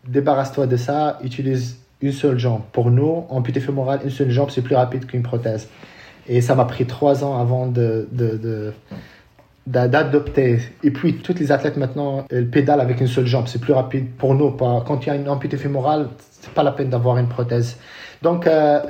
[0.08, 2.62] débarrasse-toi de ça, utilise une seule jambe.
[2.72, 5.70] Pour nous, amputé fémoral, une seule jambe, c'est plus rapide qu'une prothèse.
[6.28, 8.74] Et ça m'a pris trois ans avant de, de, de
[9.66, 10.60] d'adopter.
[10.84, 13.48] Et puis, tous les athlètes maintenant, ils pédalent avec une seule jambe.
[13.48, 14.52] C'est plus rapide pour nous.
[14.52, 17.78] Quand il y a une amputée fémorale, c'est pas la peine d'avoir une prothèse.
[18.22, 18.82] Donc, euh,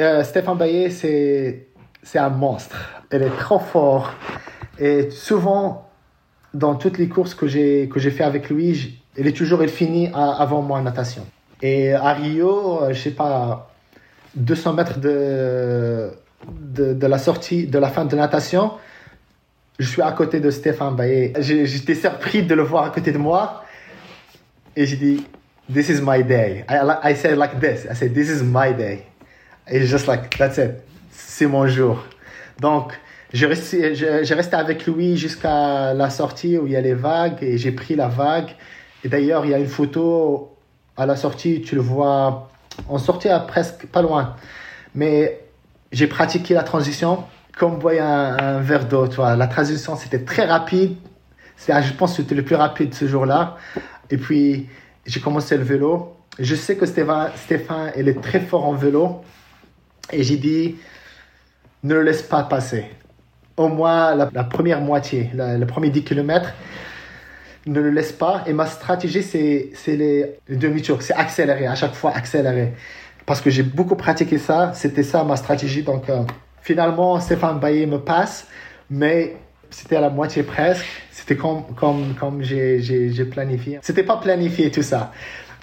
[0.00, 1.66] euh, Stéphane Baillet, c'est,
[2.18, 2.76] un monstre.
[3.10, 4.12] Elle est trop fort.
[4.78, 5.88] Et souvent,
[6.54, 10.10] dans toutes les courses que j'ai, que fait avec lui, il est toujours, il finit
[10.14, 11.26] avant moi en natation.
[11.60, 13.70] Et à Rio, euh, je sais pas,
[14.36, 16.10] 200 mètres de,
[16.48, 18.72] de la sortie, de la fin de natation,
[19.78, 21.32] je suis à côté de Stéphane Baillet.
[21.38, 23.64] J'étais surpris de le voir à côté de moi.
[24.76, 25.26] Et j'ai dit,
[25.72, 26.64] This is my day.
[26.68, 27.86] I, I said like this.
[27.90, 29.06] I said, This is my day.
[29.68, 30.72] Et just like, that's it.
[31.10, 32.04] C'est mon jour.
[32.60, 32.92] Donc,
[33.32, 33.94] j'ai resté,
[34.34, 37.94] resté avec lui jusqu'à la sortie où il y a les vagues et j'ai pris
[37.94, 38.50] la vague.
[39.04, 40.56] Et d'ailleurs, il y a une photo
[40.96, 42.50] à la sortie, tu le vois,
[42.88, 44.36] on sortait à presque pas loin.
[44.94, 45.40] Mais
[45.90, 47.24] j'ai pratiqué la transition
[47.56, 49.06] comme boire un, verre d'eau.
[49.18, 50.96] La transition, c'était très rapide.
[51.68, 53.56] Je pense que c'était le plus rapide ce jour-là.
[54.10, 54.68] Et puis,
[55.06, 56.16] j'ai commencé le vélo.
[56.38, 59.20] Je sais que Stéphane, Stéphane il est très fort en vélo.
[60.12, 60.76] Et j'ai dit,
[61.82, 62.86] ne le laisse pas passer.
[63.56, 66.52] Au moins la, première moitié, le premier 10 km,
[67.66, 68.42] ne le laisse pas.
[68.46, 71.02] Et ma stratégie, c'est les, les demi-tours.
[71.02, 72.72] C'est accélérer, à chaque fois accélérer.
[73.26, 74.72] Parce que j'ai beaucoup pratiqué ça.
[74.74, 75.82] C'était ça ma stratégie.
[75.82, 76.22] Donc, euh,
[76.62, 78.46] Finalement, Stéphane Baillet me passe,
[78.88, 79.36] mais
[79.70, 80.86] c'était à la moitié presque.
[81.10, 83.78] C'était comme, comme, comme j'ai planifié.
[83.82, 85.12] C'était pas planifié tout ça.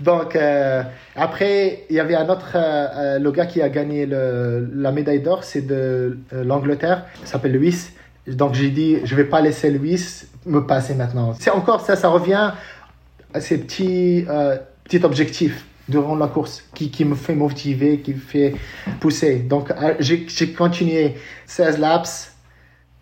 [0.02, 0.84] Donc, euh,
[1.16, 4.92] après, il y avait un autre, euh, euh, le gars qui a gagné le, la
[4.92, 7.76] médaille d'or, c'est de l'Angleterre, il s'appelle Louis.
[8.28, 10.02] Donc, j'ai dit, je vais pas laisser Louis
[10.46, 11.34] me passer maintenant.
[11.38, 12.52] C'est encore ça, ça revient
[13.34, 14.26] à ces petits,
[14.86, 18.53] petits objectifs durant la course qui, qui me fait motiver, qui me fait
[18.99, 19.40] pousser.
[19.40, 21.16] Donc, euh, j'ai continué
[21.48, 22.34] 16 laps.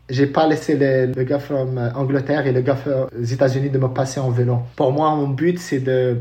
[0.10, 2.78] J'ai pas laissé le, gars from euh, Angleterre et le gars
[3.14, 4.60] des États-Unis de me passer en vélo.
[4.76, 6.18] Pour moi, mon but, c'est de,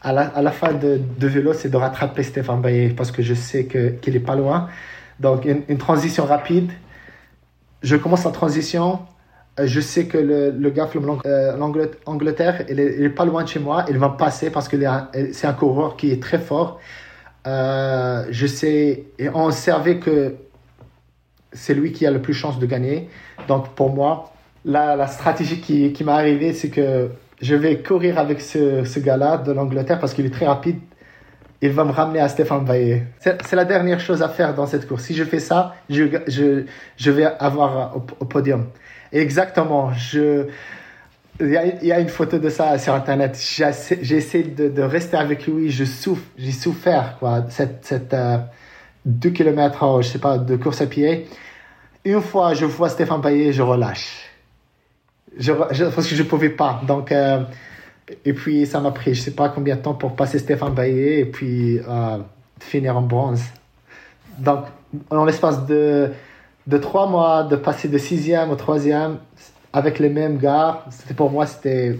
[0.00, 3.22] à la, à la fin de, de vélo, c'est de rattraper Stéphane Baillet parce que
[3.22, 4.68] je sais qu'il est pas loin.
[5.20, 6.70] Donc, une, transition rapide.
[7.82, 8.98] Je commence en transition euh,
[9.66, 10.88] je sais que le, gars
[11.26, 11.56] euh,
[12.06, 13.84] l'Angleterre, il, est, pas loin de chez moi.
[13.88, 14.76] Il va passer parce que
[15.32, 16.80] c'est un coureur qui est très fort.
[17.46, 20.36] Euh, je sais, et on savait que
[21.52, 23.08] c'est lui qui a le plus chance de gagner.
[23.48, 24.32] Donc pour moi,
[24.64, 27.08] la, stratégie qui, qui m'est arrivée, c'est que
[27.40, 30.78] je vais courir avec ce, gars-là de l'Angleterre parce qu'il est très rapide.
[31.60, 33.06] Il va me ramener à Stéphane Baillet.
[33.18, 35.02] C'est la dernière chose à faire dans cette course.
[35.02, 38.66] Si je fais ça, je vais avoir au podium.
[39.12, 39.92] Exactement.
[39.92, 40.46] Je,
[41.40, 41.50] il
[41.82, 43.38] y, a, une photo de ça sur Internet.
[44.02, 45.70] J'essaie de, de, rester avec lui.
[45.70, 47.44] Je souffre, j'ai souffert, quoi.
[47.48, 48.38] Cette, cette euh,
[49.06, 51.28] 2 km, je sais pas, de course à pied.
[52.04, 54.30] Une fois, je vois Stéphane Payet, je relâche.
[55.36, 56.80] Je, parce que je pouvais pas.
[56.86, 57.44] Donc, euh,
[58.24, 61.20] et puis, ça m'a pris, je sais pas combien de temps pour passer Stéphane Payet
[61.20, 62.18] et puis euh,
[62.58, 63.42] finir en bronze.
[64.38, 64.64] Donc,
[65.10, 66.10] en l'espace de
[66.68, 69.16] de trois mois, de passer de sixième au troisième
[69.72, 71.98] avec les mêmes gars, c'était pour moi, c'était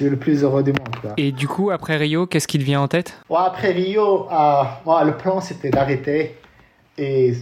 [0.00, 1.14] le plus heureux du monde.
[1.16, 3.14] Et du coup, après Rio, qu'est-ce qui te vient en tête?
[3.34, 6.36] Après Rio, euh, le plan, c'était d'arrêter
[6.96, 7.34] et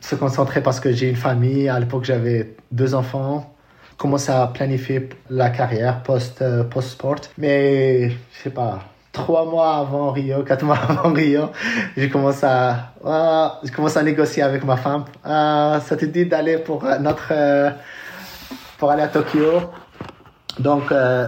[0.00, 1.68] se concentrer parce que j'ai une famille.
[1.68, 3.54] À l'époque, j'avais deux enfants.
[3.96, 7.20] Commencer à planifier la carrière post, euh, post-sport.
[7.36, 8.80] Mais, je sais pas,
[9.12, 11.50] trois mois avant Rio, quatre mois avant Rio,
[11.96, 15.04] j'ai commencé à, ah, je commence à négocier avec ma femme.
[15.24, 17.70] Ah, ça te dit d'aller pour notre, euh,
[18.78, 19.62] pour aller à Tokyo.
[20.58, 21.26] Donc, euh,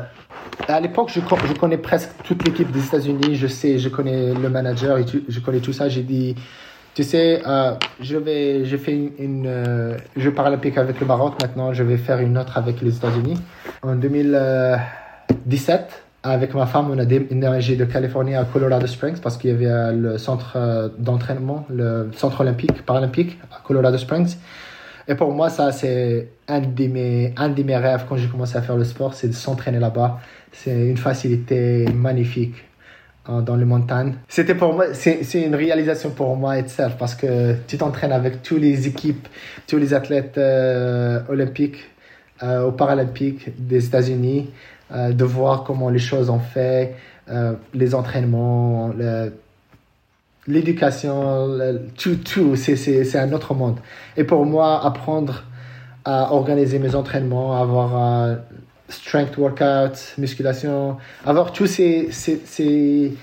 [0.69, 3.37] à l'époque, je, je, connais presque toute l'équipe des États-Unis.
[3.37, 5.89] Je sais, je connais le manager et je connais tout ça.
[5.89, 6.35] J'ai dit,
[6.95, 11.41] tu sais, euh, je vais, j'ai fait une, une euh, Jeux paralympiques avec le Maroc.
[11.41, 13.39] Maintenant, je vais faire une autre avec les États-Unis.
[13.83, 19.51] En 2017, avec ma femme, on a déménagé de Californie à Colorado Springs parce qu'il
[19.51, 24.37] y avait euh, le centre euh, d'entraînement, le centre olympique, paralympique à Colorado Springs.
[25.09, 28.57] Et pour moi, ça, c'est un de mes, un de mes rêves quand j'ai commencé
[28.57, 30.21] à faire le sport, c'est de s'entraîner là-bas.
[30.53, 32.55] C'est une facilité magnifique
[33.27, 34.15] hein, dans les montagnes.
[34.29, 38.61] C'était pour moi, c'est une réalisation pour moi itself parce que tu t'entraînes avec toutes
[38.61, 39.27] les équipes,
[39.67, 41.79] tous les athlètes euh, olympiques,
[42.45, 44.51] euh, aux Paralympiques des États-Unis,
[44.91, 46.95] euh, de voir comment les choses ont fait,
[47.73, 48.91] les entraînements,
[50.47, 51.49] l'éducation,
[51.97, 53.79] tout, tout, c'est un autre monde.
[54.17, 55.45] Et pour moi, apprendre
[56.05, 58.39] à organiser mes entraînements, avoir un
[58.89, 63.17] strength workout, musculation, avoir tous ces, ces,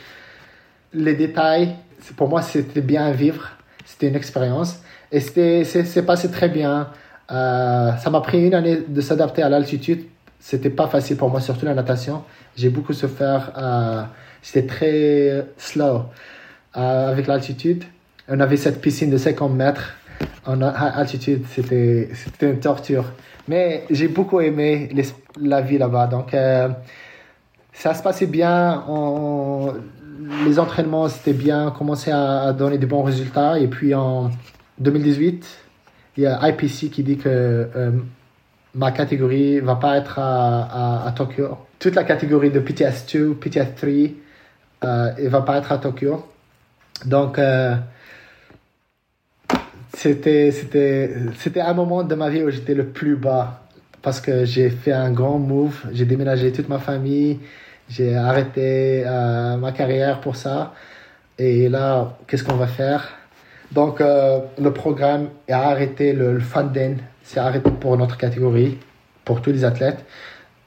[0.93, 1.75] les détails,
[2.15, 3.49] pour moi, c'était bien à vivre.
[3.85, 4.81] C'était une expérience.
[5.11, 6.89] Et c'est passé très bien.
[7.31, 10.05] Euh, ça m'a pris une année de s'adapter à l'altitude.
[10.39, 12.23] C'était pas facile pour moi, surtout la natation.
[12.55, 13.51] J'ai beaucoup souffert.
[13.57, 14.03] Euh,
[14.41, 16.05] C'était très slow.
[16.77, 17.83] Euh, avec l'altitude.
[18.27, 19.95] On avait cette piscine de 50 mètres
[20.45, 22.09] en altitude, c'était
[22.41, 23.05] une torture.
[23.47, 24.89] Mais j'ai beaucoup aimé
[25.41, 26.05] la vie là-bas.
[26.07, 26.69] Donc, euh,
[27.73, 28.83] ça se passait bien.
[30.45, 31.71] les entraînements, c'était bien.
[31.71, 33.57] commençait à, donner de bons résultats.
[33.57, 34.29] Et puis en
[34.79, 35.45] 2018,
[36.17, 37.91] il y a IPC qui dit que euh,
[38.75, 41.57] ma catégorie va pas être à, Tokyo.
[41.79, 44.13] Toute la catégorie de PTS2, PTS3,
[44.83, 46.25] euh, ne va pas être à Tokyo.
[47.05, 47.75] Donc, euh,
[49.93, 50.51] c'était,
[51.61, 53.61] un moment de ma vie où j'étais le plus bas
[54.01, 55.85] parce que j'ai fait un grand move.
[55.91, 57.39] J'ai déménagé toute ma famille.
[57.89, 60.73] J'ai arrêté euh, ma carrière pour ça.
[61.37, 63.09] Et là, qu'est-ce qu'on va faire?
[63.71, 66.97] Donc, le programme a arrêté le, funding.
[67.29, 68.79] C'est arrêté pour notre catégorie,
[69.23, 70.03] pour tous les athlètes.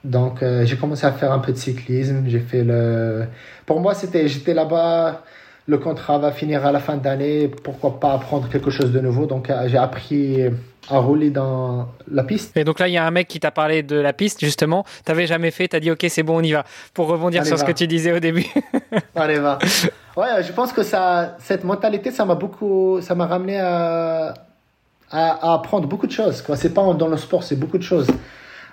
[0.04, 2.22] Donc, j'ai commencé à faire un peu de cyclisme.
[2.28, 3.24] J'ai fait le.
[3.66, 5.22] Pour moi, c'était, j'étais là-bas
[5.66, 9.26] le contrat va finir à la fin d'année, pourquoi pas apprendre quelque chose de nouveau?
[9.26, 10.42] Donc euh, j'ai appris
[10.90, 12.56] à rouler dans la piste.
[12.56, 14.84] Et donc là, il y a un mec qui t'a parlé de la piste, justement.
[15.04, 16.64] Tu n'avais jamais fait, tu as dit, OK, c'est bon, on y va.
[16.92, 18.46] Pour rebondir sur ce que tu disais au début.
[19.14, 19.58] Allez, va.
[20.16, 24.34] Ouais, je pense que ça, cette mentalité, ça m'a beaucoup, ça m'a ramené à,
[25.12, 26.42] à, apprendre beaucoup de choses.
[26.46, 28.08] Ce C'est pas dans le sport, c'est beaucoup de choses.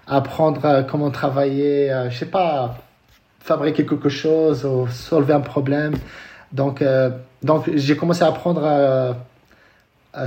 [0.07, 2.77] Apprendre euh, comment travailler, euh, je sais pas,
[3.39, 5.93] fabriquer quelque chose, ou solver un problème.
[6.51, 7.11] Donc, euh,
[7.43, 9.15] donc j'ai commencé à apprendre à,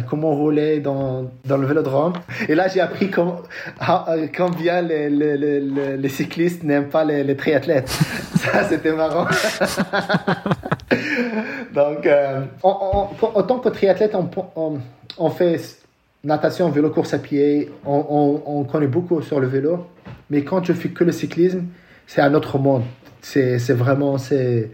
[0.08, 2.12] comment rouler dans, dans, le vélodrome.
[2.48, 3.40] Et là, j'ai appris comment,
[4.36, 7.88] combien les, les, les, les cyclistes n'aiment pas les, triathlètes.
[8.36, 9.26] Ça, c'était marrant.
[11.74, 14.78] donc, euh, en, tant que triathlète, on,
[15.18, 15.81] on, fait
[16.24, 17.70] natation, vélo, course à pied.
[17.84, 19.86] On, on, connaît beaucoup sur le vélo.
[20.30, 21.64] Mais quand je fais que le cyclisme,
[22.06, 22.84] c'est un autre monde.
[23.20, 24.18] C'est vraiment...
[24.18, 24.70] c'est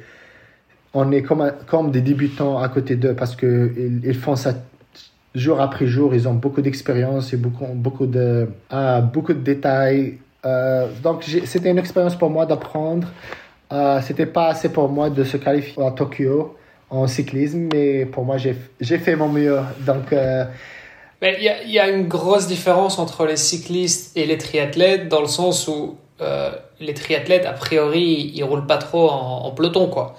[0.95, 4.55] on est comme, comme des débutants à côté d'eux parce qu'ils ils font ça
[5.35, 6.15] jour après jour.
[6.15, 10.19] Ils ont beaucoup d'expérience et beaucoup, beaucoup, de, euh, beaucoup de détails.
[10.45, 13.09] Euh, donc, c'était une expérience pour moi d'apprendre.
[13.71, 16.57] Euh, c'était pas assez pour moi de se qualifier à Tokyo
[16.89, 19.59] en cyclisme, mais pour moi, j'ai fait mon mieux.
[19.87, 20.15] Donc.
[21.23, 25.09] Euh, mais il y, y, a une grosse différence entre les cyclistes et les triathlètes
[25.09, 25.97] dans le sens où
[26.81, 30.17] les triathlètes, a priori, ils roulent pas trop en, en peloton, quoi.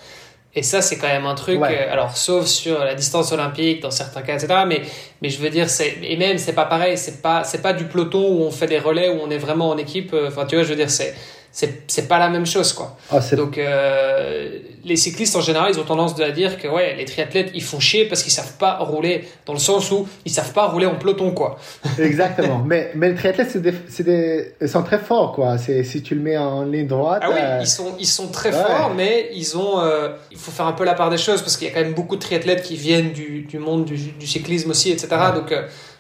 [0.56, 3.92] Et ça, c'est quand même un truc, euh, alors sauf sur la distance olympique dans
[3.92, 4.64] certains cas, etc.
[4.68, 4.82] Mais,
[5.22, 7.86] mais je veux dire, c'est, et même, c'est pas pareil, c'est pas, c'est pas du
[7.86, 10.12] peloton où on fait des relais, où on est vraiment en équipe.
[10.14, 11.14] Euh, enfin, tu vois, je veux dire, c'est,
[11.52, 12.98] c'est pas la même chose quoi.
[13.12, 17.06] Ah, Donc euh, les cyclistes en général ils ont tendance à dire que ouais les
[17.06, 20.54] triathlètes ils font chier parce qu'ils savent pas rouler dans le sens où ils savent
[20.54, 21.58] pas rouler en peloton quoi.
[22.00, 22.64] Exactement.
[22.66, 23.74] mais mais les triathlètes c'est des,
[24.04, 25.58] des, ils sont très forts quoi.
[25.58, 27.22] C'est si tu le mets en ligne droite.
[27.26, 30.52] Ah oui euh, ils sont ils sont très forts mais ils ont euh, il faut
[30.52, 32.22] faire un peu la part des choses parce qu'il y a quand même beaucoup de
[32.22, 35.08] triathlètes qui viennent du, du monde du, du cyclisme aussi etc.
[35.34, 35.54] Donc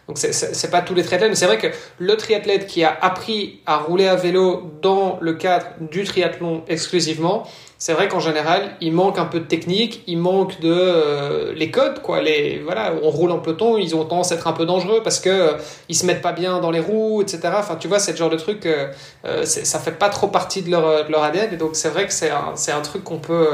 [0.10, 1.68] Donc c'est pas tous les triathlètes, mais c'est vrai que
[2.00, 7.46] le triathlète qui a appris à rouler à vélo dans le cadre du triathlon exclusivement,
[7.78, 11.70] c'est vrai qu'en général, il manque un peu de technique, il manque de euh, les
[11.70, 12.24] codes quoi.
[12.24, 15.20] Les voilà, on roule en peloton, ils ont tendance à être un peu dangereux parce
[15.20, 15.52] que euh,
[15.90, 17.42] ils se mettent pas bien dans les roues, etc.
[17.58, 18.88] Enfin, tu vois, c'est le genre de truc, euh,
[19.26, 21.54] euh ça fait pas trop partie de leur de leur ADN.
[21.54, 23.48] Et donc c'est vrai que c'est un c'est un truc qu'on peut.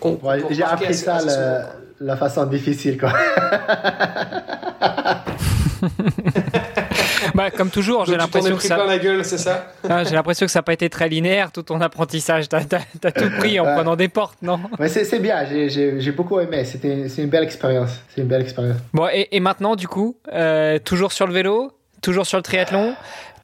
[0.00, 0.18] qu'on
[0.50, 1.66] J'ai appris ça la,
[2.00, 3.12] la façon difficile quoi.
[7.34, 8.84] bah, comme toujours, j'ai l'impression que ça.
[8.84, 9.72] la gueule, c'est ça?
[9.88, 12.48] Ah, J'ai l'impression que ça n'a pas été très linéaire tout ton apprentissage.
[12.48, 12.60] T'as
[13.04, 14.60] as, tout pris en prenant des portes, non?
[14.78, 15.44] Mais c'est bien.
[15.68, 16.64] J'ai beaucoup aimé.
[16.64, 18.00] C'était c'est une belle expérience.
[18.14, 18.76] C'est une belle expérience.
[18.92, 21.72] Bon, et, et maintenant, du coup, euh, toujours sur le vélo,
[22.02, 22.94] toujours sur le triathlon.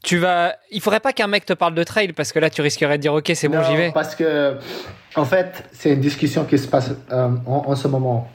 [0.03, 0.55] Tu vas.
[0.69, 3.01] Il faudrait pas qu'un mec te parle de trail parce que là, tu risquerais de
[3.01, 3.91] dire OK, c'est bon, j'y vais.
[3.93, 4.57] Parce que,
[5.15, 8.29] en fait, c'est une discussion qui se passe euh, en, en, ce moment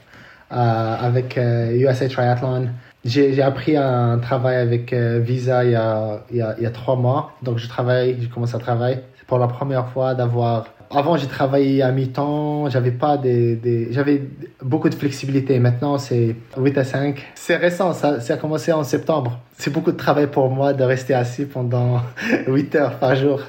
[0.51, 0.55] euh,
[0.99, 2.69] avec USA euh, Triathlon.
[3.05, 6.65] J'ai appris un travail avec euh, Visa il y, a, il, y a, il y
[6.65, 7.31] a trois mois.
[7.43, 8.97] Donc, je travaille, j'ai commencé à travailler.
[9.17, 10.65] C'est pour la première fois d'avoir.
[10.91, 12.69] Avant, j'ai travaillé à mi-temps.
[12.69, 13.89] J'avais pas des, des...
[13.91, 14.23] j'avais
[14.61, 15.59] beaucoup de flexibilité.
[15.59, 17.31] Maintenant, c'est 8 à 5.
[17.35, 17.93] C'est récent.
[17.93, 19.39] Ça, ça a commencé en septembre.
[19.57, 22.01] C'est beaucoup de travail pour moi de rester assis pendant
[22.47, 23.41] 8 heures par jour.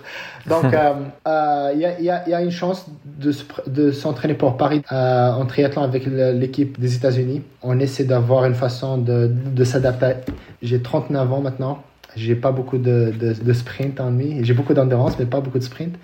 [0.46, 0.92] Donc, il euh,
[1.28, 3.32] euh, y, a, y, a, y, a, une chance de,
[3.66, 7.42] de s'entraîner pour Paris euh, en triathlon avec l'équipe des États-Unis.
[7.62, 10.14] On essaie d'avoir une façon de, de s'adapter.
[10.60, 11.82] J'ai 39 ans maintenant.
[12.16, 14.40] J'ai pas beaucoup de, de, de sprint en nuit.
[14.42, 15.94] J'ai beaucoup d'endurance, mais pas beaucoup de sprint.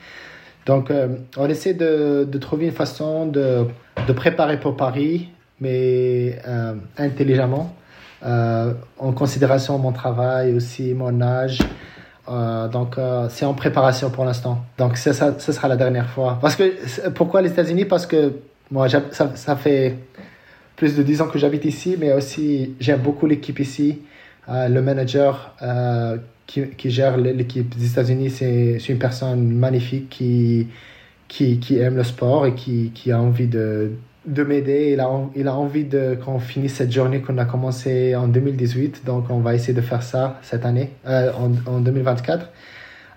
[0.67, 3.67] Donc, euh, on essaie de, trouver une façon de,
[4.15, 5.29] préparer pour Paris,
[5.61, 7.75] mais euh, intelligemment,
[8.25, 11.61] euh, en considération mon travail aussi, mon âge.
[12.73, 12.97] Donc,
[13.29, 14.65] c'est en préparation pour l'instant.
[14.79, 16.39] Donc, ça, ça, sera la dernière fois.
[16.43, 17.85] Parce que, pourquoi les États-Unis?
[17.85, 18.33] Parce que
[18.73, 19.97] moi, ça, ça, fait
[20.75, 24.01] plus de 10 ans que j'habite ici, mais aussi, j'aime beaucoup l'équipe ici.
[24.49, 25.55] Le manager
[26.47, 30.69] qui, qui, gère l'équipe des États-Unis, c'est une personne magnifique qui,
[31.29, 33.93] qui, qui, aime le sport et qui, qui a envie de,
[34.27, 34.91] de m'aider.
[34.93, 35.87] Il a, il a envie
[36.25, 39.05] qu'on finisse cette journée qu'on a commencé en 2018.
[39.05, 42.51] Donc, on va essayer de faire ça cette année, euh, en, en, 2024.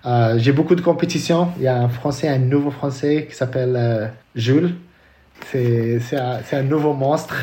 [0.06, 1.48] Euh, J'ai beaucoup de compétitions.
[1.58, 4.74] Il y a un Français, un nouveau Français qui s'appelle euh, Jules.
[5.46, 7.34] C'est un, un, nouveau monstre.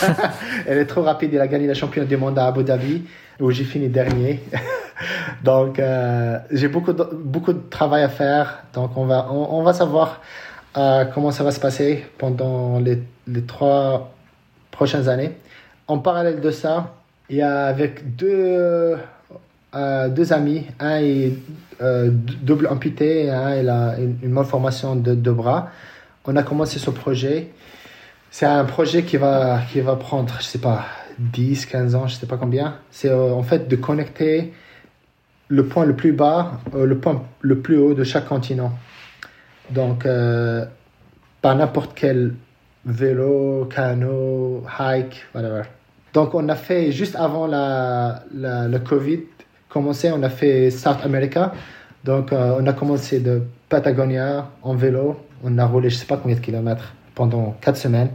[0.66, 1.30] Elle est trop rapide.
[1.32, 3.04] Il a gagné la championne du monde à Abu Dhabi,
[3.40, 4.40] où j'ai fini dernier.
[5.44, 8.64] Donc, euh, j'ai beaucoup de, beaucoup de travail à faire.
[8.74, 10.20] Donc, on va, on, va savoir
[10.76, 14.12] euh, comment ça va se passer pendant les, les, trois
[14.70, 15.32] prochaines années.
[15.88, 16.94] En parallèle de ça,
[17.28, 18.96] il y a avec deux,
[19.74, 21.32] euh, deux amis, un est
[22.42, 25.70] double amputé et un il a une, une malformation de, de, bras.
[26.24, 27.48] On a commencé ce projet.
[28.30, 30.86] C'est un projet qui va, qui va prendre, je sais pas,
[31.18, 32.78] 10, 15 ans, je sais pas combien.
[32.90, 34.52] C'est euh, en fait de connecter
[35.48, 38.72] le point le plus bas, euh, le point le plus haut de chaque continent.
[39.70, 40.64] Donc, euh,
[41.42, 42.34] pas n'importe quel
[42.86, 45.62] vélo, canot, hike, whatever.
[46.14, 49.20] Donc, on a fait, juste avant la, la, le Covid,
[49.68, 51.52] commencé, on a fait South America.
[52.04, 55.16] Donc, euh, on a commencé de Patagonia en vélo.
[55.44, 58.10] On a roulé je sais pas combien de kilomètres pendant quatre semaines.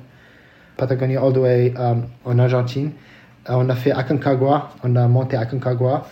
[0.78, 2.92] Patagonia all the way um, en Argentine.
[3.50, 4.70] Euh, on a fait Aconcagua.
[4.84, 6.08] On a monté Aconcagua.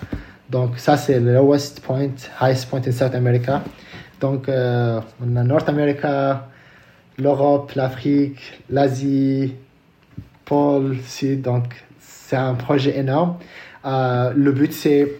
[0.49, 2.09] Donc, ça, c'est le lowest point,
[2.41, 3.61] highest point in South America.
[4.19, 6.47] Donc, euh, on a North America,
[7.17, 9.55] l'Europe, l'Afrique, l'Asie,
[10.45, 11.41] pôle sud.
[11.41, 13.35] Donc, c'est un projet énorme.
[13.85, 15.19] Euh, le but, c'est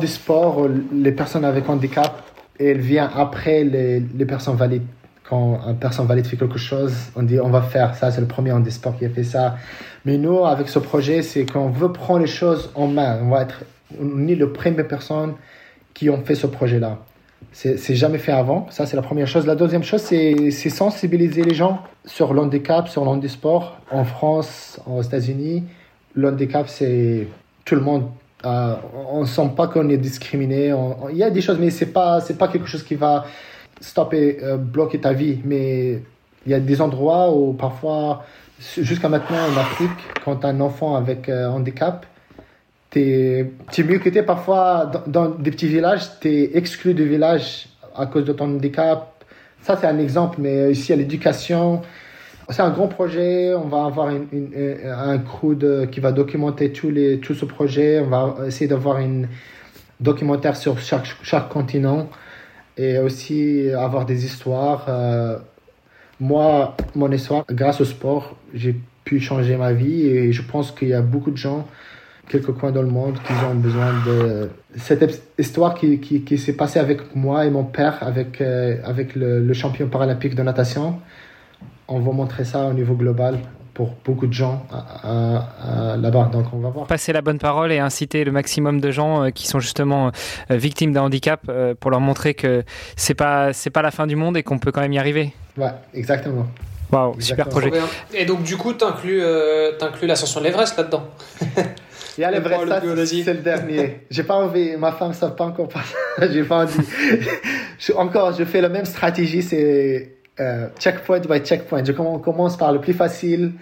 [0.00, 2.22] du sport, les personnes avec handicap,
[2.60, 4.86] elle vient après les personnes valides.
[5.28, 8.10] Quand une personne valide fait quelque chose, on dit on va faire ça.
[8.10, 9.56] C'est le premier handisport qui a fait ça.
[10.04, 13.20] Mais nous, avec ce projet, c'est qu'on veut prendre les choses en main.
[13.22, 13.64] On va être,
[14.00, 15.34] on est les premières personnes
[15.94, 16.98] qui ont fait ce projet-là.
[17.52, 18.66] C'est jamais fait avant.
[18.70, 19.46] Ça, c'est la première chose.
[19.46, 23.78] La deuxième chose, c'est sensibiliser les gens sur l'handicap, sur l'handisport.
[23.90, 25.64] En France, aux États-Unis,
[26.14, 27.26] l'handicap, c'est
[27.64, 28.04] tout le monde.
[28.44, 28.74] Euh,
[29.10, 30.74] on ne sent pas qu'on est discriminé.
[31.10, 33.24] il y a des choses, mais ce n'est pas, pas quelque chose qui va
[33.82, 35.40] stopper, euh, bloquer ta vie.
[35.44, 36.00] Mais
[36.46, 38.24] il y a des endroits où parfois,
[38.78, 39.90] jusqu'à maintenant en Afrique,
[40.24, 42.06] quand tu as un enfant avec euh, handicap,
[42.90, 47.68] tu es mieux que tu parfois dans, des petits villages, tu es exclu du village
[47.96, 49.24] à cause de ton handicap.
[49.62, 51.82] Ça, c'est un exemple, mais ici, à l'éducation,
[52.50, 53.54] c'est un grand projet.
[53.54, 54.50] On va avoir une, une,
[54.84, 55.56] un crew
[55.90, 58.00] qui va documenter tous les, tout ce projet.
[58.00, 59.22] On va essayer d'avoir un
[60.00, 62.08] documentaire sur chaque, chaque continent
[62.76, 64.86] et aussi avoir des histoires.
[64.88, 65.38] Euh,
[66.20, 70.88] moi, mon histoire, grâce au sport, j'ai pu changer ma vie et je pense qu'il
[70.88, 71.66] y a beaucoup de gens
[72.28, 76.54] quelques coins dans le monde qui ont besoin de cette histoire qui, qui, qui s'est
[76.54, 81.00] passée avec moi et mon père, avec, euh, avec le, le, champion paralympique de natation.
[81.88, 83.38] On va montrer ça au niveau global
[83.74, 84.66] pour beaucoup de gens
[85.04, 86.30] là-bas.
[86.32, 86.86] Donc on va voir.
[86.86, 90.10] Passer la bonne parole et inciter le maximum de gens euh, qui sont justement
[90.50, 91.50] euh, victimes d'un handicap
[91.80, 92.64] pour leur montrer que
[92.96, 95.32] c'est pas c'est pas la fin du monde et qu'on peut quand même y arriver.
[95.56, 96.46] Ouais, exactement.
[96.90, 97.72] Waouh, super projet.
[98.12, 99.22] Et donc du coup, tu inclus,
[99.80, 101.08] inclus l'ascension de l'Everest là-dedans
[102.18, 104.00] Il y a l'Everest, c'est le dernier.
[104.10, 105.82] J'ai pas envie, ma femme ne savent pas encore pas.
[106.30, 106.84] J'ai pas envie.
[107.78, 111.84] je, encore, je fais la même stratégie, c'est euh, checkpoint by checkpoint.
[111.84, 113.52] Je commence par le plus facile,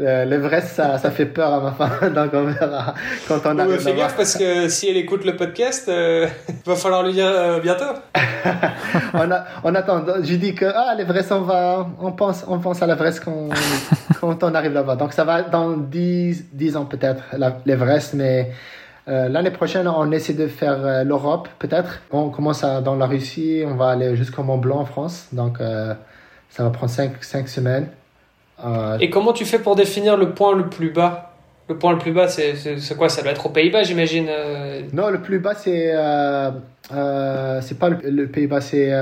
[0.00, 2.94] euh, L'Everest, ça, ça fait peur à ma femme, donc on verra
[3.28, 3.78] quand on arrive.
[3.78, 7.28] Fais gaffe parce que si elle écoute le podcast, euh, il va falloir lui dire
[7.28, 7.84] euh, bientôt.
[9.14, 10.04] on, a, on attend.
[10.22, 13.50] Je dis que ah, l'Everest, on va, on pense, on pense à l'Everest quand,
[14.20, 14.96] quand on arrive là-bas.
[14.96, 17.22] Donc ça va dans 10, 10 ans peut-être
[17.64, 18.50] l'Everest, mais
[19.06, 22.00] euh, l'année prochaine, on essaie de faire euh, l'Europe peut-être.
[22.10, 25.58] On commence à, dans la Russie, on va aller jusqu'au Mont Blanc en France, donc
[26.54, 27.88] ça va prendre 5, 5 semaines.
[28.64, 31.32] Euh, Et comment tu fais pour définir le point le plus bas?
[31.68, 32.54] Le point le plus bas, c'est
[32.96, 33.08] quoi?
[33.08, 35.92] Ça doit être aux Pays-Bas, j'imagine euh Non, le plus bas, c'est.
[35.94, 36.50] Euh,
[37.62, 38.92] c'est pas le, Pays-Bas, c'est.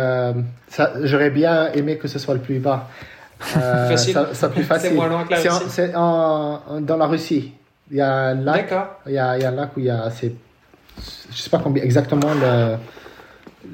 [1.02, 2.88] J'aurais bien aimé que ce soit le plus bas.
[3.40, 4.14] facile.
[4.14, 4.88] Ça, ça plus facile.
[4.90, 5.64] c'est moins loin que la Russie.
[5.68, 7.52] C'est dans la Russie.
[7.90, 8.72] Il y a un lac.
[9.06, 10.08] Il y a, il y a un lac où il y a.
[10.08, 12.76] Je sais pas combien exactement le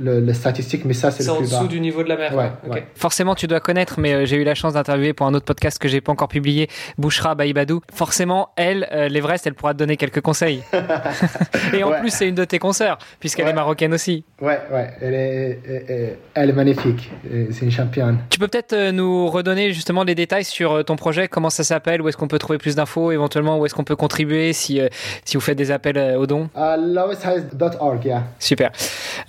[0.01, 1.57] le, les statistiques, mais ça, c'est le plus bas.
[1.57, 2.35] en dessous du niveau de la mer.
[2.35, 2.87] Ouais, ouais.
[2.95, 5.79] Forcément, tu dois connaître, mais euh, j'ai eu la chance d'interviewer pour un autre podcast
[5.79, 7.81] que j'ai pas encore publié, Bouchra Baïbadou.
[7.93, 10.63] Forcément, elle, euh, l'Everest, elle pourra te donner quelques conseils.
[11.73, 14.25] Et en plus, c'est une de tes consoeurs, puisqu'elle est marocaine aussi.
[14.41, 17.11] Ouais, ouais, elle est, elle, elle est magnifique.
[17.51, 18.19] C'est une championne.
[18.31, 22.03] Tu peux peut-être euh, nous redonner justement des détails sur ton projet, comment ça s'appelle,
[22.03, 24.81] où est-ce qu'on peut trouver plus d'infos, éventuellement où est-ce qu'on peut contribuer si,
[25.25, 28.25] si vous faites des appels aux dons uh, lowestheight.org, yeah.
[28.39, 28.71] Super.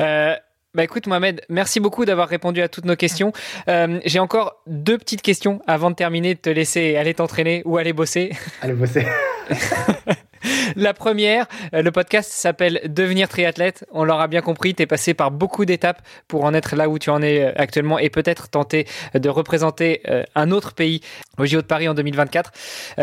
[0.01, 0.35] Euh,
[0.75, 3.33] bah écoute Mohamed, merci beaucoup d'avoir répondu à toutes nos questions.
[3.67, 7.77] Euh, J'ai encore deux petites questions avant de terminer, de te laisser aller t'entraîner ou
[7.77, 8.31] aller bosser.
[8.61, 9.03] Aller bosser.
[10.75, 13.83] La première, euh, le podcast s'appelle Devenir triathlète.
[13.91, 16.99] On l'aura bien compris, tu es passé par beaucoup d'étapes pour en être là où
[16.99, 18.85] tu en es euh, actuellement et peut-être tenter
[19.15, 20.03] de représenter
[20.35, 21.01] un autre pays
[21.39, 22.51] au JO de Paris en 2024.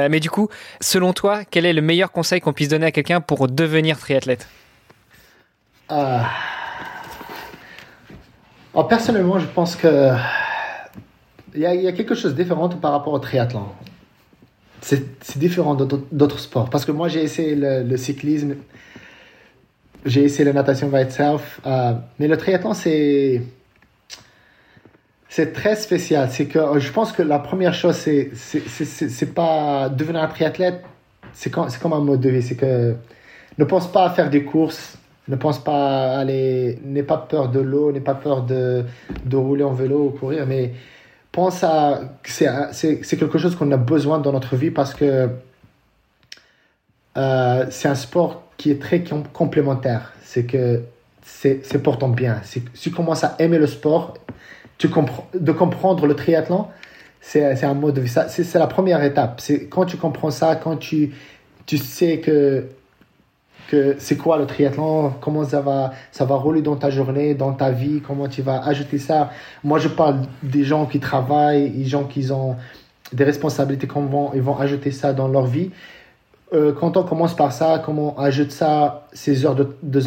[0.09, 0.49] Mais du coup,
[0.81, 4.49] selon toi, quel est le meilleur conseil qu'on puisse donner à quelqu'un pour devenir triathlète?
[5.91, 6.21] Euh...
[8.77, 10.11] Alors, personnellement, je pense que
[11.55, 13.65] il y, a, quelque chose de différent par rapport au triathlon.
[14.83, 16.69] C'est différent d'autres sports.
[16.69, 18.57] Parce que moi, j'ai essayé le, le cyclisme,
[20.05, 23.41] j'ai essayé la natation by itself, euh, mais le triathlon, c'est
[25.31, 26.29] c'est très spécial.
[26.31, 30.85] C'est que je pense que la première chose, c'est c'est pas devenir un triathlète,
[31.33, 32.43] c'est comme, comme un mode de vie.
[32.43, 32.95] C'est que
[33.57, 34.99] ne pense pas à faire des courses
[35.29, 38.85] ne pense pas aller, n'aie pas peur de l'eau, n'aie pas peur de,
[39.25, 40.73] de rouler en vélo ou courir, mais
[41.33, 45.29] pense à c'est, c'est, quelque chose qu'on a besoin dans notre vie parce que
[47.17, 50.13] euh, c'est un sport qui est très complémentaire.
[50.23, 50.83] C'est que
[51.23, 52.41] c'est, pour ton bien.
[52.45, 54.15] Si tu commences à aimer le sport,
[54.79, 56.67] tu comprends, de comprendre le triathlon,
[57.21, 58.13] c'est, c'est un mode de vie.
[58.29, 59.41] C'est la première étape.
[59.41, 61.13] C'est quand tu comprends ça, quand tu,
[61.67, 62.65] tu sais que
[63.69, 67.53] que c'est quoi le triathlon, comment ça va, ça va rouler dans ta journée, dans
[67.53, 69.31] ta vie, comment tu vas ajouter ça.
[69.65, 72.57] Moi, je parle des gens qui travaillent, des gens qui ont
[73.13, 75.71] des responsabilités, comment ils vont ajouter ça dans leur vie.
[76.53, 80.01] Euh, quand on commence par ça, comment on ajoute ça, ces heures de, de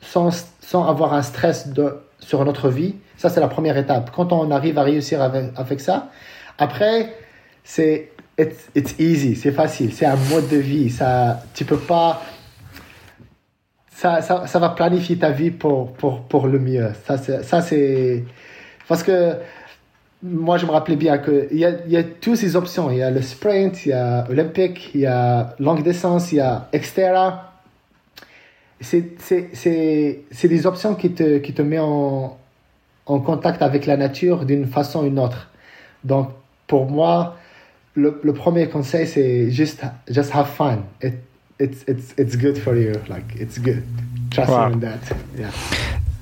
[0.00, 0.30] sans,
[0.60, 4.10] sans avoir un stress de, sur notre vie, ça c'est la première étape.
[4.14, 6.08] Quand on arrive à réussir avec, avec ça,
[6.58, 7.14] après,
[7.64, 10.90] c'est it's, it's easy, c'est facile, c'est un mode de vie.
[10.90, 12.22] Ça, tu peux pas.
[13.94, 16.92] Ça, ça, ça va planifier ta vie pour, pour, pour le mieux.
[17.06, 18.24] Ça, c'est.
[18.88, 19.36] Parce que
[20.22, 22.90] moi, je me rappelais bien qu'il y a, y a toutes ces options.
[22.90, 26.36] Il y a le sprint, il y a olympique, il y a longue distance, il
[26.36, 27.52] y a Xterra.
[28.80, 29.16] C'est
[30.44, 32.36] des options qui te, qui te mettent en,
[33.06, 35.50] en contact avec la nature d'une façon ou d'une autre.
[36.02, 36.30] Donc,
[36.66, 37.36] pour moi,
[37.94, 40.78] le, le premier conseil, c'est juste, just have fun.
[41.02, 41.14] It,
[41.58, 42.92] it's, it's, it's good for you.
[43.08, 43.82] Like, it's good.
[44.30, 44.72] Trust wow.
[44.72, 45.00] in that.
[45.38, 45.50] Yeah.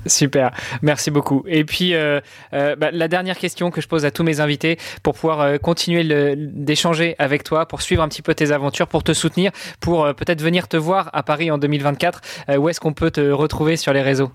[0.05, 0.51] Super,
[0.81, 1.43] merci beaucoup.
[1.47, 2.19] Et puis euh,
[2.53, 5.57] euh, bah, la dernière question que je pose à tous mes invités pour pouvoir euh,
[5.57, 10.13] continuer d'échanger avec toi, pour suivre un petit peu tes aventures, pour te soutenir, pour
[10.15, 12.21] peut-être venir te voir à Paris en 2024.
[12.49, 14.31] Euh, où est-ce qu'on peut te retrouver sur les réseaux?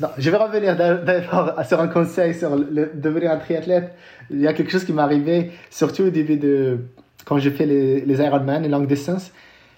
[0.00, 3.94] Non, je vais revenir d'abord sur un conseil sur devenir un triathlète.
[4.30, 6.78] Il y a quelque chose qui m'est arrivé, surtout au début de
[7.24, 9.32] quand j'ai fait les, les Ironman, les longues distances.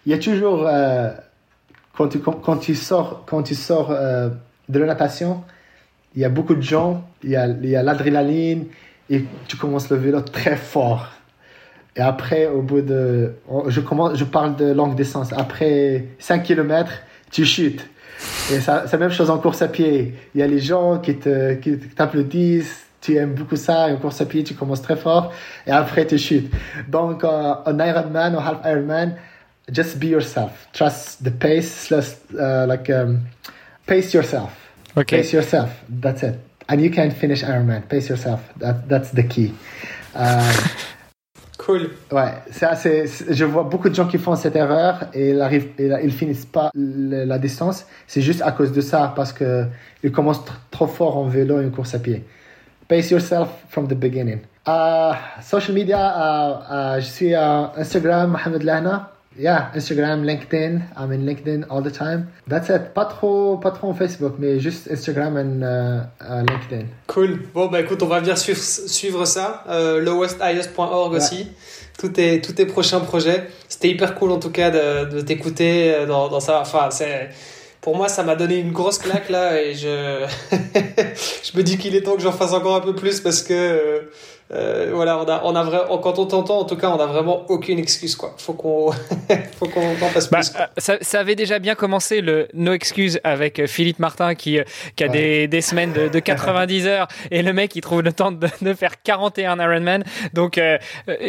[0.07, 1.11] il y a toujours, euh,
[1.97, 4.29] quand, tu, quand, tu sors, quand tu sors euh,
[4.69, 5.43] de la natation,
[6.15, 8.67] il y a beaucoup de gens, il y a l'adrénaline
[9.09, 11.09] et tu commences le vélo très fort.
[11.97, 13.35] Et après, au bout de.
[13.67, 15.33] Je, commence, je parle de longue distance.
[15.33, 16.93] Après 5 km,
[17.31, 17.89] tu chutes.
[18.53, 20.15] Et c'est la même chose en course à pied.
[20.35, 24.21] Il y a les gens qui te, qui t'applaudissent, tu aimes beaucoup ça, en course
[24.21, 25.33] à pied, tu commences très fort,
[25.67, 26.53] et après tu chutes.
[26.89, 29.17] Donc, uh, un Ironman ou half Ironman,
[29.73, 30.69] just be yourself.
[30.73, 33.21] Trust the pace, uh, like, um,
[33.87, 34.51] pace yourself.
[34.97, 35.19] Okay.
[35.19, 36.35] Pace yourself, that's it.
[36.69, 39.55] And you can finish Ironman, pace yourself, that, that's the key.
[40.15, 40.53] Uh,
[41.71, 41.91] Cool.
[42.11, 43.05] Ouais, c'est assez.
[43.29, 46.73] Je vois beaucoup de gens qui font cette erreur et ils arrivent, ils finissent pas
[46.75, 47.87] la distance.
[48.09, 49.67] C'est juste à cause de ça, parce que
[50.03, 52.25] ils commencent trop fort en vélo et en course à pied.
[52.89, 54.41] Pace yourself from the beginning.
[54.67, 59.13] Uh, social media, uh, uh, je suis à Instagram, Mohamed Lahna.
[59.41, 60.83] Yeah, Instagram, LinkedIn.
[60.99, 62.29] I'm in LinkedIn all the time.
[62.47, 62.93] That's it.
[62.93, 66.85] Pas trop, pas trop en Facebook, mais juste Instagram et uh, uh, LinkedIn.
[67.07, 67.41] Cool.
[67.55, 69.65] Bon, bah écoute, on va bien suivre, suivre ça.
[69.71, 70.05] Euh,
[71.11, 71.49] aussi.
[71.99, 73.49] Tous tes, tous tes prochains projets.
[73.67, 76.61] C'était hyper cool en tout cas de, de t'écouter euh, dans, dans ça.
[76.61, 77.31] Enfin, c'est
[77.81, 81.97] pour moi, ça m'a donné une grosse claque là et je, je me dis qu'il
[81.97, 84.03] est temps que j'en fasse encore un peu plus parce que
[84.53, 87.07] euh, voilà, on a, on a vraiment, quand on t'entend, en tout cas, on a
[87.07, 88.35] vraiment aucune excuse, quoi.
[88.37, 88.91] Faut qu'on,
[89.59, 90.53] faut qu'on en fasse bah, plus.
[90.59, 94.59] Euh, ça, ça, avait déjà bien commencé le no excuse avec euh, Philippe Martin qui,
[94.59, 94.65] euh,
[94.97, 95.13] qui a ouais.
[95.13, 98.49] des, des, semaines de, de, 90 heures et le mec il trouve le temps de,
[98.61, 100.03] de faire 41 Ironman.
[100.35, 100.79] Donc euh,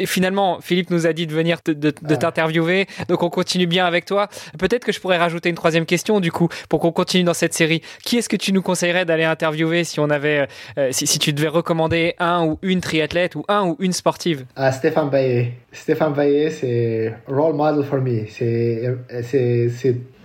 [0.06, 2.88] finalement, Philippe nous a dit de venir te, de, de t'interviewer.
[3.08, 4.30] Donc on continue bien avec toi.
[4.58, 7.54] Peut-être que je pourrais rajouter une troisième question du coup pour qu'on continue dans cette
[7.54, 7.84] série.
[8.04, 10.48] Qui est-ce que tu nous conseillerais d'aller interviewer si on avait,
[10.80, 14.46] euh, si, si tu devais recommander un ou une triathlète ou un ou une sportive?
[14.58, 15.54] Uh, Stéphane Baillet.
[15.72, 18.26] Stéphane Baillet, c'est role model for me.
[18.28, 18.98] C'est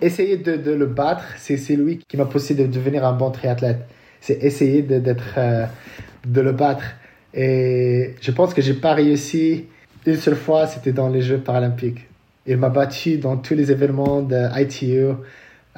[0.01, 1.25] essayer de, le battre.
[1.37, 3.87] C'est lui qui m'a poussé de devenir un bon triathlète.
[4.21, 5.03] C'est essayer de,
[5.37, 5.67] euh,
[6.27, 6.85] de le battre.
[7.35, 9.67] Et je pense que j'ai pas réussi
[10.07, 12.07] une seule fois, c'était dans les Jeux paralympiques.
[12.47, 15.09] Il m'a battu dans tous les événements de ITU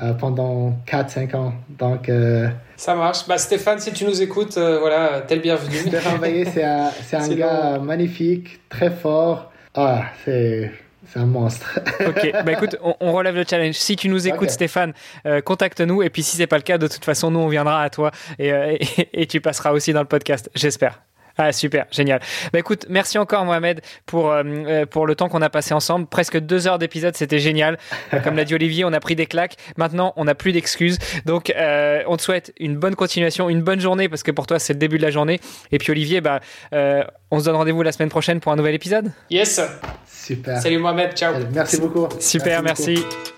[0.01, 1.55] euh, pendant 4-5 ans.
[1.69, 3.27] Donc, euh, ça marche.
[3.27, 5.77] Bah, Stéphane, si tu nous écoutes, euh, voilà, tel bienvenu.
[5.77, 7.83] Stéphane Baillet, c'est un, c'est un gars long.
[7.83, 9.51] magnifique, très fort.
[9.75, 10.71] Ah, c'est.
[11.11, 11.81] C'est un monstre.
[12.07, 13.77] ok, bah écoute, on, on, relève le challenge.
[13.77, 14.53] Si tu nous écoutes, okay.
[14.53, 14.93] Stéphane,
[15.25, 16.03] euh, contacte-nous.
[16.03, 18.11] Et puis si c'est pas le cas, de toute façon, nous on viendra à toi
[18.39, 20.51] et, euh, et, et tu passeras aussi dans le podcast.
[20.55, 21.01] J'espère.
[21.41, 22.21] Ah super, génial.
[22.53, 26.07] Bah écoute, merci encore Mohamed pour euh, pour le temps qu'on a passé ensemble.
[26.07, 27.79] Presque deux heures d'épisode, c'était génial.
[28.25, 29.55] Comme l'a dit Olivier, on a pris des claques.
[29.77, 30.99] Maintenant, on n'a plus d'excuses.
[31.27, 34.59] Donc, euh, on te souhaite une bonne continuation, une bonne journée parce que pour toi
[34.59, 35.39] c'est le début de la journée.
[35.71, 36.41] Et puis Olivier, bah
[36.73, 39.13] euh, on se donne rendez-vous la semaine prochaine pour un nouvel épisode.
[39.31, 39.61] Yes.
[40.07, 40.61] Super.
[40.61, 41.35] Salut Mohamed, ciao.
[41.53, 42.09] Merci beaucoup.
[42.19, 42.97] Super, merci.
[42.97, 43.38] merci.